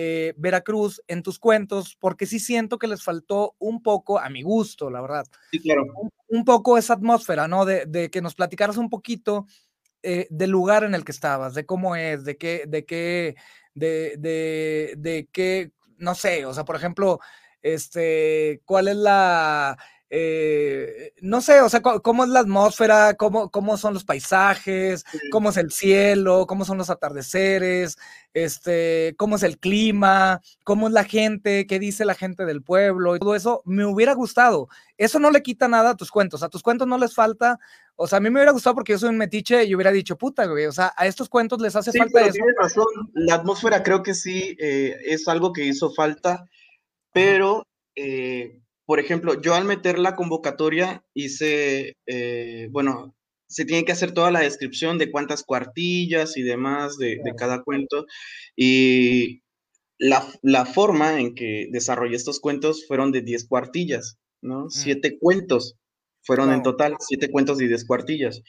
eh, 0.02 0.34
Veracruz 0.38 1.04
en 1.10 1.22
tus 1.22 1.40
cuentos, 1.40 1.98
porque 2.00 2.26
sí 2.26 2.40
siento 2.40 2.80
que 2.80 2.88
les 2.88 3.04
faltó 3.04 3.58
un 3.60 3.84
poco, 3.84 4.18
a 4.18 4.30
mi 4.30 4.44
gusto, 4.44 4.90
la 4.90 5.02
verdad. 5.02 5.26
Sí, 5.52 5.60
claro. 5.60 5.84
Un, 6.30 6.46
poco 6.46 6.78
esa 6.78 6.94
atmósfera, 6.94 7.50
¿no? 7.50 7.66
De, 7.66 8.10
que 8.10 8.22
nos 8.22 8.34
platicaras 8.34 8.78
un 8.78 8.90
poquito 8.90 9.46
eh, 10.02 10.26
del 10.30 10.52
lugar 10.52 10.86
en 10.86 10.96
el 10.96 11.04
que 11.04 11.12
estabas, 11.12 11.54
de 11.54 11.66
cómo 11.66 11.98
es, 11.98 12.24
de 12.24 12.38
qué, 12.38 12.64
de 12.66 12.86
qué, 12.86 13.36
de, 13.74 14.16
de, 14.18 14.94
de 14.98 15.28
qué, 15.34 15.74
no 15.98 16.16
sé, 16.16 16.46
o 16.46 16.54
sea, 16.54 16.64
por 16.64 16.78
ejemplo, 16.78 17.20
este, 17.62 18.62
cuál 18.64 18.88
es 18.88 18.96
la 18.96 19.78
eh, 20.12 21.14
no 21.22 21.40
sé, 21.40 21.62
o 21.62 21.70
sea, 21.70 21.82
cómo 21.82 22.24
es 22.24 22.30
la 22.32 22.40
atmósfera, 22.40 23.14
cómo, 23.14 23.52
cómo 23.52 23.78
son 23.78 23.94
los 23.94 24.04
paisajes, 24.04 25.06
cómo 25.32 25.50
es 25.50 25.58
el 25.58 25.72
cielo, 25.72 26.48
cómo 26.48 26.66
son 26.66 26.80
los 26.80 26.90
atardeceres, 26.90 27.98
este, 28.34 29.14
cómo 29.18 29.36
es 29.36 29.44
el 29.44 29.60
clima, 29.60 30.42
cómo 30.64 30.88
es 30.88 30.94
la 30.94 31.04
gente, 31.04 31.68
qué 31.68 31.78
dice 31.78 32.06
la 32.06 32.16
gente 32.16 32.46
del 32.46 32.64
pueblo 32.64 33.16
y 33.16 33.20
todo 33.20 33.36
eso, 33.36 33.62
me 33.66 33.86
hubiera 33.86 34.14
gustado. 34.14 34.68
Eso 34.98 35.20
no 35.20 35.30
le 35.30 35.44
quita 35.44 35.68
nada 35.68 35.92
a 35.92 35.98
tus 35.98 36.10
cuentos, 36.10 36.42
a 36.42 36.50
tus 36.50 36.64
cuentos 36.64 36.88
no 36.88 36.98
les 36.98 37.14
falta, 37.14 37.60
o 37.96 38.08
sea, 38.08 38.18
a 38.18 38.22
mí 38.22 38.32
me 38.32 38.40
hubiera 38.40 38.52
gustado 38.52 38.76
porque 38.76 38.94
yo 38.94 39.00
soy 39.00 39.10
un 39.10 39.18
metiche 39.18 39.64
y 39.66 39.76
hubiera 39.76 39.92
dicho, 39.92 40.18
puta, 40.18 40.46
güey, 40.48 40.66
o 40.66 40.72
sea, 40.72 40.92
a 40.98 41.06
estos 41.06 41.30
cuentos 41.30 41.62
les 41.62 41.76
hace 41.76 41.92
falta 41.92 42.22
eso. 42.22 42.34
Tienes 42.34 42.56
razón, 42.60 42.86
la 43.14 43.36
atmósfera 43.36 43.84
creo 43.84 44.02
que 44.02 44.16
sí 44.16 44.58
eh, 44.60 44.98
es 45.06 45.28
algo 45.28 45.54
que 45.54 45.66
hizo 45.66 45.92
falta, 45.92 46.46
pero... 47.14 47.68
Eh, 47.96 48.60
por 48.90 49.00
ejemplo, 49.00 49.40
yo 49.40 49.54
al 49.54 49.66
meter 49.66 50.00
la 50.00 50.16
convocatoria 50.16 51.06
hice, 51.14 51.96
eh, 52.08 52.70
bueno, 52.72 53.16
se 53.48 53.64
tiene 53.64 53.86
que 53.86 53.92
hacer 53.92 54.14
toda 54.14 54.32
la 54.32 54.40
descripción 54.40 54.98
de 54.98 55.12
cuántas 55.12 55.44
cuartillas 55.44 56.36
y 56.38 56.42
demás 56.42 56.98
de, 56.98 57.22
cada 57.38 57.62
cuento. 57.62 58.08
Y 58.56 59.44
la, 60.00 60.66
forma 60.66 61.20
en 61.20 61.36
que 61.36 61.68
desarrollé 61.72 62.16
estos 62.16 62.40
cuentos 62.40 62.88
fueron 62.88 63.12
de 63.12 63.22
10 63.22 63.48
cuartillas, 63.48 64.18
¿no? 64.42 64.66
Mm. 64.66 64.70
Siete 64.72 65.20
cuentos 65.20 65.76
fueron 66.24 66.52
en 66.52 66.64
total, 66.64 66.96
siete 67.00 67.30
cuentos 67.30 67.62
y 67.62 67.68
10 67.68 67.86
cuartillas, 67.86 68.42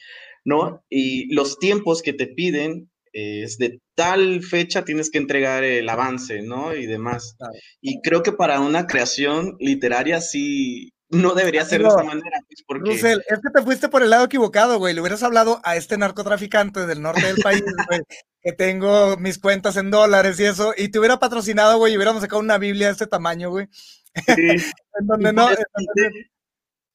¿no? 0.43 0.83
Y 0.89 1.31
los 1.35 1.59
tiempos 1.59 2.01
que 2.01 2.13
te 2.13 2.25
piden 2.25 2.90
es 3.13 3.57
de 3.57 3.79
tal 3.95 4.41
fecha 4.41 4.85
tienes 4.85 5.09
que 5.09 5.17
entregar 5.17 5.63
el 5.63 5.87
avance, 5.89 6.41
¿no? 6.41 6.73
Y 6.73 6.85
demás. 6.85 7.35
Y 7.81 8.01
creo 8.01 8.23
que 8.23 8.31
para 8.31 8.59
una 8.59 8.87
creación 8.87 9.55
literaria 9.59 10.21
sí 10.21 10.93
no 11.11 11.33
debería 11.33 11.65
ser 11.65 11.81
de 11.81 11.89
esa 11.89 12.03
manera. 12.03 12.39
Pues, 12.47 12.63
porque... 12.65 12.91
es 12.93 13.01
que 13.01 13.49
te 13.53 13.61
fuiste 13.63 13.89
por 13.89 14.01
el 14.01 14.09
lado 14.09 14.25
equivocado, 14.25 14.79
güey. 14.79 14.93
Le 14.93 15.01
hubieras 15.01 15.23
hablado 15.23 15.59
a 15.63 15.75
este 15.75 15.97
narcotraficante 15.97 16.85
del 16.87 17.01
norte 17.01 17.25
del 17.25 17.41
país, 17.41 17.61
güey, 17.89 18.01
que 18.41 18.53
tengo 18.53 19.17
mis 19.17 19.37
cuentas 19.37 19.75
en 19.75 19.91
dólares 19.91 20.39
y 20.39 20.45
eso, 20.45 20.73
y 20.75 20.89
te 20.89 20.99
hubiera 20.99 21.19
patrocinado, 21.19 21.77
güey, 21.77 21.93
y 21.93 21.97
hubiéramos 21.97 22.21
sacado 22.21 22.39
una 22.39 22.57
Biblia 22.57 22.87
de 22.87 22.93
este 22.93 23.07
tamaño, 23.07 23.49
güey. 23.49 23.67
Sí. 23.71 24.15
en 24.99 25.07
donde 25.07 25.33
no. 25.33 25.49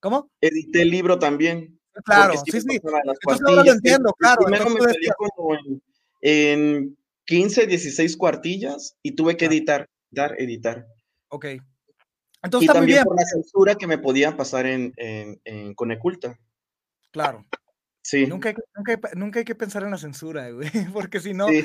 ¿Cómo? 0.01 0.31
Edité 0.41 0.83
el 0.83 0.91
libro 0.91 1.19
también. 1.19 1.79
Claro, 2.05 2.35
sí, 2.45 2.61
sí. 2.61 2.67
Entonces 2.71 3.47
ahora 3.47 3.65
lo 3.65 3.73
entiendo, 3.73 4.13
claro. 4.19 4.45
Primero 4.45 4.71
me 4.71 4.81
salió 4.81 5.13
como 5.17 5.55
en 5.55 5.83
en 6.27 6.99
15, 7.27 7.69
16 7.69 8.17
cuartillas 8.17 8.97
y 9.01 9.13
tuve 9.13 9.37
que 9.37 9.45
editar, 9.45 9.89
dar, 10.11 10.35
editar. 10.41 10.85
Ok. 11.29 11.47
Entonces, 12.43 12.69
y 12.69 12.73
también 12.73 13.05
por 13.05 13.17
la 13.17 13.25
censura 13.25 13.77
que 13.77 13.87
me 13.87 13.99
podían 13.99 14.37
pasar 14.37 14.67
en, 14.67 14.93
en, 14.97 15.41
en 15.45 15.75
Coneculta. 15.75 16.37
Claro. 17.13 17.47
Sí. 18.03 18.27
Nunca 18.27 18.49
hay, 18.49 18.57
nunca, 18.75 19.11
nunca 19.15 19.39
hay 19.39 19.45
que 19.45 19.55
pensar 19.55 19.85
en 19.85 19.93
la 19.93 19.99
censura, 19.99 20.51
güey, 20.53 20.71
porque 20.93 21.21
si 21.21 21.33
no, 21.33 21.49
el, 21.49 21.65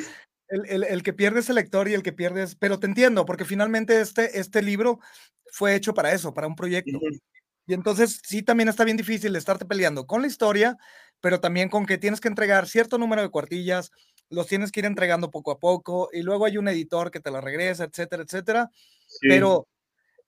el, 0.67 0.83
el, 0.83 1.01
que 1.01 1.13
pierde 1.13 1.39
es 1.39 1.49
el 1.49 1.55
lector 1.55 1.87
y 1.87 1.95
el 1.95 2.03
que 2.03 2.13
pierde 2.13 2.43
es... 2.43 2.55
Pero 2.55 2.79
te 2.79 2.85
entiendo, 2.85 3.25
porque 3.25 3.45
finalmente 3.45 3.99
este, 3.99 4.39
este 4.39 4.61
libro 4.61 4.99
fue 5.51 5.73
hecho 5.73 5.95
para 5.95 6.13
eso, 6.13 6.35
para 6.35 6.45
un 6.45 6.55
proyecto. 6.55 6.99
Y 7.65 7.73
entonces 7.73 8.21
sí 8.23 8.43
también 8.43 8.69
está 8.69 8.83
bien 8.83 8.97
difícil 8.97 9.35
estarte 9.35 9.65
peleando 9.65 10.05
con 10.05 10.21
la 10.21 10.27
historia, 10.27 10.77
pero 11.19 11.39
también 11.39 11.69
con 11.69 11.85
que 11.85 11.97
tienes 11.97 12.19
que 12.19 12.27
entregar 12.27 12.67
cierto 12.67 12.97
número 12.97 13.21
de 13.21 13.29
cuartillas, 13.29 13.91
los 14.31 14.47
tienes 14.47 14.71
que 14.71 14.79
ir 14.79 14.85
entregando 14.85 15.29
poco 15.29 15.51
a 15.51 15.59
poco 15.59 16.09
y 16.11 16.23
luego 16.23 16.45
hay 16.45 16.57
un 16.57 16.67
editor 16.67 17.11
que 17.11 17.19
te 17.19 17.31
lo 17.31 17.41
regresa, 17.41 17.83
etcétera, 17.83 18.23
etcétera. 18.23 18.71
Pero, 19.21 19.67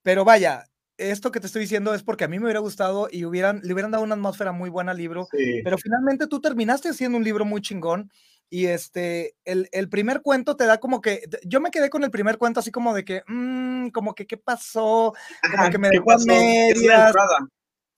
pero 0.04 0.26
vaya, 0.26 0.66
esto 0.97 1.32
que 1.32 1.39
te 1.39 1.47
estoy 1.47 1.62
diciendo 1.62 1.93
es 1.93 2.04
porque 2.04 2.26
a 2.26 2.28
mí 2.28 2.38
me 2.38 2.45
hubiera 2.45 2.60
gustado 2.60 3.08
y 3.12 3.26
hubieran, 3.26 3.62
le 3.64 3.74
hubieran 3.74 3.91
dado 3.91 4.04
una 4.04 4.16
atmósfera 4.16 4.51
muy 4.51 4.70
buena 4.70 4.91
al 4.91 4.97
libro, 4.97 5.28
pero 5.64 5.78
finalmente 5.78 6.28
tú 6.28 6.39
terminaste 6.39 6.89
haciendo 6.89 7.18
un 7.18 7.24
libro 7.24 7.45
muy 7.45 7.62
chingón 7.62 8.12
y 8.49 8.68
este, 8.68 9.36
el, 9.45 9.68
el, 9.72 9.89
primer 9.89 10.22
cuento 10.22 10.56
te 10.56 10.68
da 10.68 10.78
como 10.78 11.01
que, 11.01 11.24
yo 11.43 11.60
me 11.60 11.72
quedé 11.72 11.89
con 11.89 12.04
el 12.04 12.12
primer 12.12 12.38
cuento 12.38 12.60
así 12.60 12.72
como 12.72 12.93
de 12.93 13.04
que, 13.04 13.24
mmm, 13.26 13.88
como 13.89 14.14
que, 14.14 14.28
¿qué 14.28 14.38
pasó? 14.38 15.14
Como 15.56 15.70
que 15.72 15.80
me 15.80 15.89
dejó 15.89 16.12
a 16.12 16.18
medias. 16.20 17.16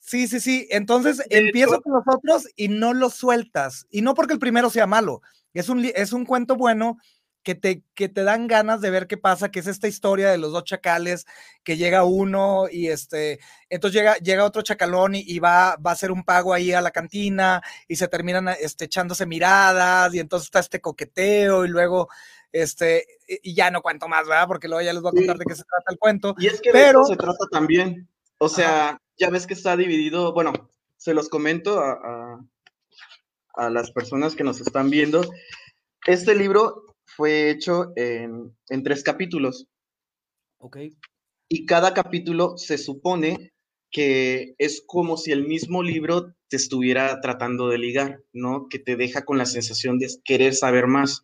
Sí, 0.06 0.28
sí, 0.28 0.39
sí. 0.39 0.68
Entonces 0.70 1.24
empiezo 1.32 1.82
con 1.82 1.93
los 1.93 2.03
otros 2.06 2.47
y 2.56 2.68
no 2.68 2.93
los 2.93 3.16
sueltas. 3.16 3.88
Y 3.89 4.01
no 4.01 4.14
porque 4.14 4.34
el 4.34 4.39
primero 4.39 4.70
sea 4.70 4.86
malo, 4.86 5.22
es 5.53 5.68
un, 5.68 5.84
es 5.84 6.14
un 6.14 6.26
cuento 6.26 6.56
bueno 6.56 6.97
que 7.41 7.56
te, 7.56 7.84
que 7.95 8.08
te 8.08 8.24
dan 8.24 8.47
ganas 8.47 8.82
de 8.82 8.89
ver 8.91 9.08
qué 9.08 9.18
pasa, 9.18 9.49
que 9.49 9.60
es 9.60 9.68
esta 9.68 9.88
historia 9.88 10.30
de 10.30 10.38
los 10.38 10.51
dos 10.51 10.64
chacales, 10.64 11.26
que 11.64 11.78
llega 11.78 12.03
uno 12.03 12.66
y 12.72 12.89
este, 12.89 13.39
entonces 13.70 13.99
llega, 13.99 14.18
llega 14.18 14.45
otro 14.45 14.62
chacalón 14.64 15.14
y, 15.16 15.39
va, 15.39 15.76
va 15.78 15.91
a 15.91 15.93
hacer 15.93 16.12
un 16.12 16.24
pago 16.24 16.53
ahí 16.53 16.72
a 16.72 16.82
la 16.82 16.91
cantina 16.91 17.62
y 17.88 17.95
se 17.95 18.08
terminan 18.08 18.49
este, 18.60 18.86
echándose 18.86 19.26
miradas 19.26 20.14
y 20.14 20.20
entonces 20.20 20.47
está 20.47 20.60
este 20.60 20.82
coqueteo 20.82 21.66
y 21.66 21.70
luego, 21.70 22.10
este, 22.51 23.06
y 23.28 23.53
ya 23.56 23.72
no 23.72 23.82
cuento 23.82 24.08
más, 24.08 24.28
¿verdad? 24.28 24.47
Porque 24.47 24.68
luego 24.68 24.84
ya 24.84 24.93
les 24.93 25.01
voy 25.01 25.10
a 25.10 25.18
contar 25.18 25.38
de 25.38 25.45
qué 25.45 25.56
se 25.56 25.64
trata 25.64 25.91
el 25.91 25.99
cuento. 25.99 26.36
Y 26.39 26.47
es 26.47 26.62
que 26.62 26.72
pero, 26.72 27.06
se 27.06 27.16
trata 27.16 27.45
también, 27.51 28.08
o 28.40 28.50
sea, 28.50 28.98
ya 29.18 29.30
ves 29.30 29.48
que 29.48 29.54
está 29.54 29.78
dividido, 29.78 30.34
bueno, 30.34 30.54
se 30.98 31.14
los 31.14 31.30
comento 31.30 31.80
a 31.80 32.40
a 33.56 33.70
las 33.70 33.92
personas 33.92 34.36
que 34.36 34.44
nos 34.44 34.62
están 34.62 34.90
viendo. 34.90 35.22
Este 36.06 36.36
libro 36.36 36.86
fue 37.06 37.50
hecho 37.50 37.94
en, 37.96 38.54
tres 38.84 39.04
capítulos. 39.04 39.68
Ok. 40.60 40.78
Y 41.50 41.66
cada 41.66 41.94
capítulo 41.94 42.58
se 42.58 42.78
supone 42.78 43.54
que 43.92 44.56
es 44.58 44.84
como 44.86 45.16
si 45.16 45.32
el 45.32 45.48
mismo 45.48 45.84
libro 45.84 46.34
te 46.50 46.58
estuviera 46.58 47.22
tratando 47.22 47.70
de 47.70 47.78
ligar, 47.78 48.24
¿no? 48.34 48.68
Que 48.70 48.80
te 48.80 48.96
deja 48.96 49.24
con 49.24 49.38
la 49.38 49.46
sensación 49.46 50.00
de 50.00 50.08
querer 50.24 50.54
saber 50.54 50.88
más. 50.88 51.24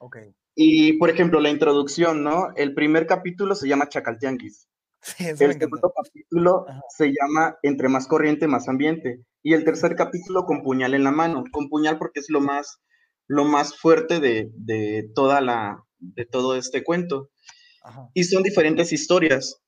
Ok. 0.00 0.18
Y, 0.54 0.94
por 0.94 1.08
ejemplo, 1.08 1.40
la 1.40 1.50
introducción, 1.50 2.22
¿no? 2.22 2.48
El 2.56 2.74
primer 2.74 3.06
capítulo 3.06 3.54
se 3.54 3.68
llama 3.68 3.88
Chacaltianguis. 3.88 4.68
Sí, 5.16 5.24
el 5.24 5.36
segundo 5.36 5.92
capítulo 5.96 6.66
se 6.96 7.08
llama 7.08 7.56
Entre 7.62 7.88
más 7.88 8.06
corriente, 8.06 8.46
más 8.46 8.68
ambiente. 8.68 9.24
Y 9.42 9.54
el 9.54 9.64
tercer 9.64 9.96
capítulo 9.96 10.44
con 10.44 10.62
puñal 10.62 10.94
en 10.94 11.04
la 11.04 11.10
mano. 11.10 11.44
Con 11.50 11.68
puñal 11.68 11.98
porque 11.98 12.20
es 12.20 12.28
lo 12.28 12.40
más, 12.40 12.80
lo 13.26 13.44
más 13.44 13.78
fuerte 13.78 14.20
de, 14.20 14.50
de 14.54 15.10
toda 15.14 15.40
la, 15.40 15.84
de 15.98 16.26
todo 16.26 16.56
este 16.56 16.84
cuento. 16.84 17.30
Y 18.14 18.24
son 18.24 18.42
diferentes 18.42 18.92
historias. 18.92 19.62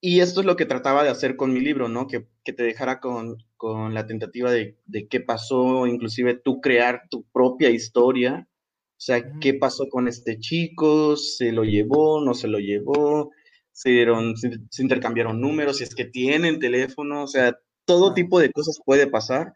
Y 0.00 0.20
esto 0.20 0.40
es 0.40 0.46
lo 0.46 0.56
que 0.56 0.66
trataba 0.66 1.02
de 1.02 1.08
hacer 1.08 1.36
con 1.36 1.52
mi 1.52 1.60
libro, 1.60 1.88
¿no? 1.88 2.06
Que, 2.06 2.28
que 2.44 2.52
te 2.52 2.62
dejara 2.62 3.00
con, 3.00 3.38
con 3.56 3.94
la 3.94 4.06
tentativa 4.06 4.50
de, 4.50 4.78
de, 4.84 5.08
qué 5.08 5.20
pasó, 5.20 5.86
inclusive 5.86 6.34
tú 6.34 6.60
crear 6.60 7.04
tu 7.10 7.24
propia 7.32 7.70
historia. 7.70 8.46
O 8.48 9.00
sea, 9.00 9.22
¿qué 9.40 9.54
pasó 9.54 9.86
con 9.90 10.08
este 10.08 10.38
chico? 10.38 11.16
¿Se 11.16 11.52
lo 11.52 11.64
llevó? 11.64 12.20
¿No 12.22 12.34
se 12.34 12.48
lo 12.48 12.58
llevó? 12.58 13.30
Se, 13.76 13.90
dieron, 13.90 14.38
se, 14.38 14.82
intercambiaron 14.82 15.38
números, 15.38 15.76
si 15.76 15.84
es 15.84 15.94
que 15.94 16.06
tienen 16.06 16.58
teléfono, 16.58 17.22
o 17.22 17.26
sea, 17.26 17.58
todo 17.84 18.14
tipo 18.14 18.40
de 18.40 18.50
cosas 18.50 18.80
puede 18.82 19.06
pasar. 19.06 19.52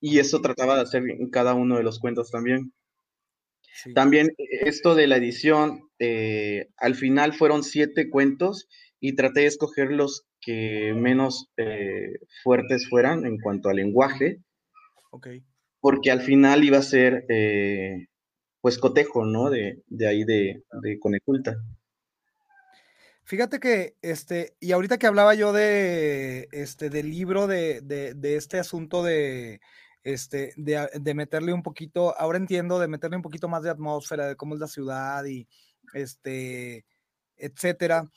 Y 0.00 0.18
eso 0.20 0.40
trataba 0.40 0.74
de 0.74 0.80
hacer 0.80 1.02
en 1.06 1.28
cada 1.28 1.52
uno 1.52 1.76
de 1.76 1.82
los 1.82 2.00
cuentos 2.00 2.30
también. 2.30 2.72
También 3.94 4.28
e, 4.38 4.68
esto 4.68 4.94
de 4.94 5.06
la 5.06 5.18
edición, 5.18 5.82
eh, 5.98 6.68
al 6.78 6.94
final 6.94 7.34
fueron 7.34 7.62
siete 7.62 8.08
cuentos 8.08 8.68
y 9.00 9.16
traté 9.16 9.40
de 9.40 9.46
escoger 9.48 9.92
los 9.92 10.24
que 10.40 10.94
menos 10.96 11.50
eh, 11.58 12.20
fuertes 12.42 12.88
fueran 12.88 13.26
en 13.26 13.38
cuanto 13.38 13.68
al 13.68 13.76
lenguaje. 13.76 14.38
Okay. 15.10 15.42
Porque 15.78 16.10
al 16.10 16.22
final 16.22 16.64
iba 16.64 16.78
a 16.78 16.82
ser, 16.82 17.26
eh, 17.28 18.06
pues, 18.62 18.78
cotejo, 18.78 19.26
¿no? 19.26 19.50
De, 19.50 19.82
de 19.88 20.08
ahí 20.08 20.24
de, 20.24 20.64
de 20.82 20.98
Coneculta. 20.98 21.56
Fíjate 23.32 23.60
que, 23.60 23.96
este, 24.02 24.58
y 24.60 24.72
ahorita 24.72 24.98
que 24.98 25.06
hablaba 25.06 25.32
yo 25.32 25.54
de, 25.54 26.48
este, 26.52 26.90
del 26.90 27.08
libro 27.08 27.46
de, 27.46 27.80
de, 27.80 28.36
este 28.36 28.58
asunto 28.58 29.02
de, 29.02 29.62
este, 30.02 30.52
de, 30.58 31.14
meterle 31.14 31.54
un 31.54 31.62
poquito, 31.62 32.14
ahora 32.20 32.36
entiendo, 32.36 32.78
de 32.78 32.88
meterle 32.88 33.16
un 33.16 33.22
poquito 33.22 33.48
más 33.48 33.62
de 33.62 33.70
atmósfera, 33.70 34.26
de 34.26 34.36
cómo 34.36 34.52
es 34.52 34.60
la 34.60 34.66
ciudad 34.66 35.24
y, 35.24 35.48
este, 35.94 36.84
etcétera. 37.38 38.10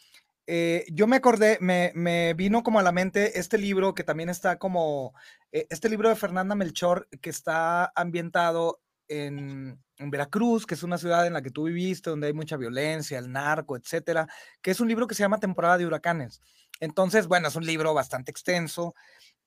Eh, 0.48 0.86
yo 0.92 1.08
me 1.08 1.16
acordé, 1.16 1.60
me, 1.62 1.94
me, 1.96 2.34
vino 2.34 2.62
como 2.62 2.80
a 2.80 2.84
la 2.84 2.92
mente 2.92 3.40
este 3.40 3.58
libro 3.58 3.96
que 3.96 4.04
también 4.04 4.28
está 4.28 4.58
como, 4.60 5.14
eh, 5.54 5.66
este 5.70 5.88
libro 5.88 6.10
de 6.10 6.18
Fernanda 6.18 6.56
Melchor 6.56 7.08
que 7.22 7.30
está 7.30 7.90
ambientado 7.96 8.82
en, 9.08 9.80
Veracruz, 9.98 10.66
que 10.66 10.74
es 10.74 10.84
una 10.84 10.98
ciudad 10.98 11.26
en 11.26 11.34
la 11.34 11.42
que 11.42 11.52
tú 11.52 11.64
viviste, 11.64 12.10
donde 12.10 12.28
hay 12.28 12.34
mucha 12.34 12.58
violencia, 12.58 13.18
el 13.18 13.32
narco, 13.32 13.78
etcétera, 13.78 14.28
que 14.62 14.72
es 14.72 14.80
un 14.80 14.88
libro 14.88 15.08
que 15.08 15.16
se 15.16 15.24
llama 15.24 15.40
Temporada 15.40 15.78
de 15.78 15.86
Huracanes. 15.86 16.42
Entonces, 16.80 17.28
bueno, 17.28 17.48
es 17.48 17.56
un 17.56 17.66
libro 17.66 17.94
bastante 17.94 18.32
extenso 18.32 18.94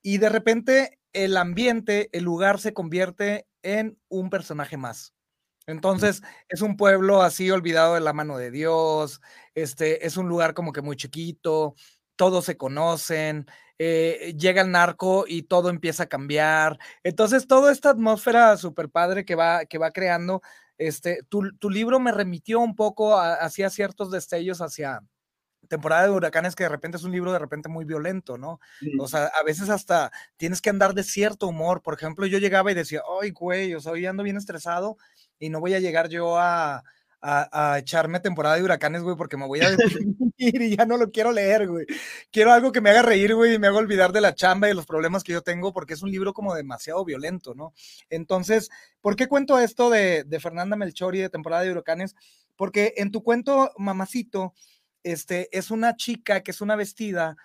y 0.01 0.19
de 0.19 0.31
repente 0.31 0.99
el 1.13 1.37
ambiente, 1.37 2.09
el 2.13 2.25
lugar 2.25 2.61
se 2.61 2.73
convierte 2.73 3.47
en 3.63 3.99
un 4.09 4.31
personaje 4.31 4.77
más. 4.77 5.13
Entonces, 5.67 6.23
es 6.49 6.63
un 6.63 6.79
pueblo 6.79 7.21
así 7.21 7.51
olvidado 7.51 7.95
de 7.95 8.01
la 8.01 8.15
mano 8.15 8.39
de 8.39 8.51
Dios, 8.51 9.21
este, 9.55 10.07
es 10.07 10.17
un 10.17 10.27
lugar 10.27 10.55
como 10.55 10.73
que 10.73 10.81
muy 10.81 10.97
chiquito, 10.97 11.75
todos 12.19 12.45
se 12.45 12.57
conocen, 12.59 13.47
eh, 13.79 14.35
llega 14.37 14.61
el 14.61 14.73
narco 14.73 15.25
y 15.27 15.45
todo 15.45 15.71
empieza 15.71 16.03
a 16.03 16.09
cambiar. 16.09 16.79
Entonces, 17.05 17.47
toda 17.47 17.73
esta 17.73 17.91
atmósfera 17.91 18.57
súper 18.57 18.91
padre 18.91 19.25
que 19.25 19.37
va, 19.37 19.65
que 19.67 19.79
va 19.79 19.93
creando, 19.93 20.43
este, 20.79 21.23
tu, 21.29 21.71
libro 21.71 22.01
me 22.01 22.13
remitió 22.13 22.61
un 22.61 22.75
poco 22.75 23.17
hacia 23.17 23.71
ciertos 23.71 24.11
destellos 24.11 24.61
hacia 24.61 25.01
temporada 25.69 26.05
de 26.05 26.11
huracanes 26.11 26.57
que 26.57 26.65
de 26.65 26.71
repente 26.71 26.97
es 26.97 27.05
un 27.05 27.13
libro 27.13 27.33
de 27.33 27.39
repente 27.39 27.69
muy 27.69 27.85
violento, 27.85 28.37
¿no? 28.37 28.59
O 28.99 29.07
sea, 29.07 29.27
a 29.27 29.45
veces 29.45 29.69
hasta 29.69 30.11
tienes 30.37 30.61
que 30.61 30.71
andar 30.71 30.95
de 30.95 31.05
cierto 31.05 31.47
humor. 31.47 31.83
Por 31.83 31.95
ejemplo, 31.95 32.27
yo 32.27 32.39
llegaba 32.39 32.73
y 32.73 32.75
decía, 32.75 33.03
ay, 33.21 33.31
güey, 33.31 33.75
o 33.75 33.81
sea, 33.81 33.93
hoy 33.93 34.07
ando 34.07 34.23
bien 34.23 34.37
estresado 34.37 34.97
y 35.39 35.51
no 35.51 35.61
voy 35.61 35.75
a 35.75 35.81
llegar 35.81 36.09
yo 36.09 36.39
a, 36.39 36.83
a, 37.21 37.79
echarme 37.79 38.21
temporada 38.21 38.57
de 38.57 38.63
huracanes, 38.63 39.03
güey, 39.03 39.17
porque 39.17 39.37
me 39.37 39.47
voy 39.47 39.61
a 39.61 39.71
deprimir 39.71 40.17
y 40.37 40.77
ya 40.77 40.87
no 40.87 40.97
lo 40.97 41.11
quiero 41.11 41.33
leer, 41.33 41.69
güey. 41.69 41.87
Quiero 42.31 42.53
algo 42.53 42.73
que 42.73 42.81
me 42.81 42.91
haga 42.91 43.03
reír, 43.03 43.35
güey, 43.35 43.55
y 43.55 43.59
me 43.59 43.67
haga 43.67 43.79
olvidar 43.79 44.13
de 44.13 44.21
la 44.21 44.35
chamba 44.35 44.67
y 44.67 44.71
de 44.71 44.75
los 44.75 44.87
problemas 44.87 45.25
que 45.25 45.33
yo 45.33 45.43
tengo, 45.43 45.73
porque 45.73 45.95
es 45.95 46.03
un 46.03 46.11
libro 46.11 46.33
como 46.33 46.55
demasiado 46.55 47.05
violento, 47.05 47.55
¿no? 47.55 47.73
Entonces, 48.11 48.71
¿por 49.01 49.17
qué 49.17 49.27
cuento 49.27 49.59
esto 49.59 49.91
de, 49.91 50.25
de 50.25 50.41
Fernanda 50.41 50.77
Melchori 50.77 51.19
de 51.21 51.31
temporada 51.31 51.63
de 51.63 51.73
huracanes? 51.73 52.15
Porque 52.57 52.95
en 52.97 53.11
tu 53.11 53.23
cuento, 53.23 53.73
mamacito, 53.77 54.55
este, 55.03 55.49
es 55.57 55.71
una 55.71 55.97
chica 55.97 56.43
que 56.43 56.51
es 56.51 56.61
una 56.61 56.77
vestida 56.77 57.37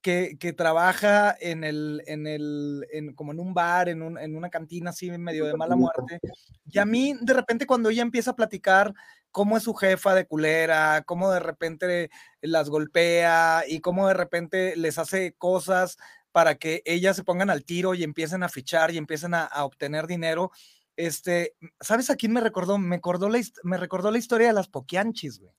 que, 0.00 0.36
que, 0.38 0.52
trabaja 0.52 1.36
en 1.40 1.64
el, 1.64 2.02
en 2.06 2.26
el, 2.26 2.86
en, 2.92 3.14
como 3.14 3.32
en 3.32 3.40
un 3.40 3.54
bar, 3.54 3.88
en, 3.88 4.02
un, 4.02 4.18
en, 4.18 4.36
una 4.36 4.50
cantina 4.50 4.90
así 4.90 5.10
medio 5.10 5.46
de 5.46 5.56
mala 5.56 5.76
muerte. 5.76 6.20
Y 6.66 6.78
a 6.78 6.84
mí, 6.84 7.14
de 7.20 7.34
repente, 7.34 7.66
cuando 7.66 7.90
ella 7.90 8.02
empieza 8.02 8.32
a 8.32 8.36
platicar 8.36 8.94
cómo 9.30 9.56
es 9.56 9.64
su 9.64 9.74
jefa 9.74 10.14
de 10.14 10.26
culera, 10.26 11.02
cómo 11.06 11.30
de 11.30 11.40
repente 11.40 12.10
las 12.40 12.70
golpea 12.70 13.64
y 13.66 13.80
cómo 13.80 14.08
de 14.08 14.14
repente 14.14 14.76
les 14.76 14.98
hace 14.98 15.34
cosas 15.34 15.96
para 16.32 16.56
que 16.56 16.82
ellas 16.84 17.16
se 17.16 17.24
pongan 17.24 17.50
al 17.50 17.64
tiro 17.64 17.94
y 17.94 18.04
empiecen 18.04 18.42
a 18.42 18.48
fichar 18.48 18.90
y 18.92 18.98
empiecen 18.98 19.34
a, 19.34 19.44
a 19.44 19.64
obtener 19.64 20.06
dinero. 20.06 20.52
Este, 20.96 21.54
¿sabes 21.80 22.10
a 22.10 22.16
quién 22.16 22.32
me 22.32 22.40
recordó? 22.40 22.78
Me, 22.78 22.96
recordó 22.96 23.28
la, 23.28 23.40
me 23.62 23.76
recordó 23.76 24.10
la 24.10 24.18
historia 24.18 24.48
de 24.48 24.52
las 24.52 24.68
poquianchis, 24.68 25.38
güey. 25.38 25.52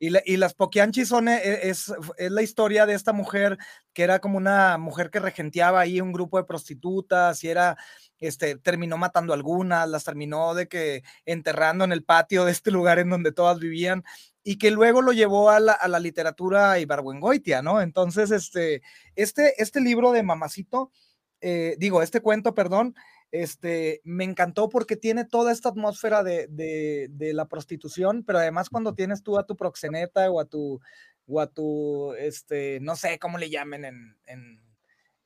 Y, 0.00 0.36
las 0.36 0.54
Poquianchis 0.54 1.08
son, 1.08 1.28
eh, 1.28 1.40
eh, 1.42 1.60
es, 1.64 1.92
es, 2.18 2.30
la 2.30 2.42
historia 2.42 2.86
de 2.86 2.94
esta 2.94 3.12
mujer 3.12 3.58
que 3.92 4.04
era 4.04 4.20
como 4.20 4.38
una 4.38 4.78
mujer 4.78 5.10
que 5.10 5.18
regenteaba 5.18 5.80
ahí 5.80 6.00
un 6.00 6.12
grupo 6.12 6.38
de 6.38 6.44
prostitutas 6.44 7.42
y 7.42 7.48
era, 7.48 7.76
este, 8.20 8.56
terminó 8.56 8.96
matando 8.96 9.34
algunas, 9.34 9.88
las 9.88 10.04
terminó 10.04 10.54
de 10.54 10.68
que 10.68 11.02
enterrando 11.26 11.84
en 11.84 11.90
el 11.90 12.04
patio 12.04 12.44
de 12.44 12.52
este 12.52 12.70
lugar 12.70 13.00
en 13.00 13.10
donde 13.10 13.32
todas 13.32 13.58
vivían 13.58 14.04
y 14.44 14.56
que 14.56 14.70
luego 14.70 15.02
lo 15.02 15.12
llevó 15.12 15.50
a 15.50 15.58
la, 15.58 15.72
a 15.72 15.88
la 15.88 15.98
literatura 15.98 16.78
ibargüengoitia, 16.78 17.60
¿no? 17.60 17.82
Entonces, 17.82 18.30
este, 18.30 18.82
este, 19.16 19.60
este 19.60 19.80
libro 19.80 20.12
de 20.12 20.22
Mamacito, 20.22 20.92
eh, 21.40 21.76
digo, 21.78 22.02
este 22.02 22.20
cuento, 22.20 22.54
perdón, 22.54 22.94
este, 23.30 24.00
me 24.04 24.24
encantó 24.24 24.68
porque 24.68 24.96
tiene 24.96 25.24
toda 25.24 25.52
esta 25.52 25.68
atmósfera 25.68 26.22
de, 26.22 27.08
la 27.34 27.46
prostitución, 27.46 28.24
pero 28.24 28.38
además 28.38 28.70
cuando 28.70 28.94
tienes 28.94 29.22
tú 29.22 29.38
a 29.38 29.46
tu 29.46 29.56
proxeneta 29.56 30.30
o 30.30 30.40
a 30.40 30.46
tu, 30.46 30.80
o 31.26 31.40
a 31.40 31.46
tu, 31.46 32.14
este, 32.14 32.78
no 32.80 32.96
sé 32.96 33.18
cómo 33.18 33.38
le 33.38 33.50
llamen 33.50 33.84
en, 33.84 34.62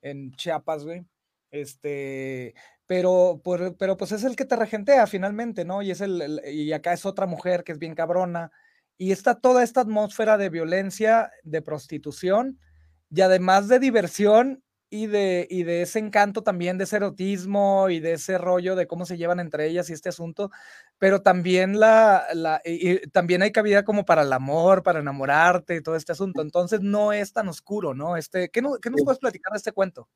en, 0.00 0.32
Chiapas, 0.32 0.84
güey, 0.84 1.04
este, 1.50 2.54
pero, 2.86 3.40
pero 3.78 3.96
pues 3.96 4.12
es 4.12 4.24
el 4.24 4.34
que 4.34 4.44
te 4.44 4.56
regentea 4.56 5.06
finalmente, 5.06 5.64
¿no? 5.64 5.80
Y, 5.82 5.92
es 5.92 6.00
el, 6.00 6.40
y 6.46 6.72
acá 6.72 6.92
es 6.92 7.06
otra 7.06 7.26
mujer 7.26 7.62
que 7.62 7.72
es 7.72 7.78
bien 7.78 7.94
cabrona, 7.94 8.50
y 8.98 9.12
está 9.12 9.36
toda 9.36 9.62
esta 9.62 9.82
atmósfera 9.82 10.38
de 10.38 10.48
violencia, 10.48 11.30
de 11.44 11.62
prostitución, 11.62 12.58
y 13.10 13.20
además 13.20 13.68
de 13.68 13.78
diversión 13.78 14.64
y 14.92 15.06
de, 15.06 15.46
y 15.48 15.62
de 15.62 15.80
ese 15.80 15.98
encanto 15.98 16.42
también 16.42 16.76
de 16.76 16.84
ese 16.84 16.96
erotismo 16.96 17.88
y 17.88 17.98
de 17.98 18.12
ese 18.12 18.36
rollo 18.36 18.76
de 18.76 18.86
cómo 18.86 19.06
se 19.06 19.16
llevan 19.16 19.40
entre 19.40 19.66
ellas 19.66 19.88
y 19.88 19.94
este 19.94 20.10
asunto, 20.10 20.50
pero 20.98 21.22
también 21.22 21.80
la, 21.80 22.26
la 22.34 22.60
y 22.62 22.98
también 23.08 23.40
hay 23.40 23.52
cabida 23.52 23.86
como 23.86 24.04
para 24.04 24.20
el 24.20 24.32
amor, 24.34 24.82
para 24.82 25.00
enamorarte 25.00 25.76
y 25.76 25.82
todo 25.82 25.96
este 25.96 26.12
asunto. 26.12 26.42
Entonces 26.42 26.82
no 26.82 27.14
es 27.14 27.32
tan 27.32 27.48
oscuro, 27.48 27.94
¿no? 27.94 28.18
Este, 28.18 28.50
¿qué, 28.50 28.60
no, 28.60 28.74
qué 28.82 28.90
nos 28.90 29.02
puedes 29.02 29.18
platicar 29.18 29.52
de 29.54 29.56
este 29.56 29.72
cuento? 29.72 30.10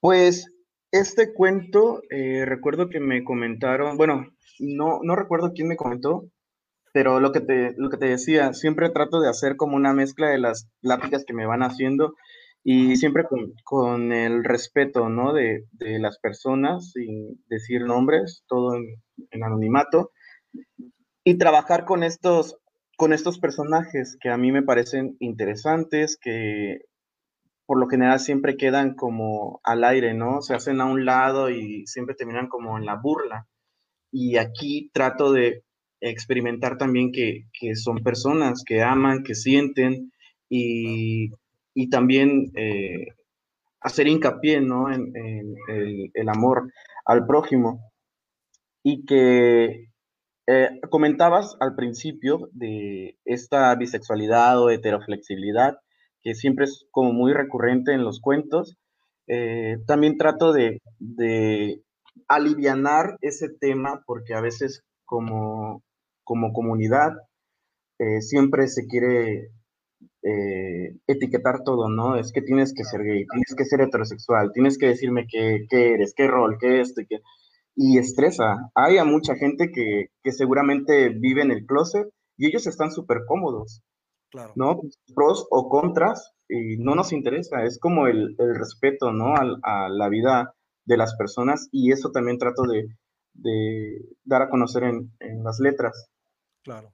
Pues 0.00 0.46
este 0.90 1.34
cuento, 1.34 2.00
eh, 2.08 2.46
recuerdo 2.46 2.88
que 2.88 2.98
me 2.98 3.24
comentaron, 3.24 3.98
bueno, 3.98 4.26
no, 4.58 5.00
no 5.02 5.16
recuerdo 5.16 5.52
quién 5.52 5.68
me 5.68 5.76
comentó, 5.76 6.30
pero 6.94 7.20
lo 7.20 7.30
que, 7.32 7.40
te, 7.40 7.74
lo 7.76 7.90
que 7.90 7.98
te 7.98 8.06
decía, 8.06 8.54
siempre 8.54 8.88
trato 8.88 9.20
de 9.20 9.28
hacer 9.28 9.56
como 9.56 9.76
una 9.76 9.92
mezcla 9.92 10.28
de 10.30 10.38
las 10.38 10.70
pláticas 10.80 11.26
que 11.26 11.34
me 11.34 11.44
van 11.44 11.62
haciendo 11.62 12.14
y 12.70 12.96
siempre 12.96 13.24
con, 13.64 14.12
el 14.12 14.44
respeto, 14.44 15.08
¿no? 15.08 15.32
De, 15.32 15.64
las 15.80 16.18
personas, 16.18 16.92
sin 16.92 17.42
decir 17.48 17.80
nombres, 17.80 18.44
todo 18.46 18.76
en, 18.76 19.42
anonimato, 19.42 20.10
y 21.24 21.38
trabajar 21.38 21.86
con 21.86 22.02
estos, 22.02 22.58
con 22.98 23.14
estos 23.14 23.38
personajes 23.38 24.18
que 24.20 24.28
a 24.28 24.36
mí 24.36 24.52
me 24.52 24.62
parecen 24.62 25.16
interesantes, 25.18 26.18
que 26.20 26.82
por 27.64 27.80
lo 27.80 27.88
general 27.88 28.20
siempre 28.20 28.58
quedan 28.58 28.94
como 28.96 29.60
al 29.64 29.82
aire, 29.82 30.12
¿no? 30.12 30.42
Se 30.42 30.54
hacen 30.54 30.82
a 30.82 30.84
un 30.84 31.06
lado 31.06 31.48
y 31.48 31.86
siempre 31.86 32.16
terminan 32.16 32.48
como 32.48 32.76
en 32.76 32.84
la 32.84 32.96
burla. 32.96 33.46
Y 34.12 34.36
aquí 34.36 34.90
trato 34.92 35.32
de 35.32 35.64
experimentar 36.02 36.76
también 36.76 37.12
que, 37.12 37.44
que 37.58 37.76
son 37.76 38.02
personas 38.02 38.62
que 38.62 38.82
aman, 38.82 39.22
que 39.22 39.34
sienten 39.34 40.12
y 40.50 41.30
y 41.78 41.90
también 41.90 42.50
eh, 42.56 43.06
hacer 43.80 44.08
hincapié 44.08 44.60
¿no? 44.60 44.92
en, 44.92 45.12
el, 46.12 46.28
amor 46.28 46.72
al 47.04 47.24
prójimo. 47.24 47.78
Y 48.82 49.04
que 49.04 49.86
eh, 50.48 50.80
comentabas 50.90 51.56
al 51.60 51.76
principio 51.76 52.48
de 52.50 53.16
esta 53.24 53.72
bisexualidad 53.76 54.60
o 54.60 54.70
heteroflexibilidad, 54.70 55.78
que 56.20 56.34
siempre 56.34 56.64
es 56.64 56.84
como 56.90 57.12
muy 57.12 57.32
recurrente 57.32 57.92
en 57.92 58.02
los 58.02 58.20
cuentos. 58.20 58.76
Eh, 59.28 59.76
también 59.86 60.16
trato 60.16 60.52
de, 60.52 60.82
de 60.98 61.80
alivianar 62.26 63.18
ese 63.20 63.50
tema 63.50 64.02
porque 64.04 64.34
a 64.34 64.40
veces 64.40 64.82
como, 65.04 65.84
como 66.24 66.52
comunidad 66.52 67.12
siempre 68.20 68.68
se 68.68 68.86
quiere 68.86 69.50
eh, 70.22 70.96
etiquetar 71.06 71.62
todo, 71.62 71.88
¿no? 71.88 72.16
Es 72.16 72.32
que 72.32 72.42
tienes 72.42 72.74
que 72.74 72.84
ser 72.84 73.02
gay, 73.02 73.24
tienes 73.26 73.54
que 73.56 73.64
ser 73.64 73.80
heterosexual, 73.80 74.50
tienes 74.52 74.76
que 74.76 74.86
decirme 74.86 75.26
qué, 75.28 75.66
eres, 75.70 76.12
qué 76.16 76.26
rol, 76.26 76.56
qué 76.58 76.80
esto 76.80 77.00
y 77.00 77.06
qué... 77.06 77.20
Y 77.76 77.98
estresa. 77.98 78.70
Hay 78.74 78.98
a 78.98 79.04
mucha 79.04 79.36
gente 79.36 79.70
que, 79.70 80.08
seguramente 80.32 81.10
vive 81.10 81.42
en 81.42 81.52
el 81.52 81.64
closet 81.64 82.08
y 82.36 82.46
ellos 82.46 82.66
están 82.66 82.90
súper 82.90 83.18
cómodos, 83.28 83.82
claro. 84.30 84.52
¿no? 84.56 84.80
Pros 85.14 85.46
o 85.50 85.68
contras 85.68 86.32
y 86.48 86.76
no 86.78 86.96
nos 86.96 87.12
interesa, 87.12 87.62
es 87.62 87.78
como 87.78 88.08
el, 88.08 88.36
respeto, 88.36 89.12
¿no? 89.12 89.34
A, 89.36 89.88
la 89.88 90.08
vida 90.08 90.54
de 90.84 90.96
las 90.96 91.14
personas 91.16 91.68
y 91.70 91.92
eso 91.92 92.10
también 92.10 92.38
trato 92.38 92.64
de, 92.64 92.88
dar 94.24 94.42
a 94.42 94.50
conocer 94.50 94.82
en, 94.82 95.12
en 95.20 95.44
las 95.44 95.60
letras. 95.60 96.10
Claro. 96.64 96.92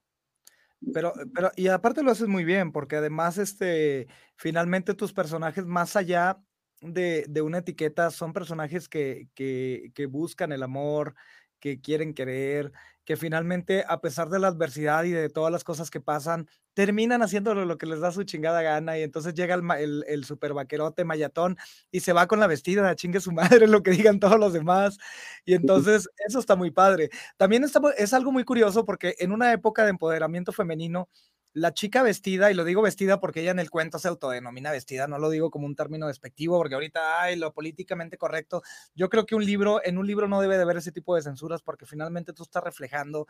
Pero, 0.93 1.13
pero, 1.35 1.51
y 1.57 1.69
aparte 1.69 2.03
lo 2.03 2.11
haces 2.11 2.29
muy 2.29 2.45
bien, 2.45 2.73
porque 2.73 2.97
además, 2.97 3.39
este, 3.39 4.09
finalmente 4.37 4.95
tus 4.95 5.13
personajes, 5.13 5.65
más 5.67 5.97
allá 5.97 6.39
de, 6.81 7.25
de 7.29 7.43
una 7.43 7.59
etiqueta, 7.59 8.11
son 8.11 8.33
personajes 8.33 8.89
que, 8.89 9.29
que, 9.35 9.91
que 9.95 10.07
buscan 10.07 10.53
el 10.53 10.63
amor, 10.63 11.15
que 11.59 11.81
quieren 11.81 12.15
querer, 12.15 12.73
que 13.05 13.17
finalmente, 13.17 13.85
a 13.89 14.01
pesar 14.01 14.29
de 14.29 14.39
la 14.39 14.49
adversidad 14.49 15.05
y 15.05 15.11
de 15.11 15.31
todas 15.31 15.51
las 15.53 15.65
cosas 15.65 15.91
que 15.91 16.01
pasan, 16.01 16.49
terminan 16.75 17.23
haciendo 17.23 17.55
lo 17.55 17.79
que 17.79 17.87
les 17.87 18.01
da 18.01 18.13
su 18.13 18.25
chingada 18.25 18.61
gana 18.63 18.99
y 18.99 19.03
entonces 19.03 19.35
llega 19.35 19.55
el, 19.55 20.05
el, 20.07 20.25
super 20.25 20.53
vaquerote 20.53 21.05
mayatón 21.05 21.57
y 21.91 22.01
se 22.01 22.13
va 22.13 22.27
con 22.27 22.41
la 22.41 22.49
vestida, 22.49 22.95
chingue 22.97 23.21
su 23.21 23.33
madre, 23.63 23.67
lo 23.69 23.83
que 23.83 23.93
digan 23.93 24.21
todos 24.21 24.39
los 24.39 24.53
demás. 24.53 24.99
Y 25.45 25.55
entonces 25.55 26.09
eso 26.27 26.39
está 26.39 26.57
muy 26.57 26.71
padre. 26.71 27.11
También 27.37 27.65
está, 27.65 27.81
es 27.97 28.13
algo 28.13 28.33
muy 28.33 28.45
curioso 28.45 28.85
porque 28.85 29.15
en 29.19 29.33
una 29.33 29.53
época 29.53 29.85
de 29.85 29.91
empoderamiento 29.91 30.53
femenino, 30.53 31.09
la 31.55 31.73
chica 31.73 32.03
vestida, 32.03 32.51
y 32.51 32.55
lo 32.55 32.65
digo 32.65 32.83
vestida 32.83 33.21
porque 33.21 33.41
ella 33.41 33.53
en 33.53 33.61
el 33.61 33.71
cuento 33.71 34.01
se 34.01 34.09
autodenomina 34.09 34.73
vestida, 34.73 35.07
no 35.07 35.21
lo 35.21 35.31
digo 35.31 35.53
como 35.53 35.67
un 35.67 35.77
término 35.77 36.09
despectivo, 36.09 36.59
porque 36.59 36.75
ahorita, 36.75 37.23
ay, 37.23 37.37
lo 37.37 37.53
políticamente 37.53 38.19
correcto. 38.19 38.63
Yo 38.97 39.09
creo 39.09 39.25
que 39.25 39.37
un 39.37 39.45
libro, 39.47 39.81
en 39.85 39.97
un 39.97 40.07
libro 40.07 40.27
no 40.27 40.41
debe 40.41 40.57
de 40.57 40.63
haber 40.65 40.79
ese 40.79 40.91
tipo 40.91 41.15
de 41.15 41.23
censuras 41.23 41.63
porque 41.63 41.87
finalmente 41.87 42.33
tú 42.33 42.43
estás 42.43 42.65
reflejando 42.65 43.29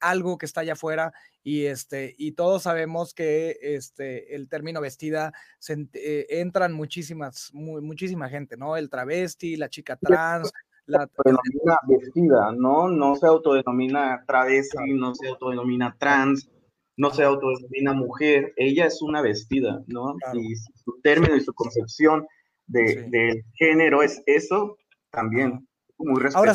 algo 0.00 0.38
que 0.38 0.46
está 0.46 0.62
allá 0.62 0.72
afuera 0.72 1.12
y, 1.42 1.66
este, 1.66 2.14
y 2.16 2.32
todos 2.32 2.62
sabemos 2.62 3.12
que 3.12 3.58
este, 3.60 4.34
el 4.34 4.48
término 4.48 4.80
vestida 4.80 5.34
se, 5.58 5.86
eh, 5.92 6.26
entran 6.30 6.72
muchísimas, 6.72 7.50
muchísima 7.52 8.30
gente, 8.30 8.56
¿no? 8.56 8.78
El 8.78 8.88
travesti, 8.88 9.56
la 9.56 9.68
chica 9.68 9.96
trans. 9.96 10.50
La 10.86 11.02
autodenomina 11.02 11.78
vestida, 11.88 12.52
¿no? 12.56 12.88
No 12.88 13.16
se 13.16 13.26
autodenomina 13.26 14.22
travesti, 14.26 14.94
no 14.94 15.14
se 15.14 15.28
autodenomina 15.28 15.96
trans, 15.98 16.48
no 16.96 17.12
se 17.12 17.22
autodenomina 17.22 17.92
mujer, 17.92 18.52
ella 18.56 18.86
es 18.86 19.02
una 19.02 19.20
vestida, 19.20 19.82
¿no? 19.86 20.14
Y 20.34 20.56
su 20.56 20.98
término 21.02 21.36
y 21.36 21.40
su 21.40 21.52
concepción 21.52 22.26
de, 22.66 23.44
género 23.54 24.02
es 24.02 24.22
eso 24.26 24.76
también. 25.10 25.66
Muy 25.98 26.22
Ahora, 26.34 26.54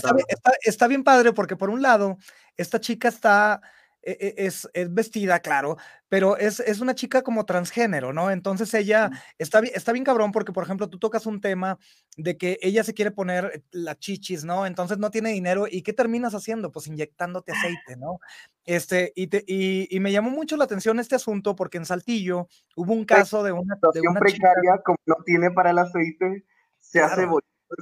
está, 0.66 0.88
bien 0.88 1.04
padre 1.04 1.34
porque 1.34 1.56
por 1.56 1.70
un 1.70 1.82
lado, 1.82 2.18
esta 2.58 2.80
chica 2.80 3.08
está 3.08 3.62
es, 4.04 4.68
es, 4.74 4.93
vestida, 4.93 5.39
claro, 5.39 5.78
pero 6.10 6.38
es, 6.38 6.60
es, 6.60 6.80
una 6.82 6.95
chica 6.95 7.22
como 7.22 7.45
transgénero, 7.45 8.14
¿no? 8.14 8.32
Entonces 8.32 8.74
ella 8.74 9.12
está, 9.38 9.60
está 9.60 9.91
bien 9.91 10.04
cabrón 10.04 10.32
porque, 10.32 10.52
por 10.52 10.64
ejemplo, 10.64 10.89
tú 10.89 10.97
tocas 10.97 11.26
un 11.26 11.39
tema 11.39 11.78
de 12.18 12.38
que 12.38 12.58
ella 12.62 12.84
se 12.84 12.93
quiere 12.93 13.12
poner 13.12 13.64
la 13.72 13.95
chichis, 13.95 14.43
¿no? 14.43 14.66
Entonces 14.66 14.97
no 14.97 15.12
tiene 15.12 15.32
dinero 15.32 15.68
y 15.70 15.84
¿qué 15.84 15.93
terminas 15.93 16.34
haciendo? 16.34 16.72
Pues 16.72 16.88
inyectándote 16.88 17.52
aceite, 17.52 17.95
¿no? 17.97 18.20
Este, 18.66 19.12
y, 19.16 19.28
te, 19.28 19.43
y, 19.47 19.99
me 19.99 20.12
llamó 20.12 20.30
mucho 20.30 20.58
la 20.58 20.66
atención 20.66 20.99
este 20.99 21.16
asunto 21.16 21.56
porque 21.56 21.78
en 21.78 21.86
Saltillo 21.86 22.47
hubo 22.76 22.93
un 22.93 23.06
caso 23.06 23.43
de 23.43 23.52
una, 23.52 23.78
de 23.93 24.02
una 24.02 24.20
precaria, 24.20 24.82
como 24.84 24.97
no 25.06 25.16
tiene 25.26 25.52
para 25.52 25.72
el 25.72 25.80
aceite, 25.80 26.45
se 26.80 26.99
hace 26.99 27.26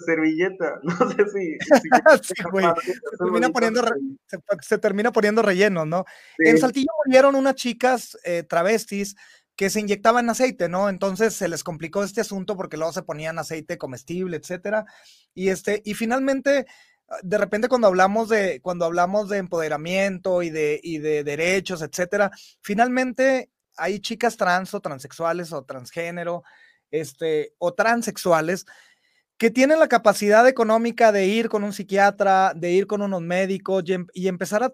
servilleta. 0.06 0.80
No 0.84 1.12
sé 1.12 1.26
si. 1.34 1.58
se, 4.62 4.78
termina 4.78 5.12
poniendo 5.12 5.42
relleno, 5.42 5.86
¿no? 5.86 6.06
En 6.38 6.58
Saltillo 6.58 6.88
murieron 7.06 7.36
unas 7.36 7.56
chicas 7.56 8.18
eh, 8.24 8.44
travestis 8.44 9.18
que 9.56 9.70
se 9.70 9.82
inyectaban 9.82 10.30
aceite, 10.30 10.70
¿no? 10.70 10.88
Entonces 10.88 11.34
se 11.34 11.50
les 11.50 11.66
complicó 11.66 12.04
este 12.04 12.22
asunto 12.22 12.56
porque 12.56 12.78
luego 12.78 12.94
se 12.94 13.04
ponían 13.04 13.40
aceite 13.40 13.78
comestible, 13.78 14.38
etcétera. 14.38 14.86
Y 15.34 15.50
este, 15.50 15.82
y 15.84 15.96
finalmente, 15.96 16.66
de 17.24 17.38
repente 17.38 17.68
cuando 17.68 17.88
hablamos 17.88 18.30
de, 18.30 18.62
cuando 18.62 18.86
hablamos 18.86 19.28
de 19.28 19.38
empoderamiento 19.38 20.44
y 20.44 20.50
de, 20.50 20.80
y 20.82 21.00
de 21.00 21.26
derechos, 21.26 21.82
etcétera, 21.82 22.32
finalmente 22.62 23.50
hay 23.76 24.00
chicas 24.00 24.38
trans 24.38 24.74
o 24.74 24.80
transexuales 24.80 25.52
o 25.52 25.64
transgénero, 25.64 26.44
este, 26.92 27.54
o 27.58 27.74
transexuales 27.74 28.66
que 29.40 29.50
tienen 29.52 29.80
la 29.80 29.88
capacidad 29.88 30.48
económica 30.50 31.14
de 31.14 31.26
ir 31.28 31.50
con 31.50 31.64
un 31.64 31.74
psiquiatra, 31.74 32.54
de 32.56 32.72
ir 32.74 32.88
con 32.88 33.02
unos 33.02 33.22
médicos 33.22 33.84
y, 33.88 33.94
em, 33.94 34.08
empezar 34.14 34.64
a, 34.64 34.72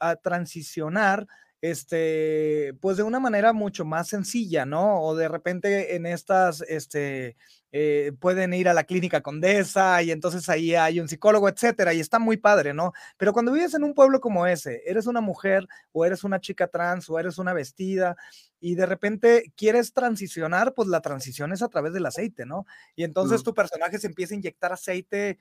a, 0.00 0.16
transicionar, 0.16 1.26
este, 1.70 2.74
pues 2.80 2.96
de 2.96 3.02
una 3.02 3.20
manera 3.20 3.52
mucho 3.52 3.84
más 3.84 4.08
sencilla, 4.08 4.64
¿no? 4.64 5.02
O 5.02 5.16
de 5.16 5.28
repente 5.28 5.96
en 5.96 6.06
estas, 6.06 6.62
este, 6.62 7.36
eh, 7.72 8.12
pueden 8.20 8.54
ir 8.54 8.68
a 8.68 8.74
la 8.74 8.84
clínica 8.84 9.20
Condesa 9.20 10.02
y 10.02 10.10
entonces 10.10 10.48
ahí 10.48 10.74
hay 10.74 11.00
un 11.00 11.08
psicólogo, 11.08 11.48
etcétera, 11.48 11.92
y 11.92 12.00
está 12.00 12.18
muy 12.18 12.36
padre, 12.36 12.72
¿no? 12.72 12.92
Pero 13.16 13.32
cuando 13.32 13.52
vives 13.52 13.74
en 13.74 13.84
un 13.84 13.94
pueblo 13.94 14.20
como 14.20 14.46
ese, 14.46 14.82
eres 14.86 15.06
una 15.06 15.20
mujer 15.20 15.66
o 15.92 16.04
eres 16.04 16.24
una 16.24 16.40
chica 16.40 16.68
trans 16.68 17.10
o 17.10 17.18
eres 17.18 17.38
una 17.38 17.52
vestida 17.52 18.16
y 18.60 18.76
de 18.76 18.86
repente 18.86 19.52
quieres 19.56 19.92
transicionar, 19.92 20.72
pues 20.74 20.88
la 20.88 21.00
transición 21.00 21.52
es 21.52 21.62
a 21.62 21.68
través 21.68 21.92
del 21.92 22.06
aceite, 22.06 22.46
¿no? 22.46 22.64
Y 22.94 23.04
entonces 23.04 23.42
tu 23.42 23.54
personaje 23.54 23.98
se 23.98 24.06
empieza 24.06 24.34
a 24.34 24.38
inyectar 24.38 24.72
aceite 24.72 25.38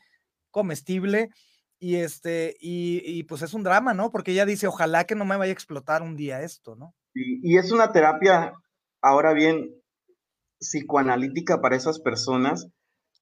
comestible 0.52 1.30
y 1.86 1.98
este, 1.98 2.56
y, 2.60 3.22
pues 3.26 3.44
es 3.44 3.54
un 3.54 3.62
drama, 3.62 3.94
¿no? 3.94 4.10
Porque 4.10 4.32
ella 4.32 4.48
dice, 4.48 4.66
ojalá 4.66 5.04
que 5.04 5.14
no 5.14 5.24
me 5.24 5.38
vaya 5.38 5.52
a 5.52 5.54
explotar 5.54 6.02
un 6.02 6.16
día 6.16 6.42
esto, 6.42 6.76
¿no? 6.76 6.96
y 7.14 7.58
es 7.58 7.72
una 7.72 7.92
terapia, 7.92 8.54
ahora 9.02 9.34
bien, 9.34 9.70
psicoanalítica 10.60 11.62
para 11.62 11.76
esas 11.76 12.00
personas, 12.00 12.68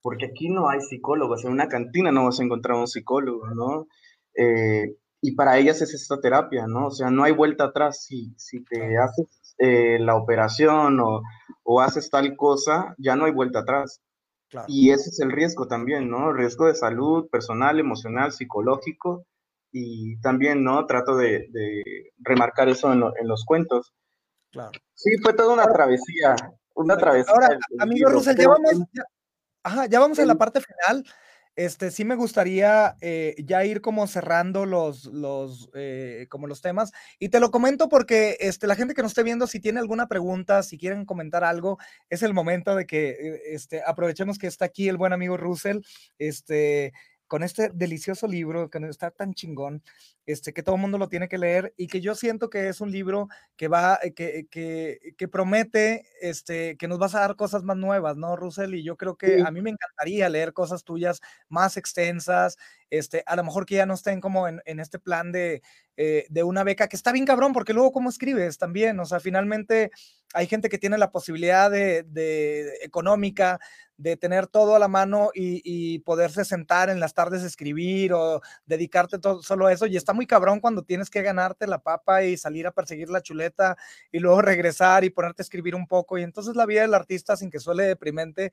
porque 0.00 0.24
aquí 0.24 0.48
no 0.48 0.70
hay 0.70 0.80
psicólogos, 0.80 1.44
en 1.44 1.52
una 1.52 1.68
cantina 1.68 2.10
no 2.10 2.24
vas 2.24 2.40
a 2.40 2.44
encontrar 2.44 2.78
un 2.78 2.88
psicólogo, 2.88 3.50
¿no? 3.54 3.86
Eh, 4.34 4.96
y 5.20 5.34
para 5.34 5.58
ellas 5.58 5.82
es 5.82 5.92
esta 5.92 6.18
terapia, 6.18 6.66
¿no? 6.66 6.86
O 6.86 6.90
sea, 6.90 7.10
no 7.10 7.24
hay 7.24 7.32
vuelta 7.32 7.64
atrás. 7.64 8.02
Si, 8.04 8.32
si 8.38 8.64
te 8.64 8.96
haces 8.96 9.54
eh, 9.58 9.98
la 9.98 10.16
operación 10.16 11.00
o, 11.00 11.20
o, 11.64 11.80
haces 11.82 12.08
tal 12.08 12.34
cosa, 12.34 12.94
ya 12.96 13.14
no 13.14 13.26
hay 13.26 13.32
vuelta 13.32 13.58
atrás. 13.58 14.00
Y 14.68 14.90
ese 14.90 15.10
es 15.10 15.20
el 15.20 15.32
riesgo 15.32 15.66
también, 15.66 16.10
¿no? 16.10 16.32
riesgo 16.32 16.66
de 16.66 16.74
salud 16.74 17.28
personal, 17.30 17.78
emocional, 17.78 18.32
psicológico. 18.32 19.26
Y 19.72 20.20
también, 20.20 20.62
¿no? 20.62 20.86
Trato 20.86 21.16
de, 21.16 21.48
de 21.50 22.12
remarcar 22.18 22.68
eso 22.68 22.92
en, 22.92 23.02
en, 23.02 23.26
los 23.26 23.44
cuentos. 23.44 23.92
Claro. 24.52 24.70
Sí, 24.94 25.16
fue 25.20 25.34
toda 25.34 25.52
una 25.52 25.66
travesía 25.66 26.36
una 26.74 26.96
travesía. 26.96 27.32
Ahora, 27.32 27.58
amigo 27.78 28.10
Russell, 28.10 28.36
ya 28.36 28.48
vamos, 28.48 28.72
ajá, 29.62 29.86
ya 29.86 30.00
vamos 30.00 30.18
a 30.18 30.26
la 30.26 30.34
parte 30.34 30.60
final. 30.60 31.04
Este, 31.56 31.90
sí 31.92 32.04
me 32.04 32.16
gustaría 32.16 32.96
eh, 33.00 33.36
ya 33.44 33.64
ir 33.64 33.80
como 33.80 34.06
cerrando 34.06 34.66
los, 34.66 35.06
los, 35.06 35.70
eh, 35.74 36.26
como 36.28 36.46
los 36.46 36.60
temas. 36.60 36.92
Y 37.18 37.28
te 37.28 37.38
lo 37.40 37.50
comento 37.50 37.88
porque 37.88 38.36
este, 38.40 38.66
la 38.66 38.74
gente 38.74 38.94
que 38.94 39.02
nos 39.02 39.12
esté 39.12 39.22
viendo, 39.22 39.46
si 39.46 39.60
tiene 39.60 39.78
alguna 39.80 40.08
pregunta, 40.08 40.62
si 40.62 40.78
quieren 40.78 41.04
comentar 41.04 41.44
algo, 41.44 41.78
es 42.10 42.22
el 42.22 42.34
momento 42.34 42.74
de 42.74 42.86
que 42.86 43.10
eh, 43.10 43.40
este, 43.52 43.82
aprovechemos 43.86 44.38
que 44.38 44.48
está 44.48 44.64
aquí 44.64 44.88
el 44.88 44.96
buen 44.96 45.12
amigo 45.12 45.36
Russell. 45.36 45.78
Este, 46.18 46.92
con 47.26 47.42
este 47.42 47.70
delicioso 47.70 48.26
libro 48.26 48.70
que 48.70 48.78
está 48.88 49.10
tan 49.10 49.34
chingón, 49.34 49.82
este, 50.26 50.52
que 50.52 50.62
todo 50.62 50.76
el 50.76 50.80
mundo 50.80 50.98
lo 50.98 51.08
tiene 51.08 51.28
que 51.28 51.38
leer 51.38 51.74
y 51.76 51.86
que 51.86 52.00
yo 52.00 52.14
siento 52.14 52.50
que 52.50 52.68
es 52.68 52.80
un 52.80 52.90
libro 52.90 53.28
que 53.56 53.68
va, 53.68 53.98
eh, 54.02 54.12
que, 54.12 54.46
que, 54.50 55.14
que, 55.16 55.28
promete, 55.28 56.06
este, 56.20 56.76
que 56.76 56.88
nos 56.88 56.98
vas 56.98 57.14
a 57.14 57.20
dar 57.20 57.36
cosas 57.36 57.62
más 57.62 57.76
nuevas, 57.76 58.16
¿no, 58.16 58.36
Russell? 58.36 58.74
Y 58.74 58.84
yo 58.84 58.96
creo 58.96 59.16
que 59.16 59.42
a 59.42 59.50
mí 59.50 59.62
me 59.62 59.70
encantaría 59.70 60.28
leer 60.28 60.52
cosas 60.52 60.84
tuyas 60.84 61.20
más 61.48 61.76
extensas, 61.76 62.56
este, 62.90 63.22
a 63.26 63.36
lo 63.36 63.44
mejor 63.44 63.66
que 63.66 63.76
ya 63.76 63.86
no 63.86 63.94
estén 63.94 64.20
como 64.20 64.48
en, 64.48 64.60
en 64.66 64.80
este 64.80 64.98
plan 64.98 65.32
de, 65.32 65.62
eh, 65.96 66.26
de 66.28 66.42
una 66.42 66.64
beca, 66.64 66.88
que 66.88 66.96
está 66.96 67.12
bien 67.12 67.24
cabrón, 67.24 67.52
porque 67.52 67.72
luego 67.72 67.92
cómo 67.92 68.08
escribes 68.08 68.58
también, 68.58 68.98
o 69.00 69.04
sea, 69.04 69.20
finalmente 69.20 69.90
hay 70.34 70.46
gente 70.46 70.68
que 70.68 70.78
tiene 70.78 70.98
la 70.98 71.10
posibilidad 71.10 71.70
de, 71.70 72.02
de 72.02 72.78
económica 72.82 73.58
de 73.96 74.16
tener 74.16 74.48
todo 74.48 74.74
a 74.74 74.78
la 74.80 74.88
mano 74.88 75.30
y, 75.32 75.62
y, 75.64 76.00
poderse 76.00 76.44
sentar 76.44 76.90
en 76.90 76.98
las 76.98 77.14
tardes 77.14 77.44
a 77.44 77.46
escribir 77.46 78.12
o 78.12 78.40
dedicarte 78.66 79.20
todo, 79.20 79.40
solo 79.42 79.66
a 79.66 79.72
eso. 79.72 79.86
Y 79.86 79.96
está 79.96 80.12
muy 80.12 80.26
cabrón 80.26 80.58
cuando 80.58 80.82
tienes 80.82 81.10
que 81.10 81.22
ganarte 81.22 81.68
la 81.68 81.78
papa 81.78 82.24
y 82.24 82.36
salir 82.36 82.66
a 82.66 82.72
perseguir 82.72 83.08
la 83.08 83.22
chuleta 83.22 83.76
y 84.10 84.18
luego 84.18 84.42
regresar 84.42 85.04
y 85.04 85.10
ponerte 85.10 85.42
a 85.42 85.44
escribir 85.44 85.76
un 85.76 85.86
poco. 85.86 86.18
Y 86.18 86.24
entonces 86.24 86.56
la 86.56 86.66
vida 86.66 86.82
del 86.82 86.94
artista, 86.94 87.36
sin 87.36 87.50
que 87.50 87.60
suele 87.60 87.84
deprimente, 87.84 88.52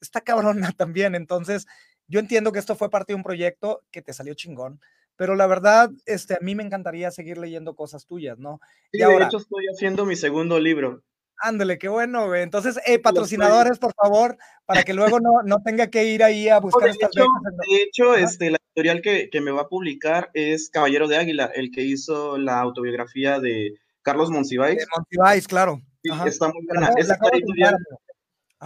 está 0.00 0.22
cabrona 0.22 0.72
también. 0.76 1.14
Entonces, 1.14 1.66
yo 2.06 2.20
entiendo 2.20 2.52
que 2.52 2.58
esto 2.58 2.74
fue 2.74 2.90
parte 2.90 3.12
de 3.12 3.16
un 3.16 3.22
proyecto 3.22 3.84
que 3.90 4.02
te 4.02 4.14
salió 4.14 4.34
chingón, 4.34 4.80
pero 5.16 5.34
la 5.34 5.46
verdad, 5.46 5.90
este, 6.06 6.34
a 6.34 6.38
mí 6.40 6.54
me 6.54 6.62
encantaría 6.62 7.10
seguir 7.10 7.38
leyendo 7.38 7.74
cosas 7.74 8.06
tuyas, 8.06 8.38
¿no? 8.38 8.60
y 8.92 9.02
ahora, 9.02 9.18
de 9.18 9.24
hecho 9.24 9.38
estoy 9.38 9.66
haciendo 9.66 10.06
mi 10.06 10.16
segundo 10.16 10.58
libro. 10.58 11.02
Ándale, 11.40 11.78
qué 11.78 11.88
bueno, 11.88 12.26
güey. 12.26 12.42
Entonces, 12.42 12.80
eh, 12.86 12.98
patrocinadores, 12.98 13.78
por 13.78 13.94
favor, 13.94 14.36
para 14.66 14.82
que 14.82 14.92
luego 14.92 15.20
no, 15.20 15.42
no 15.44 15.62
tenga 15.62 15.88
que 15.88 16.04
ir 16.04 16.22
ahí 16.22 16.48
a 16.48 16.58
buscar 16.58 16.88
estas 16.88 17.10
hecho, 17.10 17.24
De 17.68 17.82
hecho, 17.82 18.14
este, 18.14 18.50
la 18.50 18.58
editorial 18.66 19.00
que, 19.02 19.30
que, 19.30 19.40
me 19.40 19.52
va 19.52 19.62
a 19.62 19.68
publicar 19.68 20.30
es 20.34 20.68
Caballero 20.70 21.06
de 21.06 21.16
Águila, 21.16 21.50
el 21.54 21.70
que 21.70 21.82
hizo 21.82 22.38
la 22.38 22.60
autobiografía 22.60 23.38
de 23.38 23.74
Carlos 24.02 24.30
Monsiváis. 24.30 24.78
De 24.78 24.86
Monsiváis, 24.96 25.46
claro. 25.46 25.80
Sí, 26.02 26.10
está 26.26 26.48
muy 26.48 26.64
buena. 26.66 26.90
Es 26.96 27.08
editorial. 27.08 27.76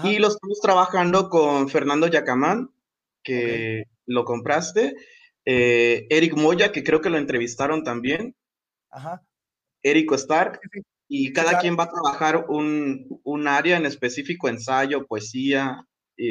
Y 0.05 0.19
lo 0.19 0.29
estamos 0.29 0.61
trabajando 0.61 1.29
con 1.29 1.69
Fernando 1.69 2.07
Yacamán, 2.07 2.71
que 3.23 3.85
lo 4.07 4.25
compraste. 4.25 4.95
Eh, 5.45 6.07
Eric 6.09 6.37
Moya, 6.37 6.73
que 6.73 6.83
creo 6.83 7.01
que 7.01 7.11
lo 7.11 7.19
entrevistaron 7.19 7.85
también. 7.85 8.35
Ajá. 8.91 9.23
Érico 9.83 10.15
Stark, 10.15 10.61
y 11.15 11.31
cada 11.35 11.59
quien 11.59 11.77
va 11.79 11.85
a 11.85 11.91
trabajar 11.91 12.47
un, 12.49 13.21
un, 13.23 13.47
área 13.47 13.77
en 13.77 13.85
específico, 13.85 14.49
ensayo, 14.49 15.07
poesía, 15.07 15.87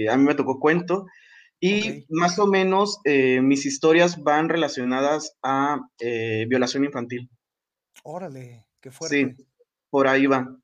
a 0.09 0.17
mí 0.17 0.23
me 0.23 0.33
tocó 0.33 0.59
cuento, 0.59 1.05
y 1.59 2.07
más 2.09 2.39
o 2.39 2.47
menos 2.47 2.99
eh, 3.03 3.41
mis 3.41 3.67
historias 3.67 4.23
van 4.23 4.49
relacionadas 4.49 5.37
a 5.43 5.81
eh, 5.99 6.47
violación 6.49 6.83
infantil. 6.83 7.29
Órale, 8.01 8.65
qué 8.79 8.89
fuerte. 8.89 9.35
Sí, 9.37 9.45
por 9.91 10.07
ahí 10.07 10.25
va. 10.25 10.57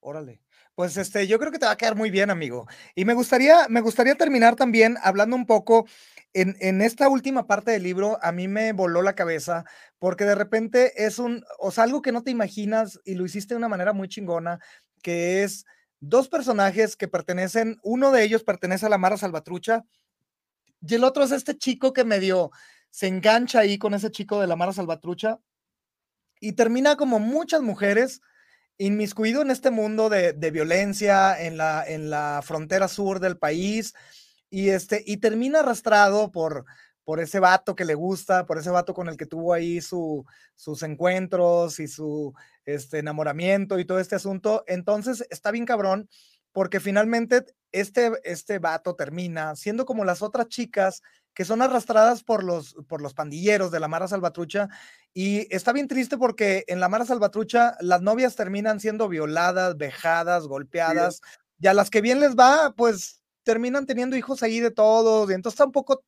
Órale. 0.00 0.40
Pues 0.74 0.96
este, 0.96 1.26
yo 1.26 1.38
creo 1.38 1.52
que 1.52 1.58
te 1.58 1.66
va 1.66 1.72
a 1.72 1.76
quedar 1.76 1.94
muy 1.94 2.10
bien, 2.10 2.30
amigo. 2.30 2.66
Y 2.94 3.04
me 3.04 3.12
gustaría, 3.12 3.68
me 3.68 3.82
gustaría 3.82 4.14
terminar 4.14 4.56
también 4.56 4.96
hablando 5.02 5.36
un 5.36 5.44
poco 5.44 5.86
en, 6.34 6.80
esta 6.80 7.08
última 7.08 7.46
parte 7.46 7.72
del 7.72 7.82
libro, 7.82 8.18
a 8.22 8.32
mí 8.32 8.48
me 8.48 8.72
voló 8.72 9.02
la 9.02 9.14
cabeza 9.14 9.64
porque 9.98 10.24
de 10.24 10.34
repente 10.34 11.04
es 11.04 11.18
un, 11.18 11.44
o 11.58 11.70
sea, 11.70 11.84
algo 11.84 12.00
que 12.00 12.12
no 12.12 12.22
te 12.22 12.30
imaginas 12.30 13.00
y 13.04 13.14
lo 13.14 13.26
hiciste 13.26 13.54
de 13.54 13.58
una 13.58 13.68
manera 13.68 13.92
muy 13.92 14.08
chingona, 14.08 14.58
que 15.02 15.42
es 15.42 15.66
dos 16.00 16.28
personajes 16.28 16.96
que 16.96 17.08
pertenecen, 17.08 17.78
uno 17.82 18.10
de 18.12 18.24
ellos 18.24 18.44
pertenece 18.44 18.86
a 18.86 18.88
la 18.88 18.98
Mara 18.98 19.18
Salvatrucha 19.18 19.84
y 20.80 20.94
el 20.94 21.04
otro 21.04 21.22
es 21.22 21.32
este 21.32 21.56
chico 21.56 21.92
que 21.92 22.04
medio 22.04 22.50
se 22.90 23.08
engancha 23.08 23.60
ahí 23.60 23.78
con 23.78 23.94
ese 23.94 24.10
chico 24.10 24.40
de 24.40 24.46
la 24.46 24.56
Mara 24.56 24.72
Salvatrucha 24.72 25.38
y 26.40 26.52
termina 26.52 26.96
como 26.96 27.18
muchas 27.20 27.62
mujeres 27.62 28.20
inmiscuido 28.78 29.42
en 29.42 29.50
este 29.50 29.70
mundo 29.70 30.08
de, 30.08 30.32
de 30.32 30.50
violencia 30.50 31.40
en 31.40 31.56
la, 31.56 31.84
en 31.86 32.10
la 32.10 32.40
frontera 32.42 32.88
sur 32.88 33.20
del 33.20 33.38
país 33.38 33.94
y, 34.52 34.68
este, 34.68 35.02
y 35.06 35.16
termina 35.16 35.60
arrastrado 35.60 36.30
por, 36.30 36.66
por 37.04 37.20
ese 37.20 37.40
vato 37.40 37.74
que 37.74 37.86
le 37.86 37.94
gusta, 37.94 38.44
por 38.44 38.58
ese 38.58 38.68
vato 38.68 38.92
con 38.92 39.08
el 39.08 39.16
que 39.16 39.24
tuvo 39.24 39.54
ahí 39.54 39.80
su, 39.80 40.26
sus 40.54 40.82
encuentros 40.82 41.80
y 41.80 41.88
su 41.88 42.34
este, 42.66 42.98
enamoramiento 42.98 43.78
y 43.78 43.86
todo 43.86 43.98
este 43.98 44.14
asunto. 44.14 44.62
Entonces 44.66 45.26
está 45.30 45.50
bien 45.52 45.64
cabrón 45.64 46.06
porque 46.52 46.80
finalmente 46.80 47.46
este, 47.72 48.12
este 48.24 48.58
vato 48.58 48.94
termina 48.94 49.56
siendo 49.56 49.86
como 49.86 50.04
las 50.04 50.20
otras 50.20 50.48
chicas 50.48 51.00
que 51.32 51.46
son 51.46 51.62
arrastradas 51.62 52.22
por 52.22 52.44
los, 52.44 52.74
por 52.88 53.00
los 53.00 53.14
pandilleros 53.14 53.70
de 53.70 53.80
la 53.80 53.88
Mara 53.88 54.06
Salvatrucha. 54.06 54.68
Y 55.14 55.46
está 55.54 55.72
bien 55.72 55.88
triste 55.88 56.18
porque 56.18 56.64
en 56.68 56.78
la 56.78 56.90
Mara 56.90 57.06
Salvatrucha 57.06 57.78
las 57.80 58.02
novias 58.02 58.36
terminan 58.36 58.80
siendo 58.80 59.08
violadas, 59.08 59.78
vejadas, 59.78 60.46
golpeadas, 60.46 61.22
y 61.58 61.68
a 61.68 61.74
las 61.74 61.88
que 61.88 62.02
bien 62.02 62.20
les 62.20 62.36
va, 62.36 62.74
pues 62.76 63.21
terminan 63.42 63.86
teniendo 63.86 64.16
hijos 64.16 64.42
ahí 64.42 64.60
de 64.60 64.70
todos. 64.70 65.30
Y 65.30 65.34
entonces 65.34 65.54
está 65.54 65.64
un 65.66 65.72
poco 65.72 66.04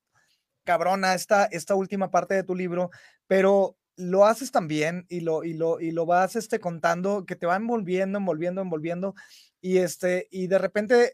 cabrona 0.64 1.14
esta, 1.14 1.44
esta 1.46 1.74
última 1.74 2.10
parte 2.10 2.34
de 2.34 2.42
tu 2.42 2.54
libro, 2.54 2.90
pero 3.26 3.76
lo 3.96 4.26
haces 4.26 4.50
también 4.50 5.06
y 5.08 5.20
lo, 5.20 5.44
y 5.44 5.54
lo, 5.54 5.80
y 5.80 5.92
lo 5.92 6.06
vas 6.06 6.36
este, 6.36 6.58
contando, 6.58 7.24
que 7.26 7.36
te 7.36 7.46
va 7.46 7.56
envolviendo, 7.56 8.18
envolviendo, 8.18 8.60
envolviendo, 8.60 9.14
y, 9.60 9.78
este, 9.78 10.26
y 10.30 10.48
de 10.48 10.58
repente 10.58 11.12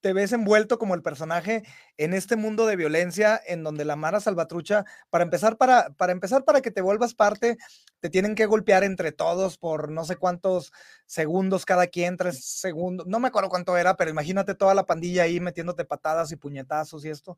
te 0.00 0.12
ves 0.12 0.32
envuelto 0.32 0.78
como 0.78 0.94
el 0.94 1.02
personaje 1.02 1.62
en 1.96 2.14
este 2.14 2.36
mundo 2.36 2.66
de 2.66 2.76
violencia 2.76 3.40
en 3.46 3.62
donde 3.62 3.84
la 3.84 3.96
Mara 3.96 4.20
Salvatrucha, 4.20 4.84
para 5.10 5.24
empezar, 5.24 5.56
para, 5.56 5.90
para 5.90 6.12
empezar, 6.12 6.44
para 6.44 6.60
que 6.60 6.70
te 6.70 6.80
vuelvas 6.80 7.14
parte, 7.14 7.58
te 8.00 8.08
tienen 8.08 8.34
que 8.34 8.46
golpear 8.46 8.82
entre 8.82 9.12
todos 9.12 9.58
por 9.58 9.90
no 9.90 10.04
sé 10.04 10.16
cuántos 10.16 10.72
segundos 11.06 11.66
cada 11.66 11.86
quien, 11.86 12.16
tres 12.16 12.44
segundos, 12.44 13.06
no 13.06 13.20
me 13.20 13.28
acuerdo 13.28 13.50
cuánto 13.50 13.76
era, 13.76 13.96
pero 13.96 14.10
imagínate 14.10 14.54
toda 14.54 14.74
la 14.74 14.86
pandilla 14.86 15.24
ahí 15.24 15.40
metiéndote 15.40 15.84
patadas 15.84 16.32
y 16.32 16.36
puñetazos 16.36 17.04
y 17.04 17.10
esto. 17.10 17.36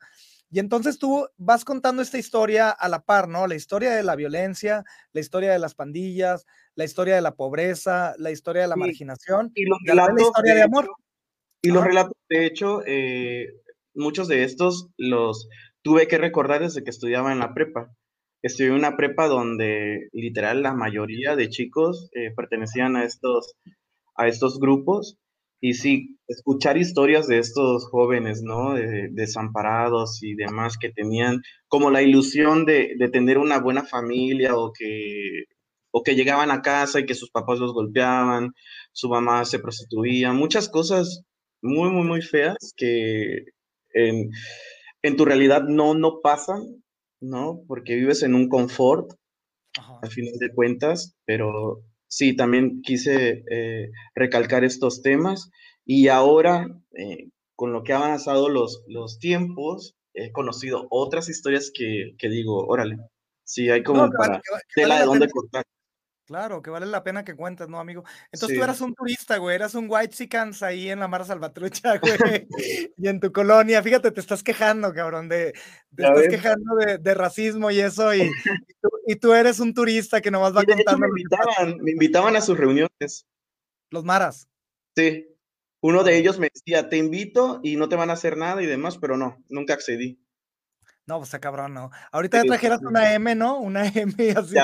Y 0.51 0.59
entonces 0.59 0.99
tú 0.99 1.29
vas 1.37 1.65
contando 1.65 2.03
esta 2.03 2.19
historia 2.19 2.71
a 2.71 2.89
la 2.89 3.01
par, 3.01 3.29
¿no? 3.29 3.47
La 3.47 3.55
historia 3.55 3.93
de 3.93 4.03
la 4.03 4.15
violencia, 4.15 4.85
la 5.13 5.21
historia 5.21 5.51
de 5.51 5.59
las 5.59 5.75
pandillas, 5.75 6.47
la 6.75 6.85
historia 6.85 7.15
de 7.15 7.23
la 7.23 7.35
pobreza, 7.35 8.15
la 8.19 8.31
historia 8.31 8.63
de 8.63 8.69
la 8.69 8.77
marginación 8.77 9.51
y, 9.55 9.65
los 9.65 9.79
y 9.83 9.87
la 9.87 10.09
historia 10.19 10.55
de 10.55 10.63
amor. 10.63 10.89
Y 11.65 11.71
los 11.71 11.85
relatos, 11.85 12.17
de 12.29 12.45
hecho, 12.45 12.83
eh, 12.87 13.47
muchos 13.95 14.27
de 14.27 14.43
estos 14.43 14.89
los 14.97 15.49
tuve 15.83 16.09
que 16.09 16.19
recordar 16.19 16.61
desde 16.61 16.83
que 16.83 16.91
estudiaba 16.91 17.33
en 17.33 17.39
la 17.39 17.55
prepa. 17.55 17.95
Estudié 18.43 18.71
en 18.71 18.75
una 18.75 18.97
prepa 18.97 19.29
donde 19.29 20.09
literal 20.13 20.63
la 20.63 20.75
mayoría 20.75 21.37
de 21.37 21.49
chicos 21.49 22.11
eh, 22.15 22.33
pertenecían 22.35 22.97
a 22.97 23.05
estos, 23.05 23.55
a 24.17 24.27
estos 24.27 24.59
grupos. 24.59 25.19
Y 25.61 25.75
sí, 25.75 26.19
escuchar 26.27 26.77
historias 26.77 27.29
de 27.29 27.39
estos 27.39 27.89
jóvenes, 27.89 28.43
¿no? 28.43 28.75
desamparados 29.13 30.21
y 30.25 30.35
demás 30.35 30.77
que 30.77 30.91
tenían 30.91 31.43
como 31.69 31.93
la 31.93 32.03
ilusión 32.03 32.65
de, 32.65 32.97
de, 32.99 33.09
tener 33.09 33.39
una 33.39 33.61
buena 33.61 33.85
familia 33.85 34.57
o 34.57 34.73
que, 34.73 35.45
o 35.93 36.03
que 36.03 36.17
llegaban 36.17 36.51
a 36.51 36.63
casa 36.63 36.99
y 36.99 37.07
que 37.07 37.15
sus 37.15 37.31
papás 37.31 37.61
los 37.61 37.73
golpeaban, 37.73 38.55
su 38.91 39.09
mamá 39.09 39.45
se 39.45 39.61
prostituía, 39.61 40.33
muchas 40.33 40.69
cosas 40.69 41.25
muy, 41.63 41.91
muy, 41.91 42.05
muy 42.07 42.23
feas 42.23 42.75
que 42.77 43.45
en, 43.95 44.31
en 45.03 45.17
tu 45.17 45.25
realidad 45.25 45.63
no, 45.63 45.95
no 45.95 46.21
pasan, 46.21 46.83
¿no? 47.21 47.63
Porque 47.67 47.95
vives 47.95 48.23
en 48.23 48.35
un 48.35 48.49
confort, 48.49 49.13
al 50.03 50.11
final 50.11 50.35
de 50.39 50.53
cuentas, 50.53 51.17
pero 51.25 51.83
sí, 52.07 52.37
también 52.37 52.83
quise 52.83 53.45
eh, 53.51 53.91
recalcar 54.15 54.65
estos 54.65 55.03
temas 55.03 55.51
y 55.85 56.09
ahora, 56.09 56.69
eh, 56.97 57.29
con 57.57 57.73
lo 57.73 57.83
que 57.83 57.93
han 57.93 58.03
avanzado 58.03 58.49
los, 58.49 58.85
los 58.87 59.19
tiempos, 59.19 59.95
he 60.15 60.31
conocido 60.33 60.87
otras 60.91 61.29
historias 61.29 61.71
que, 61.75 62.15
que 62.19 62.29
digo, 62.29 62.67
órale, 62.67 62.97
sí, 63.45 63.71
hay 63.71 63.83
como 63.83 64.07
No, 64.07 64.13
para 64.13 64.37
que 64.37 64.43
que 64.75 64.83
tela 64.83 64.95
vale 64.95 65.01
de 65.01 65.07
dónde 65.07 65.31
cortar. 65.31 65.65
Claro, 66.25 66.63
que 66.63 66.71
vale 66.71 66.87
la 66.87 67.03
pena 67.03 67.25
que 67.25 67.35
cuentes, 67.35 67.69
¿no, 67.69 67.81
amigo? 67.81 68.05
Entonces 68.31 68.57
tú 68.57 68.63
eras 68.63 68.81
un 68.81 68.95
turista, 68.95 69.39
güey, 69.39 69.57
eras 69.57 69.75
un 69.75 69.87
white 69.89 70.15
chickens 70.15 70.63
ahí 70.63 70.89
en 70.89 71.01
la 71.01 71.09
Mara 71.09 71.25
Salvatrucha, 71.25 71.99
güey, 72.03 72.47
y 72.97 73.09
en 73.09 73.19
tu 73.19 73.33
colonia. 73.33 73.83
Fíjate, 73.83 74.13
te 74.13 74.21
estás 74.21 74.43
quejando, 74.43 74.95
cabrón, 74.95 75.29
de, 75.29 75.53
te 75.97 76.03
estás 76.05 76.19
ves. 76.21 76.29
quejando 76.29 76.77
de, 76.77 76.99
de 76.99 77.15
racismo 77.15 77.71
y 77.73 77.81
eso, 77.81 78.15
y, 78.15 78.21
y 78.69 78.75
tú, 78.81 78.89
y 79.09 79.17
tú 79.17 79.33
eres 79.33 79.59
un 79.59 79.75
turista 79.75 80.21
que 80.21 80.31
nomás 80.31 80.55
va 80.57 80.63
contando 80.65 81.01
me 81.01 81.09
invitaban, 81.09 81.77
me 81.83 81.91
invitaban 81.91 82.37
a 82.37 82.41
sus 82.41 82.57
reuniones. 82.57 83.27
los 83.91 84.05
maras. 84.05 84.49
Sí. 84.97 85.29
Uno 85.85 86.05
de 86.05 86.17
ellos 86.17 86.39
me 86.39 86.49
decía, 86.55 86.89
te 86.89 86.97
invito 86.97 87.59
y 87.65 87.75
no 87.75 87.89
te 87.89 87.97
van 87.97 88.11
a 88.11 88.13
hacer 88.13 88.37
nada 88.37 88.63
y 88.63 88.67
demás, 88.67 88.99
pero 88.99 89.17
no, 89.17 89.43
nunca 89.49 89.75
accedí. 89.75 90.22
No, 91.07 91.19
pues 91.19 91.29
está 91.29 91.41
cabrón, 91.41 91.75
¿no? 91.75 91.91
Ahorita 92.13 92.39
ya 92.39 92.43
Sí, 92.43 92.49
trajeras 92.49 92.81
sí. 92.81 92.87
una 92.87 93.13
M, 93.15 93.35
¿no? 93.35 93.59
Una 93.59 93.87
M 93.87 94.15
así, 94.37 94.55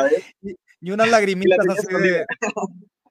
y, 0.42 0.54
y 0.80 0.90
unas 0.90 1.08
la 1.10 1.18
lagrimitas 1.18 1.58
así 1.68 1.86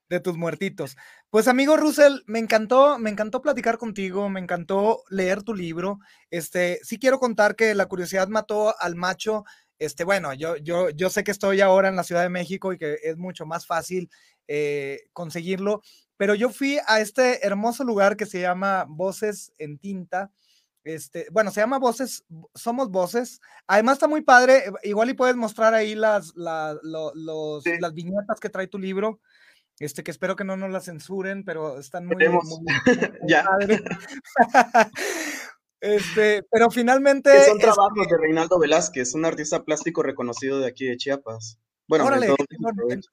de 0.10 0.20
tus 0.20 0.38
muertitos. 0.38 0.96
Pues 1.30 1.48
amigo 1.48 1.76
Russell, 1.78 2.20
me 2.28 2.40
encantó, 2.40 2.98
me 2.98 3.10
encantó 3.10 3.42
platicar 3.42 3.78
contigo, 3.78 4.30
me 4.30 4.40
encantó 4.40 5.04
leer 5.10 5.44
tu 5.44 5.54
libro. 5.54 6.00
Este, 6.32 6.80
sí 6.84 6.98
quiero 6.98 7.20
contar 7.20 7.56
que 7.56 7.76
la 7.76 7.88
curiosidad 7.88 8.28
mató 8.28 8.74
al 8.80 8.96
macho. 8.96 9.44
Este, 9.80 10.04
bueno, 10.04 10.34
yo, 10.34 10.56
yo, 10.58 10.90
yo 10.90 11.10
sé 11.10 11.24
que 11.24 11.32
estoy 11.32 11.62
ahora 11.62 11.90
en 11.90 11.96
la 11.96 12.04
Ciudad 12.04 12.24
de 12.24 12.30
México 12.30 12.74
y 12.74 12.78
que 12.78 12.98
es 13.04 13.18
mucho 13.18 13.46
más 13.46 13.68
fácil 13.68 14.10
eh, 14.48 15.02
conseguirlo, 15.14 15.82
pero 16.16 16.34
yo 16.34 16.50
fui 16.50 16.80
a 16.88 17.00
este 17.00 17.46
hermoso 17.46 17.84
lugar 17.84 18.16
que 18.16 18.26
se 18.26 18.42
llama 18.42 18.86
Voces 18.88 19.52
en 19.58 19.78
Tinta. 19.78 20.32
Este, 20.88 21.28
bueno, 21.32 21.52
se 21.52 21.60
llama 21.60 21.80
Voces, 21.80 22.24
Somos 22.56 22.90
Voces. 22.90 23.42
Además 23.68 23.94
está 23.94 24.08
muy 24.08 24.22
padre, 24.22 24.58
eh, 24.68 24.72
igual 24.84 25.10
y 25.10 25.14
puedes 25.14 25.36
mostrar 25.36 25.74
ahí 25.74 25.96
las, 25.96 26.34
la- 26.36 26.78
lo- 26.84 27.12
los- 27.14 27.64
Sí. 27.64 27.72
las 27.80 27.94
viñetas 27.94 28.40
que 28.40 28.50
trae 28.50 28.68
tu 28.68 28.80
libro, 28.80 29.20
este, 29.80 30.04
que 30.04 30.12
espero 30.12 30.36
que 30.36 30.44
no 30.46 30.56
nos 30.58 30.72
las 30.72 30.86
censuren, 30.86 31.44
pero 31.44 31.78
están 31.80 32.06
muy, 32.06 32.14
Esperemos. 32.14 32.46
muy, 32.46 32.60
muy- 32.60 32.66
muy 33.22 33.30
Ya. 33.30 33.44
padres. 33.44 33.82
Este, 35.80 36.42
pero 36.50 36.72
finalmente, 36.72 37.30
Que 37.32 37.44
son 37.44 37.58
este, 37.58 37.64
trabajos 37.72 38.08
de 38.10 38.18
Reinaldo 38.18 38.58
Velázquez, 38.58 39.14
un 39.14 39.26
artista 39.26 39.64
plástico 39.64 40.02
reconocido 40.02 40.60
de 40.60 40.68
aquí 40.68 40.86
de 40.88 40.98
Chiapas. 40.98 41.60
Bueno, 41.88 42.06
Órale, 42.06 42.36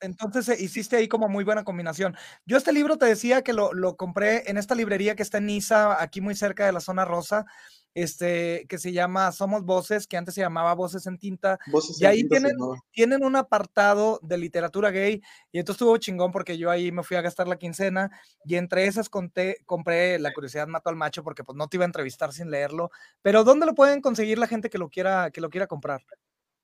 entonces 0.01 0.49
eh, 0.49 0.57
hiciste 0.59 0.97
ahí 0.97 1.07
como 1.07 1.29
muy 1.29 1.45
buena 1.45 1.63
combinación. 1.63 2.17
Yo 2.45 2.57
este 2.57 2.73
libro 2.73 2.99
te 2.99 3.07
decía 3.07 3.43
que 3.43 3.53
lo, 3.53 3.73
lo 3.73 3.97
compré 3.97 4.51
en 4.51 4.57
esta 4.57 4.75
librería 4.75 5.15
que 5.15 5.23
está 5.23 5.39
en 5.39 5.47
Niza, 5.47 6.03
aquí 6.03 6.21
muy 6.21 6.35
cerca 6.35 6.67
de 6.67 6.73
la 6.73 6.81
zona 6.81 7.05
rosa, 7.05 7.47
este, 7.95 8.67
que 8.69 8.79
se 8.79 8.93
llama 8.93 9.31
Somos 9.31 9.65
Voces, 9.65 10.07
que 10.09 10.17
antes 10.17 10.35
se 10.35 10.41
llamaba 10.41 10.75
Voces 10.75 11.07
en 11.07 11.19
Tinta, 11.19 11.59
Voces 11.67 12.01
y 12.01 12.05
en 12.05 12.11
ahí 12.11 12.21
tinta 12.23 12.37
tienen, 12.37 12.57
tienen 12.91 13.25
un 13.25 13.37
apartado 13.37 14.19
de 14.23 14.37
literatura 14.39 14.91
gay, 14.91 15.23
y 15.53 15.61
entonces 15.61 15.81
estuvo 15.81 15.97
chingón 15.99 16.33
porque 16.33 16.59
yo 16.59 16.71
ahí 16.71 16.91
me 16.91 17.05
fui 17.05 17.17
a 17.17 17.23
gastar 17.23 17.47
la 17.47 17.57
quincena, 17.57 18.11
y 18.45 18.57
entre 18.57 18.87
esas 18.87 19.09
conté, 19.09 19.59
compré 19.67 20.19
La 20.19 20.33
curiosidad 20.33 20.67
mató 20.67 20.91
al 20.91 20.97
macho, 20.97 21.23
porque 21.23 21.45
pues 21.45 21.57
no 21.57 21.69
te 21.69 21.77
iba 21.77 21.85
a 21.85 21.87
entrevistar 21.87 22.33
sin 22.33 22.51
leerlo, 22.51 22.91
pero 23.23 23.45
¿dónde 23.45 23.67
lo 23.67 23.75
pueden 23.75 24.01
conseguir 24.01 24.39
la 24.39 24.49
gente 24.49 24.71
que 24.71 24.79
lo 24.79 24.89
quiera, 24.89 25.31
que 25.31 25.41
lo 25.41 25.51
quiera 25.51 25.69
comprar? 25.69 26.03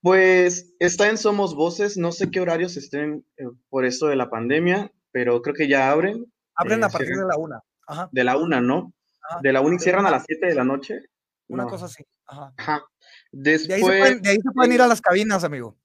Pues 0.02 0.74
está 0.78 1.08
en 1.10 1.18
Somos 1.18 1.54
Voces, 1.54 1.96
no 1.98 2.10
sé 2.12 2.30
qué 2.30 2.40
horarios 2.40 2.76
estén 2.76 3.26
eh, 3.36 3.44
por 3.68 3.84
esto 3.84 4.06
de 4.06 4.16
la 4.16 4.30
pandemia, 4.30 4.92
pero 5.12 5.42
creo 5.42 5.54
que 5.54 5.68
ya 5.68 5.90
abren. 5.90 6.24
Abren 6.54 6.82
eh, 6.82 6.86
a 6.86 6.88
partir 6.88 7.08
cierran 7.08 7.28
de 7.28 7.32
la 7.34 7.38
una. 7.38 7.60
Ajá. 7.86 8.08
de 8.12 8.24
la 8.24 8.36
una, 8.36 8.60
¿no? 8.60 8.92
ajá. 9.28 9.40
De 9.42 9.52
la 9.52 9.60
una 9.60 9.76
y 9.76 9.78
cierran 9.78 10.06
a 10.06 10.10
las 10.10 10.24
7 10.26 10.46
de 10.46 10.54
la 10.54 10.64
noche. 10.64 11.00
Una 11.48 11.64
No. 11.64 11.68
cosa 11.68 11.86
así. 11.86 12.04
Ajá. 12.26 12.54
Ajá. 12.56 12.84
De 13.32 13.50
ahí, 13.52 13.58
se 13.58 13.68
Después, 13.68 13.98
pueden, 13.98 14.22
de 14.22 14.30
ahí 14.30 14.36
se 14.36 14.50
pueden 14.54 14.72
ir 14.72 14.80
a 14.82 14.86
las 14.86 15.00
cabinas, 15.00 15.44
amigo. 15.44 15.76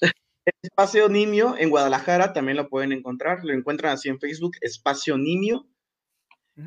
Espacio 0.62 1.08
Nimio 1.08 1.54
en 1.58 1.70
Guadalajara 1.70 2.32
también 2.32 2.56
lo 2.56 2.68
pueden 2.68 2.92
encontrar. 2.92 3.44
Lo 3.44 3.52
encuentran 3.52 3.92
así 3.92 4.08
en 4.08 4.18
Facebook, 4.18 4.52
Espacio 4.62 5.16
Nimio. 5.18 5.66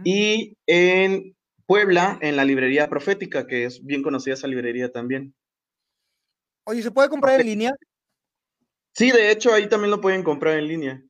Y 0.04 0.58
en 0.66 1.36
Puebla, 1.68 2.18
en 2.22 2.36
la 2.36 2.46
librería 2.46 2.90
Profética, 2.90 3.46
que 3.46 3.66
es 3.66 3.84
bien 3.86 4.02
conocida 4.02 4.34
esa 4.34 4.48
librería 4.48 4.92
también. 4.92 5.36
Oye, 6.66 6.82
¿se 6.82 6.92
puede 6.92 7.10
comprar 7.10 7.40
en 7.40 7.48
línea? 7.48 7.76
Sí, 8.94 9.12
de 9.12 9.32
hecho, 9.32 9.54
ahí 9.54 9.68
también 9.68 9.92
lo 9.92 10.02
pueden 10.02 10.24
comprar 10.24 10.58
en 10.58 10.68
línea. 10.68 11.04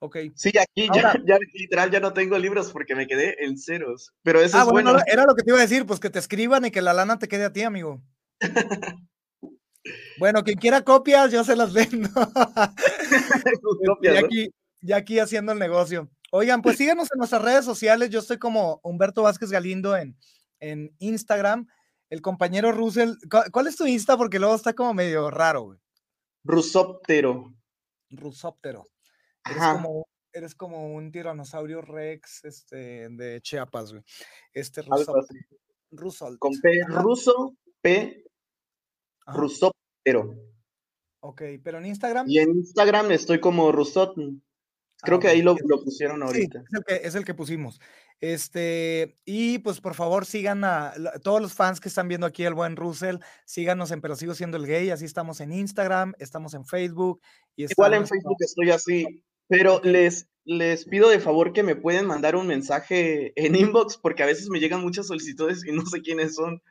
Ok. 0.00 0.18
Sí, 0.34 0.52
aquí 0.58 0.88
ya, 0.94 1.14
ya, 1.24 1.38
literal 1.54 1.90
ya 1.90 2.00
no 2.00 2.12
tengo 2.12 2.38
libros 2.38 2.70
porque 2.70 2.94
me 2.94 3.06
quedé 3.06 3.42
en 3.44 3.56
ceros. 3.58 4.12
Pero 4.22 4.40
eso 4.40 4.58
ah, 4.58 4.62
es 4.62 4.68
bueno. 4.68 4.96
Era 5.06 5.24
lo 5.24 5.34
que 5.34 5.42
te 5.42 5.50
iba 5.50 5.58
a 5.58 5.62
decir, 5.62 5.86
pues 5.86 5.98
que 5.98 6.10
te 6.10 6.18
escriban 6.18 6.64
y 6.66 6.70
que 6.70 6.82
la 6.82 6.92
lana 6.92 7.18
te 7.18 7.28
quede 7.28 7.46
a 7.46 7.52
ti, 7.52 7.62
amigo. 7.62 8.02
bueno, 10.18 10.44
quien 10.44 10.58
quiera 10.58 10.82
copias, 10.82 11.32
yo 11.32 11.42
se 11.44 11.56
las 11.56 11.72
vendo. 11.72 12.10
ya, 14.02 14.18
aquí, 14.18 14.50
ya 14.82 14.96
aquí 14.96 15.18
haciendo 15.18 15.52
el 15.52 15.58
negocio. 15.58 16.10
Oigan, 16.30 16.60
pues 16.60 16.76
síganos 16.78 17.08
en 17.12 17.18
nuestras 17.18 17.42
redes 17.42 17.64
sociales. 17.64 18.10
Yo 18.10 18.20
estoy 18.20 18.38
como 18.38 18.80
Humberto 18.82 19.22
Vázquez 19.22 19.50
Galindo 19.50 19.96
en, 19.96 20.16
en 20.60 20.94
Instagram. 20.98 21.66
El 22.08 22.22
compañero 22.22 22.72
Russell, 22.72 23.14
¿cuál 23.52 23.66
es 23.66 23.76
tu 23.76 23.86
Insta? 23.86 24.16
Porque 24.16 24.38
luego 24.38 24.54
está 24.54 24.74
como 24.74 24.94
medio 24.94 25.30
raro, 25.30 25.64
güey. 25.64 25.78
Rusóptero. 26.44 27.52
Rusóptero. 28.10 28.84
Eres 29.44 29.62
como, 29.62 30.08
eres 30.32 30.54
como 30.54 30.94
un 30.94 31.10
tiranosaurio 31.10 31.80
rex 31.80 32.44
este, 32.44 33.08
de 33.08 33.40
Chiapas, 33.40 33.92
güey. 33.92 34.04
Este 34.52 34.82
Rusóptero. 34.82 35.40
Con 36.38 36.52
P, 36.60 36.80
ruso, 36.88 37.56
P, 37.80 38.24
Rusóptero. 39.26 40.34
Ok, 41.20 41.42
pero 41.62 41.78
en 41.78 41.86
Instagram. 41.86 42.26
Y 42.28 42.38
en 42.38 42.50
Instagram 42.50 43.10
estoy 43.10 43.40
como 43.40 43.72
Rusot. 43.72 44.14
Creo 45.02 45.18
ah, 45.18 45.20
que 45.20 45.28
ahí 45.28 45.42
lo, 45.42 45.56
lo 45.66 45.82
pusieron 45.82 46.22
ahorita. 46.22 46.60
es, 46.60 46.72
el 46.72 46.84
que, 46.84 47.06
es 47.06 47.14
el 47.14 47.24
que 47.24 47.34
pusimos. 47.34 47.80
Este, 48.20 49.18
y 49.26 49.58
pues 49.58 49.80
por 49.80 49.94
favor 49.94 50.24
sigan 50.24 50.64
a, 50.64 50.94
todos 51.22 51.42
los 51.42 51.52
fans 51.52 51.80
que 51.80 51.88
están 51.88 52.08
viendo 52.08 52.26
aquí 52.26 52.44
el 52.44 52.54
buen 52.54 52.76
Russell, 52.76 53.16
síganos 53.44 53.90
en 53.90 54.00
Pero 54.00 54.16
Sigo 54.16 54.34
Siendo 54.34 54.56
el 54.56 54.66
Gay, 54.66 54.90
así 54.90 55.04
estamos 55.04 55.40
en 55.40 55.52
Instagram, 55.52 56.14
estamos 56.18 56.54
en 56.54 56.64
Facebook. 56.64 57.20
Y 57.56 57.64
Igual 57.70 57.94
en 57.94 58.06
Facebook 58.06 58.36
estoy 58.40 58.70
así, 58.70 59.22
pero 59.48 59.80
les, 59.84 60.28
les 60.44 60.86
pido 60.86 61.10
de 61.10 61.20
favor 61.20 61.52
que 61.52 61.62
me 61.62 61.76
pueden 61.76 62.06
mandar 62.06 62.36
un 62.36 62.46
mensaje 62.46 63.32
en 63.36 63.54
inbox 63.54 63.98
porque 63.98 64.22
a 64.22 64.26
veces 64.26 64.48
me 64.48 64.60
llegan 64.60 64.80
muchas 64.80 65.08
solicitudes 65.08 65.64
y 65.66 65.72
no 65.72 65.84
sé 65.84 66.00
quiénes 66.00 66.36
son 66.36 66.62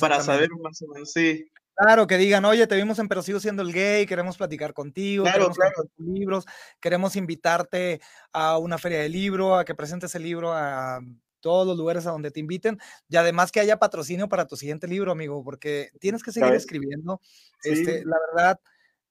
para 0.00 0.20
saber 0.20 0.50
más 0.62 0.82
o 0.82 0.88
menos, 0.88 1.12
sí. 1.12 1.46
Claro, 1.76 2.06
que 2.06 2.18
digan, 2.18 2.44
oye, 2.44 2.66
te 2.66 2.76
vimos 2.76 2.98
en 3.00 3.08
Pero 3.08 3.22
sigo 3.22 3.40
siendo 3.40 3.62
el 3.62 3.72
gay, 3.72 4.06
queremos 4.06 4.36
platicar 4.36 4.72
contigo, 4.72 5.24
queremos 5.24 5.56
claro. 5.56 5.72
tus 5.96 6.06
libros, 6.06 6.44
queremos 6.80 7.16
invitarte 7.16 8.00
a 8.32 8.58
una 8.58 8.78
feria 8.78 9.00
de 9.00 9.08
libro, 9.08 9.56
a 9.56 9.64
que 9.64 9.74
presentes 9.74 10.14
el 10.14 10.22
libro 10.22 10.52
a 10.52 11.00
todos 11.40 11.66
los 11.66 11.76
lugares 11.76 12.06
a 12.06 12.10
donde 12.10 12.30
te 12.30 12.40
inviten 12.40 12.78
y 13.06 13.16
además 13.16 13.52
que 13.52 13.60
haya 13.60 13.78
patrocinio 13.78 14.30
para 14.30 14.46
tu 14.46 14.56
siguiente 14.56 14.88
libro, 14.88 15.12
amigo, 15.12 15.44
porque 15.44 15.90
tienes 16.00 16.22
que 16.22 16.32
seguir 16.32 16.54
escribiendo. 16.54 17.20
Este, 17.62 18.02
la 18.04 18.16
verdad, 18.32 18.60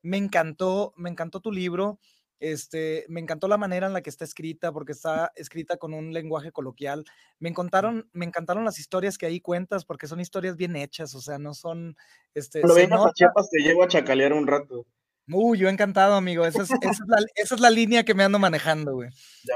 me 0.02 0.18
encantó, 0.18 0.94
me 0.98 1.10
encantó 1.10 1.42
tu 1.42 1.52
libro. 1.52 2.00
Este, 2.44 3.06
me 3.08 3.22
encantó 3.22 3.48
la 3.48 3.56
manera 3.56 3.88
en 3.88 3.94
la 3.94 4.02
que 4.02 4.10
está 4.10 4.26
escrita, 4.26 4.74
porque 4.74 4.92
está 4.92 5.32
escrita 5.38 5.78
con 5.78 5.94
un 5.94 6.12
lenguaje 6.12 6.52
coloquial. 6.52 7.06
Me 7.40 7.48
encantaron, 7.48 8.10
me 8.12 8.26
encantaron 8.26 8.66
las 8.66 8.80
historias 8.80 9.18
que 9.18 9.26
ahí 9.26 9.40
cuentas, 9.40 9.86
porque 9.86 10.08
son 10.08 10.20
historias 10.20 10.58
bien 10.58 10.76
hechas, 10.76 11.16
o 11.16 11.22
sea, 11.22 11.40
no 11.40 11.54
son. 11.54 11.96
Este, 12.34 12.60
Lo 12.62 12.76
vengas 12.76 13.06
a 13.06 13.14
Chiapas, 13.14 13.50
te 13.50 13.62
llevo 13.62 13.82
a 13.82 13.88
chacalear 13.88 14.34
un 14.34 14.46
rato. 14.46 14.86
Uy, 15.30 15.58
yo 15.58 15.70
encantado, 15.70 16.16
amigo. 16.16 16.46
Esa 16.46 16.64
es, 16.64 16.72
esa 16.82 17.56
es, 17.56 17.60
la, 17.62 17.70
línea 17.70 18.04
que 18.04 18.14
me 18.14 18.26
ando 18.26 18.40
manejando, 18.40 18.96
güey. 18.96 19.10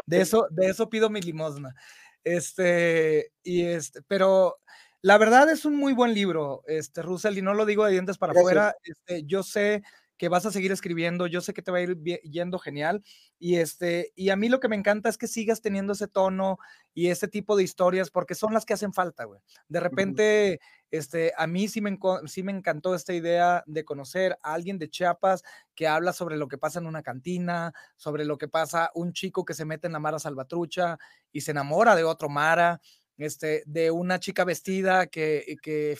De 0.05 0.21
eso, 0.21 0.47
de 0.49 0.69
eso 0.69 0.87
pido 0.89 1.09
mi 1.09 1.19
limosna. 1.19 1.75
Este, 2.23 3.33
y 3.43 3.63
este, 3.65 4.01
pero 4.03 4.59
la 5.01 5.17
verdad 5.17 5.49
es 5.49 5.65
un 5.65 5.75
muy 5.75 5.91
buen 5.91 6.13
libro, 6.13 6.63
este, 6.67 7.01
Russell, 7.01 7.37
y 7.37 7.41
no 7.41 7.53
lo 7.53 7.65
digo 7.65 7.83
de 7.83 7.91
dientes 7.91 8.17
para 8.17 8.31
afuera. 8.31 8.75
Este, 8.81 9.25
yo 9.25 9.43
sé 9.43 9.83
que 10.17 10.29
vas 10.29 10.45
a 10.45 10.51
seguir 10.51 10.71
escribiendo, 10.71 11.27
yo 11.27 11.41
sé 11.41 11.53
que 11.53 11.61
te 11.61 11.71
va 11.71 11.77
a 11.77 11.81
ir 11.81 11.97
yendo 12.23 12.59
genial 12.59 13.03
y 13.39 13.57
este 13.57 14.11
y 14.15 14.29
a 14.29 14.35
mí 14.35 14.49
lo 14.49 14.59
que 14.59 14.67
me 14.67 14.75
encanta 14.75 15.09
es 15.09 15.17
que 15.17 15.27
sigas 15.27 15.61
teniendo 15.61 15.93
ese 15.93 16.07
tono 16.07 16.57
y 16.93 17.07
ese 17.07 17.27
tipo 17.27 17.55
de 17.55 17.63
historias 17.63 18.09
porque 18.09 18.35
son 18.35 18.53
las 18.53 18.65
que 18.65 18.73
hacen 18.73 18.93
falta, 18.93 19.25
güey. 19.25 19.39
De 19.67 19.79
repente 19.79 20.59
este 20.89 21.33
a 21.37 21.47
mí 21.47 21.67
sí 21.67 21.81
me 21.81 21.97
sí 22.25 22.43
me 22.43 22.51
encantó 22.51 22.95
esta 22.95 23.13
idea 23.13 23.63
de 23.67 23.85
conocer 23.85 24.37
a 24.41 24.53
alguien 24.53 24.79
de 24.79 24.89
Chiapas 24.89 25.43
que 25.75 25.87
habla 25.87 26.13
sobre 26.13 26.37
lo 26.37 26.47
que 26.47 26.57
pasa 26.57 26.79
en 26.79 26.87
una 26.87 27.03
cantina, 27.03 27.73
sobre 27.95 28.25
lo 28.25 28.37
que 28.37 28.47
pasa 28.47 28.91
un 28.95 29.13
chico 29.13 29.45
que 29.45 29.53
se 29.53 29.65
mete 29.65 29.87
en 29.87 29.93
la 29.93 29.99
Mara 29.99 30.19
Salvatrucha 30.19 30.97
y 31.31 31.41
se 31.41 31.51
enamora 31.51 31.95
de 31.95 32.03
otro 32.03 32.29
Mara 32.29 32.81
este, 33.17 33.63
de 33.65 33.91
una 33.91 34.19
chica 34.19 34.45
vestida 34.45 35.07
que, 35.07 35.57
que, 35.61 35.97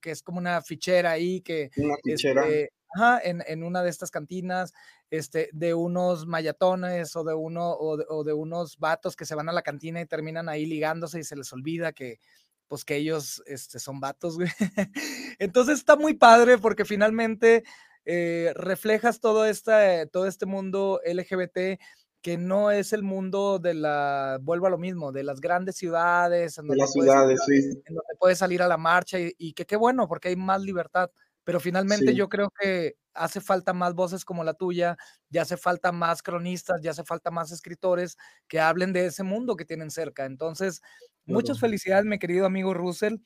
que, 0.00 0.10
es 0.10 0.22
como 0.22 0.38
una 0.38 0.62
fichera 0.62 1.10
ahí, 1.10 1.40
que, 1.40 1.70
una 1.76 1.96
fichera. 2.02 2.46
Este, 2.46 2.72
Ajá, 2.92 3.20
en, 3.22 3.42
en, 3.46 3.62
una 3.62 3.82
de 3.82 3.90
estas 3.90 4.10
cantinas, 4.10 4.72
este, 5.10 5.48
de 5.52 5.74
unos 5.74 6.26
mayatones 6.26 7.14
o 7.14 7.22
de, 7.22 7.34
uno, 7.34 7.72
o 7.72 8.24
de, 8.24 8.32
unos 8.32 8.78
vatos 8.78 9.14
que 9.14 9.26
se 9.26 9.36
van 9.36 9.48
a 9.48 9.52
la 9.52 9.62
cantina 9.62 10.00
y 10.00 10.06
terminan 10.06 10.48
ahí 10.48 10.66
ligándose 10.66 11.20
y 11.20 11.24
se 11.24 11.36
les 11.36 11.52
olvida 11.52 11.92
que, 11.92 12.18
pues 12.66 12.84
que 12.84 12.96
ellos 12.96 13.42
este, 13.46 13.78
son 13.78 14.00
vatos, 14.00 14.36
güey. 14.36 14.48
Entonces 15.38 15.78
está 15.78 15.96
muy 15.96 16.14
padre 16.14 16.58
porque 16.58 16.84
finalmente 16.84 17.62
eh, 18.04 18.52
reflejas 18.56 19.20
todo, 19.20 19.44
esta, 19.44 20.06
todo 20.06 20.26
este 20.26 20.46
mundo 20.46 21.00
LGBT 21.04 21.80
que 22.22 22.36
no 22.36 22.70
es 22.70 22.92
el 22.92 23.02
mundo 23.02 23.58
de 23.58 23.74
la, 23.74 24.38
vuelvo 24.42 24.66
a 24.66 24.70
lo 24.70 24.78
mismo, 24.78 25.10
de 25.10 25.24
las 25.24 25.40
grandes 25.40 25.76
ciudades, 25.76 26.58
en 26.58 26.66
donde, 26.66 26.82
las 26.82 26.92
ciudades, 26.92 27.40
sí. 27.46 27.54
en 27.54 27.94
donde 27.94 28.14
puedes 28.18 28.38
salir 28.38 28.62
a 28.62 28.68
la 28.68 28.76
marcha 28.76 29.18
y, 29.18 29.32
y 29.38 29.52
que 29.54 29.64
qué 29.64 29.76
bueno, 29.76 30.06
porque 30.06 30.28
hay 30.28 30.36
más 30.36 30.60
libertad 30.60 31.10
pero 31.50 31.58
finalmente 31.58 32.14
yo 32.14 32.28
creo 32.28 32.52
que 32.60 32.94
hace 33.12 33.40
falta 33.40 33.72
más 33.72 33.96
voces 33.96 34.24
como 34.24 34.44
la 34.44 34.54
tuya, 34.54 34.96
ya 35.30 35.42
hace 35.42 35.56
falta 35.56 35.90
más 35.90 36.22
cronistas, 36.22 36.80
ya 36.80 36.92
hace 36.92 37.02
falta 37.02 37.32
más 37.32 37.50
escritores 37.50 38.16
que 38.46 38.60
hablen 38.60 38.92
de 38.92 39.06
ese 39.06 39.24
mundo 39.24 39.56
que 39.56 39.64
tienen 39.64 39.90
cerca. 39.90 40.26
Entonces, 40.26 40.80
muchas 41.24 41.58
felicidades, 41.58 42.04
mi 42.04 42.20
querido 42.20 42.46
amigo 42.46 42.72
Russell. 42.72 43.16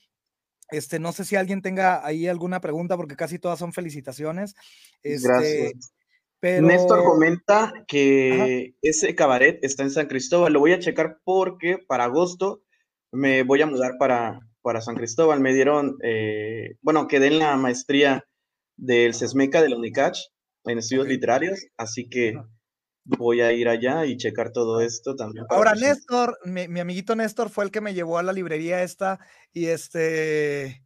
Este, 0.71 0.99
no 0.99 1.13
sé 1.13 1.27
si 1.27 1.37
alguien 1.37 1.61
tenga 1.61 2.03
ahí 2.07 2.27
alguna 2.27 2.63
pregunta, 2.63 2.97
porque 2.97 3.15
casi 3.15 3.39
todas 3.39 3.59
son 3.59 3.75
felicitaciones. 3.75 4.55
Este, 5.03 5.29
Gracias. 5.29 5.93
Pero... 6.41 6.67
Néstor 6.67 7.05
comenta 7.05 7.75
que 7.87 8.75
ese 8.81 9.15
cabaret 9.15 9.63
está 9.63 9.83
en 9.83 9.91
San 9.91 10.07
Cristóbal. 10.07 10.55
Lo 10.55 10.61
voy 10.61 10.73
a 10.73 10.79
checar 10.79 11.19
porque 11.25 11.77
para 11.77 12.05
agosto 12.05 12.63
me 13.13 13.43
voy 13.43 13.61
a 13.61 13.67
mudar 13.67 13.99
para, 13.99 14.41
para 14.65 14.81
San 14.81 14.97
Cristóbal. 14.97 15.41
Me 15.41 15.55
dieron, 15.55 15.99
eh, 16.03 16.79
bueno, 16.81 17.07
quedé 17.07 17.29
en 17.29 17.39
la 17.39 17.57
maestría 17.57 18.25
del 18.77 19.15
CESMECA 19.15 19.63
de 19.63 19.69
la 19.69 19.77
UNICACH 19.77 20.19
en 20.65 20.79
estudios 20.79 21.07
literarios, 21.07 21.67
así 21.77 22.09
que 22.09 22.35
voy 23.05 23.43
a 23.43 23.53
ir 23.53 23.69
allá 23.69 24.07
y 24.07 24.17
checar 24.17 24.53
todo 24.53 24.81
esto 24.81 25.15
también. 25.15 25.45
Ahora, 25.51 25.75
Néstor, 25.75 26.39
mi, 26.47 26.81
amiguito 26.81 27.15
Néstor 27.15 27.51
fue 27.51 27.65
el 27.65 27.71
que 27.71 27.83
me 27.83 27.93
llevó 27.93 28.17
a 28.17 28.23
la 28.23 28.33
librería 28.33 28.83
esta 28.83 29.21
y 29.53 29.67
este, 29.67 30.83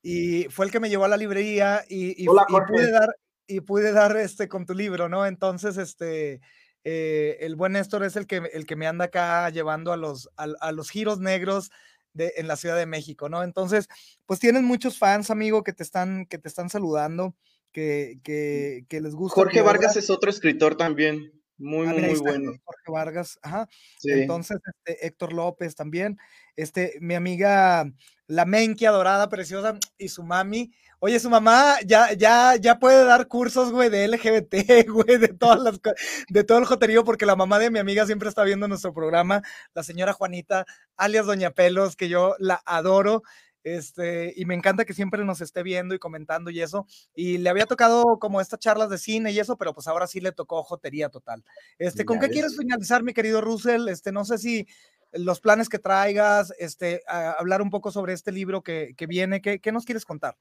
y 0.00 0.44
fue 0.44 0.64
el 0.64 0.72
que 0.72 0.80
me 0.80 0.88
llevó 0.88 1.04
a 1.04 1.08
la 1.08 1.18
librería 1.18 1.84
y, 1.86 2.24
pude 2.24 2.90
dar, 2.90 3.14
y 3.46 3.60
pude 3.60 3.92
dar 3.92 4.16
este 4.16 4.48
con 4.48 4.64
tu 4.64 4.72
libro, 4.72 5.10
¿no? 5.10 5.26
Entonces, 5.26 5.76
este, 5.76 6.40
eh, 6.82 7.36
el 7.40 7.56
buen 7.56 7.72
Néstor 7.72 8.04
es 8.04 8.16
el 8.16 8.26
que, 8.26 8.36
el 8.54 8.64
que 8.64 8.76
me 8.76 8.86
anda 8.86 9.04
acá 9.04 9.50
llevando 9.50 9.92
a 9.92 9.98
los, 9.98 10.30
a 10.36 10.72
los 10.72 10.88
giros 10.88 11.20
negros 11.20 11.70
en 12.14 12.46
la 12.46 12.56
Ciudad 12.56 12.76
de 12.76 12.86
México, 12.86 13.28
¿no? 13.28 13.42
Entonces, 13.42 13.88
pues 14.26 14.40
tienes 14.40 14.62
muchos 14.62 14.98
fans, 14.98 15.30
amigo, 15.30 15.62
que 15.62 15.72
te 15.72 15.82
están, 15.82 16.26
que 16.26 16.38
te 16.38 16.48
están 16.48 16.70
saludando, 16.70 17.34
que, 17.72 18.18
que, 18.22 18.84
que 18.88 19.00
les 19.00 19.14
gusta. 19.14 19.34
Jorge 19.34 19.62
Vargas 19.62 19.96
es 19.96 20.10
otro 20.10 20.30
escritor 20.30 20.76
también, 20.76 21.41
muy, 21.58 21.86
ah, 21.86 21.92
muy, 21.92 22.02
muy 22.02 22.18
bueno. 22.18 22.52
Jorge 22.64 22.90
Vargas, 22.90 23.38
ajá. 23.42 23.68
Entonces, 24.04 24.58
este, 24.64 25.06
Héctor 25.06 25.32
López 25.32 25.74
también, 25.74 26.18
este, 26.56 26.94
mi 27.00 27.14
amiga 27.14 27.90
la 28.26 28.44
Menki 28.44 28.86
adorada, 28.86 29.28
preciosa, 29.28 29.78
y 29.98 30.08
su 30.08 30.22
mami, 30.22 30.72
Oye, 31.04 31.18
su 31.18 31.28
mamá 31.28 31.78
ya, 31.84 32.12
ya, 32.12 32.54
ya 32.54 32.78
puede 32.78 33.04
dar 33.04 33.26
cursos, 33.26 33.72
güey, 33.72 33.90
de 33.90 34.06
LGBT, 34.06 34.54
güey, 34.88 35.18
de 35.18 35.34
todas 35.34 35.58
las 35.58 35.80
de 36.28 36.44
todo 36.44 36.58
el 36.58 36.64
joterío, 36.64 37.02
porque 37.02 37.26
la 37.26 37.34
mamá 37.34 37.58
de 37.58 37.72
mi 37.72 37.80
amiga 37.80 38.06
siempre 38.06 38.28
está 38.28 38.44
viendo 38.44 38.68
nuestro 38.68 38.94
programa, 38.94 39.42
la 39.74 39.82
señora 39.82 40.12
Juanita, 40.12 40.64
alias 40.96 41.26
Doña 41.26 41.50
Pelos, 41.50 41.96
que 41.96 42.08
yo 42.08 42.36
la 42.38 42.62
adoro. 42.66 43.24
Este, 43.64 44.32
y 44.36 44.44
me 44.44 44.54
encanta 44.54 44.84
que 44.84 44.94
siempre 44.94 45.24
nos 45.24 45.40
esté 45.40 45.62
viendo 45.62 45.94
y 45.94 45.98
comentando 45.98 46.50
y 46.50 46.60
eso. 46.60 46.86
Y 47.14 47.38
le 47.38 47.50
había 47.50 47.66
tocado 47.66 48.18
como 48.20 48.40
estas 48.40 48.58
charlas 48.58 48.90
de 48.90 48.98
cine 48.98 49.32
y 49.32 49.38
eso, 49.38 49.56
pero 49.56 49.74
pues 49.74 49.86
ahora 49.86 50.06
sí 50.06 50.20
le 50.20 50.32
tocó 50.32 50.62
jotería 50.62 51.08
total. 51.08 51.44
Este, 51.78 52.04
¿con 52.04 52.18
qué 52.18 52.28
quieres 52.28 52.56
finalizar, 52.56 53.02
mi 53.02 53.12
querido 53.12 53.40
Russell? 53.40 53.88
Este, 53.88 54.12
no 54.12 54.24
sé 54.24 54.38
si 54.38 54.66
los 55.12 55.40
planes 55.40 55.68
que 55.68 55.78
traigas, 55.78 56.52
este, 56.58 57.02
hablar 57.06 57.62
un 57.62 57.70
poco 57.70 57.90
sobre 57.90 58.14
este 58.14 58.32
libro 58.32 58.62
que, 58.62 58.94
que 58.96 59.06
viene, 59.06 59.42
¿qué, 59.42 59.60
¿qué 59.60 59.72
nos 59.72 59.84
quieres 59.84 60.04
contar? 60.04 60.36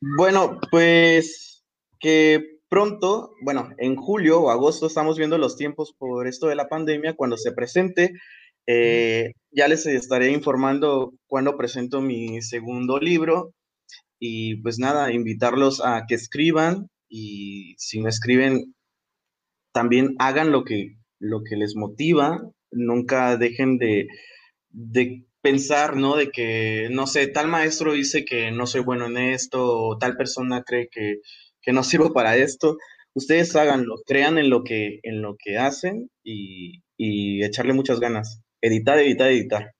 Bueno, 0.00 0.60
pues 0.70 1.64
que 1.98 2.58
pronto, 2.68 3.34
bueno, 3.42 3.70
en 3.78 3.96
julio 3.96 4.40
o 4.40 4.50
agosto 4.50 4.86
estamos 4.86 5.18
viendo 5.18 5.38
los 5.38 5.56
tiempos 5.56 5.92
por 5.92 6.26
esto 6.26 6.48
de 6.48 6.54
la 6.54 6.68
pandemia, 6.68 7.14
cuando 7.14 7.36
se 7.36 7.52
presente, 7.52 8.12
eh, 8.66 9.32
ya 9.50 9.68
les 9.68 9.86
estaré 9.86 10.30
informando 10.30 11.12
cuando 11.26 11.56
presento 11.56 12.00
mi 12.00 12.40
segundo 12.42 12.98
libro 12.98 13.54
y 14.18 14.56
pues 14.62 14.78
nada, 14.78 15.12
invitarlos 15.12 15.84
a 15.84 16.04
que 16.06 16.14
escriban 16.14 16.88
y 17.08 17.74
si 17.78 18.00
no 18.00 18.08
escriben, 18.08 18.74
también 19.72 20.14
hagan 20.18 20.52
lo 20.52 20.64
que, 20.64 20.96
lo 21.18 21.42
que 21.42 21.56
les 21.56 21.74
motiva, 21.76 22.40
nunca 22.70 23.36
dejen 23.36 23.78
de, 23.78 24.06
de 24.70 25.26
pensar, 25.42 25.96
¿no? 25.96 26.16
De 26.16 26.30
que, 26.30 26.88
no 26.90 27.06
sé, 27.06 27.26
tal 27.26 27.48
maestro 27.48 27.92
dice 27.92 28.24
que 28.24 28.50
no 28.52 28.66
soy 28.66 28.82
bueno 28.82 29.06
en 29.06 29.18
esto, 29.18 29.60
o 29.60 29.98
tal 29.98 30.16
persona 30.16 30.62
cree 30.62 30.88
que, 30.90 31.16
que 31.60 31.72
no 31.72 31.82
sirvo 31.84 32.12
para 32.12 32.36
esto. 32.36 32.76
Ustedes 33.14 33.54
háganlo, 33.56 33.96
crean 34.06 34.38
en 34.38 34.48
lo 34.50 34.64
que, 34.64 35.00
en 35.02 35.20
lo 35.20 35.36
que 35.38 35.58
hacen 35.58 36.10
y, 36.24 36.82
y 36.96 37.44
echarle 37.44 37.74
muchas 37.74 38.00
ganas. 38.00 38.40
Editar, 38.62 38.96
editar, 39.00 39.28
editar. 39.28 39.74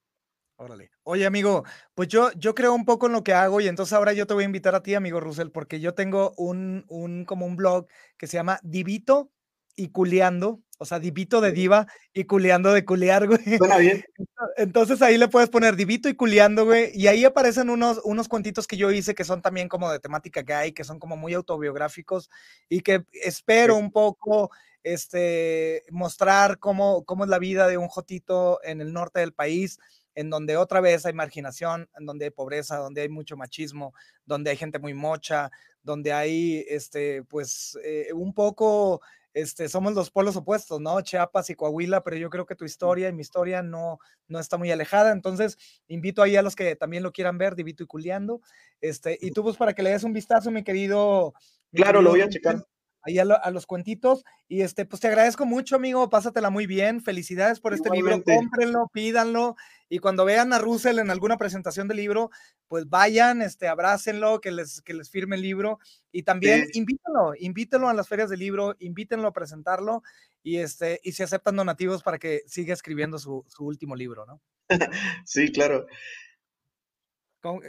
Órale. 0.57 0.91
Oye, 1.05 1.25
amigo, 1.25 1.65
pues 1.95 2.09
yo, 2.09 2.33
yo 2.33 2.53
creo 2.55 2.75
un 2.75 2.85
poco 2.85 3.07
en 3.07 3.13
lo 3.13 3.23
que 3.23 3.33
hago 3.33 3.61
y 3.61 3.69
entonces 3.69 3.93
ahora 3.93 4.13
yo 4.13 4.27
te 4.27 4.35
voy 4.35 4.43
a 4.43 4.47
invitar 4.47 4.75
a 4.75 4.83
ti, 4.83 4.97
amigo 4.97 5.21
Russell, 5.21 5.51
porque 5.51 5.79
yo 5.79 5.95
tengo 5.95 6.35
un, 6.37 6.85
un 6.89 7.25
como 7.25 7.47
un 7.47 7.55
blog 7.55 7.87
que 8.17 8.27
se 8.27 8.39
llama 8.39 8.59
Divito 8.65 9.31
y 9.77 9.89
Culeando, 9.91 10.61
o 10.79 10.85
sea, 10.85 10.99
Divito 10.99 11.41
de 11.41 11.53
diva 11.53 11.87
y 12.13 12.25
Culeando 12.25 12.73
de 12.73 12.85
culear, 12.85 13.29
güey. 13.29 13.57
Suena 13.57 13.79
bien. 13.79 14.05
Entonces 14.57 15.01
ahí 15.01 15.17
le 15.17 15.29
puedes 15.29 15.49
poner 15.49 15.77
Divito 15.77 16.09
y 16.09 16.15
Culeando, 16.15 16.65
güey, 16.65 16.91
y 16.93 17.07
ahí 17.07 17.25
aparecen 17.25 17.71
unos, 17.71 18.01
unos 18.03 18.27
cuentitos 18.27 18.67
que 18.67 18.77
yo 18.77 18.91
hice 18.91 19.15
que 19.15 19.23
son 19.23 19.43
también 19.43 19.69
como 19.69 19.93
de 19.93 20.01
temática 20.01 20.43
gay, 20.43 20.73
que 20.73 20.83
son 20.83 20.99
como 20.99 21.17
muy 21.17 21.35
autobiográficos 21.35 22.31
y 22.69 22.81
que 22.81 23.05
espero 23.13 23.77
un 23.77 23.93
poco 23.93 24.51
este, 24.83 25.85
mostrar 25.91 26.59
cómo, 26.59 27.05
cómo 27.05 27.25
es 27.25 27.31
la 27.31 27.39
vida 27.39 27.69
de 27.69 27.79
un 27.79 27.89
jotito 27.89 28.61
en 28.65 28.81
el 28.81 28.93
norte 28.93 29.21
del 29.21 29.33
país 29.33 29.79
en 30.15 30.31
donde 30.31 30.57
otra 30.57 30.81
vez 30.81 31.07
hay 31.07 31.13
marginación, 31.13 31.89
en 31.99 32.07
donde 32.07 32.27
hay 32.27 32.31
pobreza, 32.31 32.77
donde 32.77 33.03
hay 33.03 33.09
mucho 33.09 33.37
machismo, 33.37 33.95
donde 34.25 34.51
hay 34.51 34.57
gente 34.57 34.79
muy 34.79 34.95
mocha, 34.95 35.51
donde 35.83 36.13
hay, 36.13 36.65
este, 36.69 37.23
pues, 37.25 37.79
eh, 37.83 38.09
un 38.13 38.35
poco, 38.35 39.01
este, 39.33 39.69
somos 39.69 39.95
los 39.95 40.11
polos 40.11 40.37
opuestos, 40.37 40.81
¿no? 40.81 41.01
Chiapas 41.01 41.49
y 41.51 41.55
Coahuila, 41.55 42.03
pero 42.05 42.17
yo 42.17 42.29
creo 42.29 42.45
que 42.47 42.55
tu 42.55 42.65
historia 42.65 43.09
y 43.09 43.13
mi 43.13 43.23
historia 43.23 43.63
no, 43.63 43.99
no 44.29 44.39
está 44.39 44.59
muy 44.59 44.71
alejada, 44.71 45.13
entonces 45.13 45.57
invito 45.89 46.23
ahí 46.23 46.37
a 46.37 46.43
los 46.43 46.55
que 46.55 46.77
también 46.77 47.03
lo 47.03 47.13
quieran 47.13 47.39
ver, 47.39 47.55
Divito 47.55 47.83
y 47.83 47.87
Culeando, 47.87 48.43
este, 48.81 49.19
y 49.21 49.31
tú 49.31 49.43
pues 49.43 49.57
para 49.57 49.73
que 49.73 49.83
le 49.83 49.91
des 49.91 50.05
un 50.05 50.13
vistazo, 50.13 50.51
mi 50.51 50.63
querido. 50.63 51.33
claro, 51.73 52.03
lo 52.03 52.11
voy 52.11 52.21
a 52.21 52.29
checar 52.29 52.67
ahí 53.03 53.19
a, 53.19 53.51
los 53.51 53.67
cuentitos. 53.67 54.25
Y 54.49 54.63
este, 54.63 54.85
pues 54.85 55.01
te 55.01 55.09
agradezco 55.09 55.45
mucho, 55.47 55.77
amigo. 55.77 56.09
Pásatela 56.09 56.51
muy 56.51 56.67
bien. 56.67 57.01
Felicidades 57.01 57.61
por 57.61 57.75
este 57.75 57.91
libro. 57.91 58.23
Cómprenlo, 58.23 58.89
pídanlo. 58.93 59.57
Y 59.89 59.99
cuando 59.99 60.25
vean 60.25 60.53
a 60.53 60.59
Russell 60.59 60.99
en 60.99 61.11
alguna 61.11 61.37
presentación 61.37 61.89
del 61.89 61.99
libro, 61.99 62.31
pues 62.69 62.89
vayan, 62.89 63.43
este, 63.43 63.69
abrácenlo, 63.69 64.41
que 64.41 64.51
les, 64.51 64.81
que 64.81 64.95
les 64.95 65.11
firme 65.11 65.37
el 65.37 65.43
libro. 65.43 65.79
Y 66.11 66.23
también 66.23 66.67
invítenlo, 66.73 67.35
invítenlo 67.39 67.89
a 67.89 67.95
las 67.95 68.09
ferias 68.09 68.31
del 68.31 68.41
libro, 68.41 68.77
invítenlo 68.79 69.29
a 69.29 69.33
presentarlo. 69.33 70.03
Y 70.43 70.57
este, 70.57 71.01
y 71.03 71.13
si 71.13 71.23
aceptan 71.23 71.57
donativos 71.57 72.03
para 72.03 72.19
que 72.19 72.43
siga 72.47 72.73
escribiendo 72.73 73.19
su, 73.19 73.45
su 73.49 73.65
último 73.65 73.95
libro, 73.95 74.27
¿no? 74.27 74.41
sí, 75.25 75.53
claro. 75.53 75.87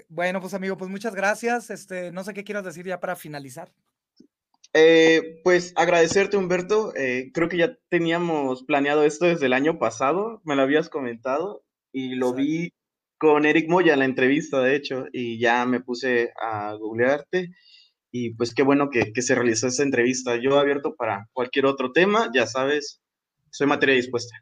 Bueno, 0.08 0.40
pues 0.40 0.54
amigo, 0.54 0.78
pues 0.78 0.90
muchas 0.90 1.16
gracias. 1.16 1.70
Este, 1.70 2.12
no 2.12 2.24
sé 2.24 2.34
qué 2.34 2.44
quieras 2.44 2.64
decir 2.64 2.86
ya 2.86 3.00
para 3.00 3.16
finalizar. 3.16 3.74
Eh, 4.74 5.42
pues 5.44 5.74
agradecerte, 5.76 6.38
Humberto. 6.38 6.94
Eh, 6.96 7.32
creo 7.34 7.48
que 7.48 7.58
ya 7.58 7.78
teníamos 7.90 8.64
planeado 8.64 9.04
esto 9.04 9.26
desde 9.26 9.46
el 9.46 9.54
año 9.54 9.78
pasado, 9.78 10.42
me 10.44 10.56
lo 10.56 10.64
habías 10.64 10.90
comentado 10.90 11.64
y 11.92 12.16
lo 12.16 12.34
vi 12.34 12.74
con 13.20 13.46
Eric 13.46 13.70
Moya 13.70 13.94
en 13.94 14.00
la 14.00 14.06
entrevista, 14.06 14.62
de 14.62 14.76
hecho, 14.76 15.06
y 15.14 15.40
ya 15.40 15.66
me 15.66 15.80
puse 15.80 16.34
a 16.42 16.74
googlearte 16.74 17.52
y 18.12 18.36
pues 18.36 18.54
qué 18.54 18.62
bueno 18.62 18.90
que, 18.90 19.12
que 19.12 19.22
se 19.22 19.34
realizó 19.34 19.68
esta 19.68 19.84
entrevista. 19.84 20.36
Yo 20.36 20.60
abierto 20.60 20.96
para 20.96 21.28
cualquier 21.34 21.66
otro 21.66 21.92
tema, 21.92 22.30
ya 22.34 22.46
sabes, 22.46 23.02
soy 23.50 23.68
materia 23.68 23.96
dispuesta. 23.96 24.36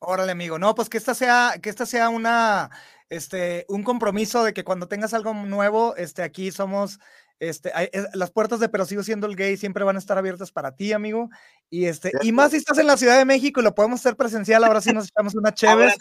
Órale, 0.00 0.32
amigo. 0.32 0.58
No, 0.58 0.74
pues 0.74 0.88
que 0.88 0.98
esta 0.98 1.14
sea, 1.14 1.54
que 1.62 1.68
esta 1.70 1.86
sea 1.86 2.08
una, 2.08 2.70
este, 3.08 3.66
un 3.68 3.84
compromiso 3.84 4.42
de 4.42 4.52
que 4.52 4.64
cuando 4.64 4.88
tengas 4.88 5.14
algo 5.14 5.34
nuevo, 5.34 5.94
este, 5.96 6.22
aquí 6.22 6.50
somos 6.50 6.98
este, 7.42 7.72
las 8.14 8.30
puertas 8.30 8.60
de 8.60 8.68
Pero 8.68 8.86
sigo 8.86 9.02
siendo 9.02 9.26
el 9.26 9.34
gay 9.34 9.56
siempre 9.56 9.82
van 9.84 9.96
a 9.96 9.98
estar 9.98 10.16
abiertas 10.16 10.52
para 10.52 10.76
ti, 10.76 10.92
amigo. 10.92 11.28
Y, 11.70 11.86
este, 11.86 12.12
y 12.22 12.30
más 12.30 12.52
si 12.52 12.58
estás 12.58 12.78
en 12.78 12.86
la 12.86 12.96
Ciudad 12.96 13.18
de 13.18 13.24
México 13.24 13.60
y 13.60 13.64
lo 13.64 13.74
podemos 13.74 14.00
hacer 14.00 14.16
presencial, 14.16 14.62
ahora 14.62 14.80
sí 14.80 14.92
nos 14.92 15.08
echamos 15.08 15.34
una 15.34 15.52
chévere. 15.52 15.94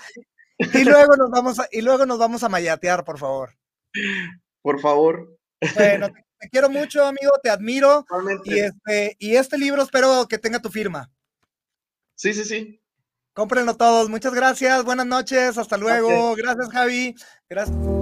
Y 0.58 0.84
luego 0.84 1.16
nos 1.18 1.32
vamos 1.32 1.60
a, 1.60 1.68
y 1.72 1.82
luego 1.82 2.06
nos 2.06 2.20
vamos 2.20 2.44
a 2.44 2.50
mayatear, 2.50 3.04
por 3.04 3.18
favor. 3.18 3.58
Por 4.62 4.80
favor. 4.80 5.36
Bueno, 5.74 6.10
te, 6.40 6.50
quiero 6.50 6.70
mucho, 6.70 7.04
amigo, 7.06 7.32
te 7.42 7.50
admiro. 7.50 8.06
Y 8.44 8.60
este, 8.60 9.16
y 9.18 9.36
este 9.36 9.58
libro 9.58 9.82
espero 9.82 10.28
que 10.28 10.38
tenga 10.38 10.60
tu 10.60 10.70
firma. 10.70 11.12
Sí, 12.16 12.36
sí, 12.36 12.46
sí. 12.46 12.80
Cómprenlo 13.34 13.76
todos. 13.76 14.10
Muchas 14.10 14.36
gracias. 14.36 14.84
Buenas 14.84 15.08
noches. 15.08 15.58
Hasta 15.58 15.78
luego. 15.78 16.36
Gracias, 16.36 16.70
Javi. 16.70 17.16
Gracias. 17.50 18.01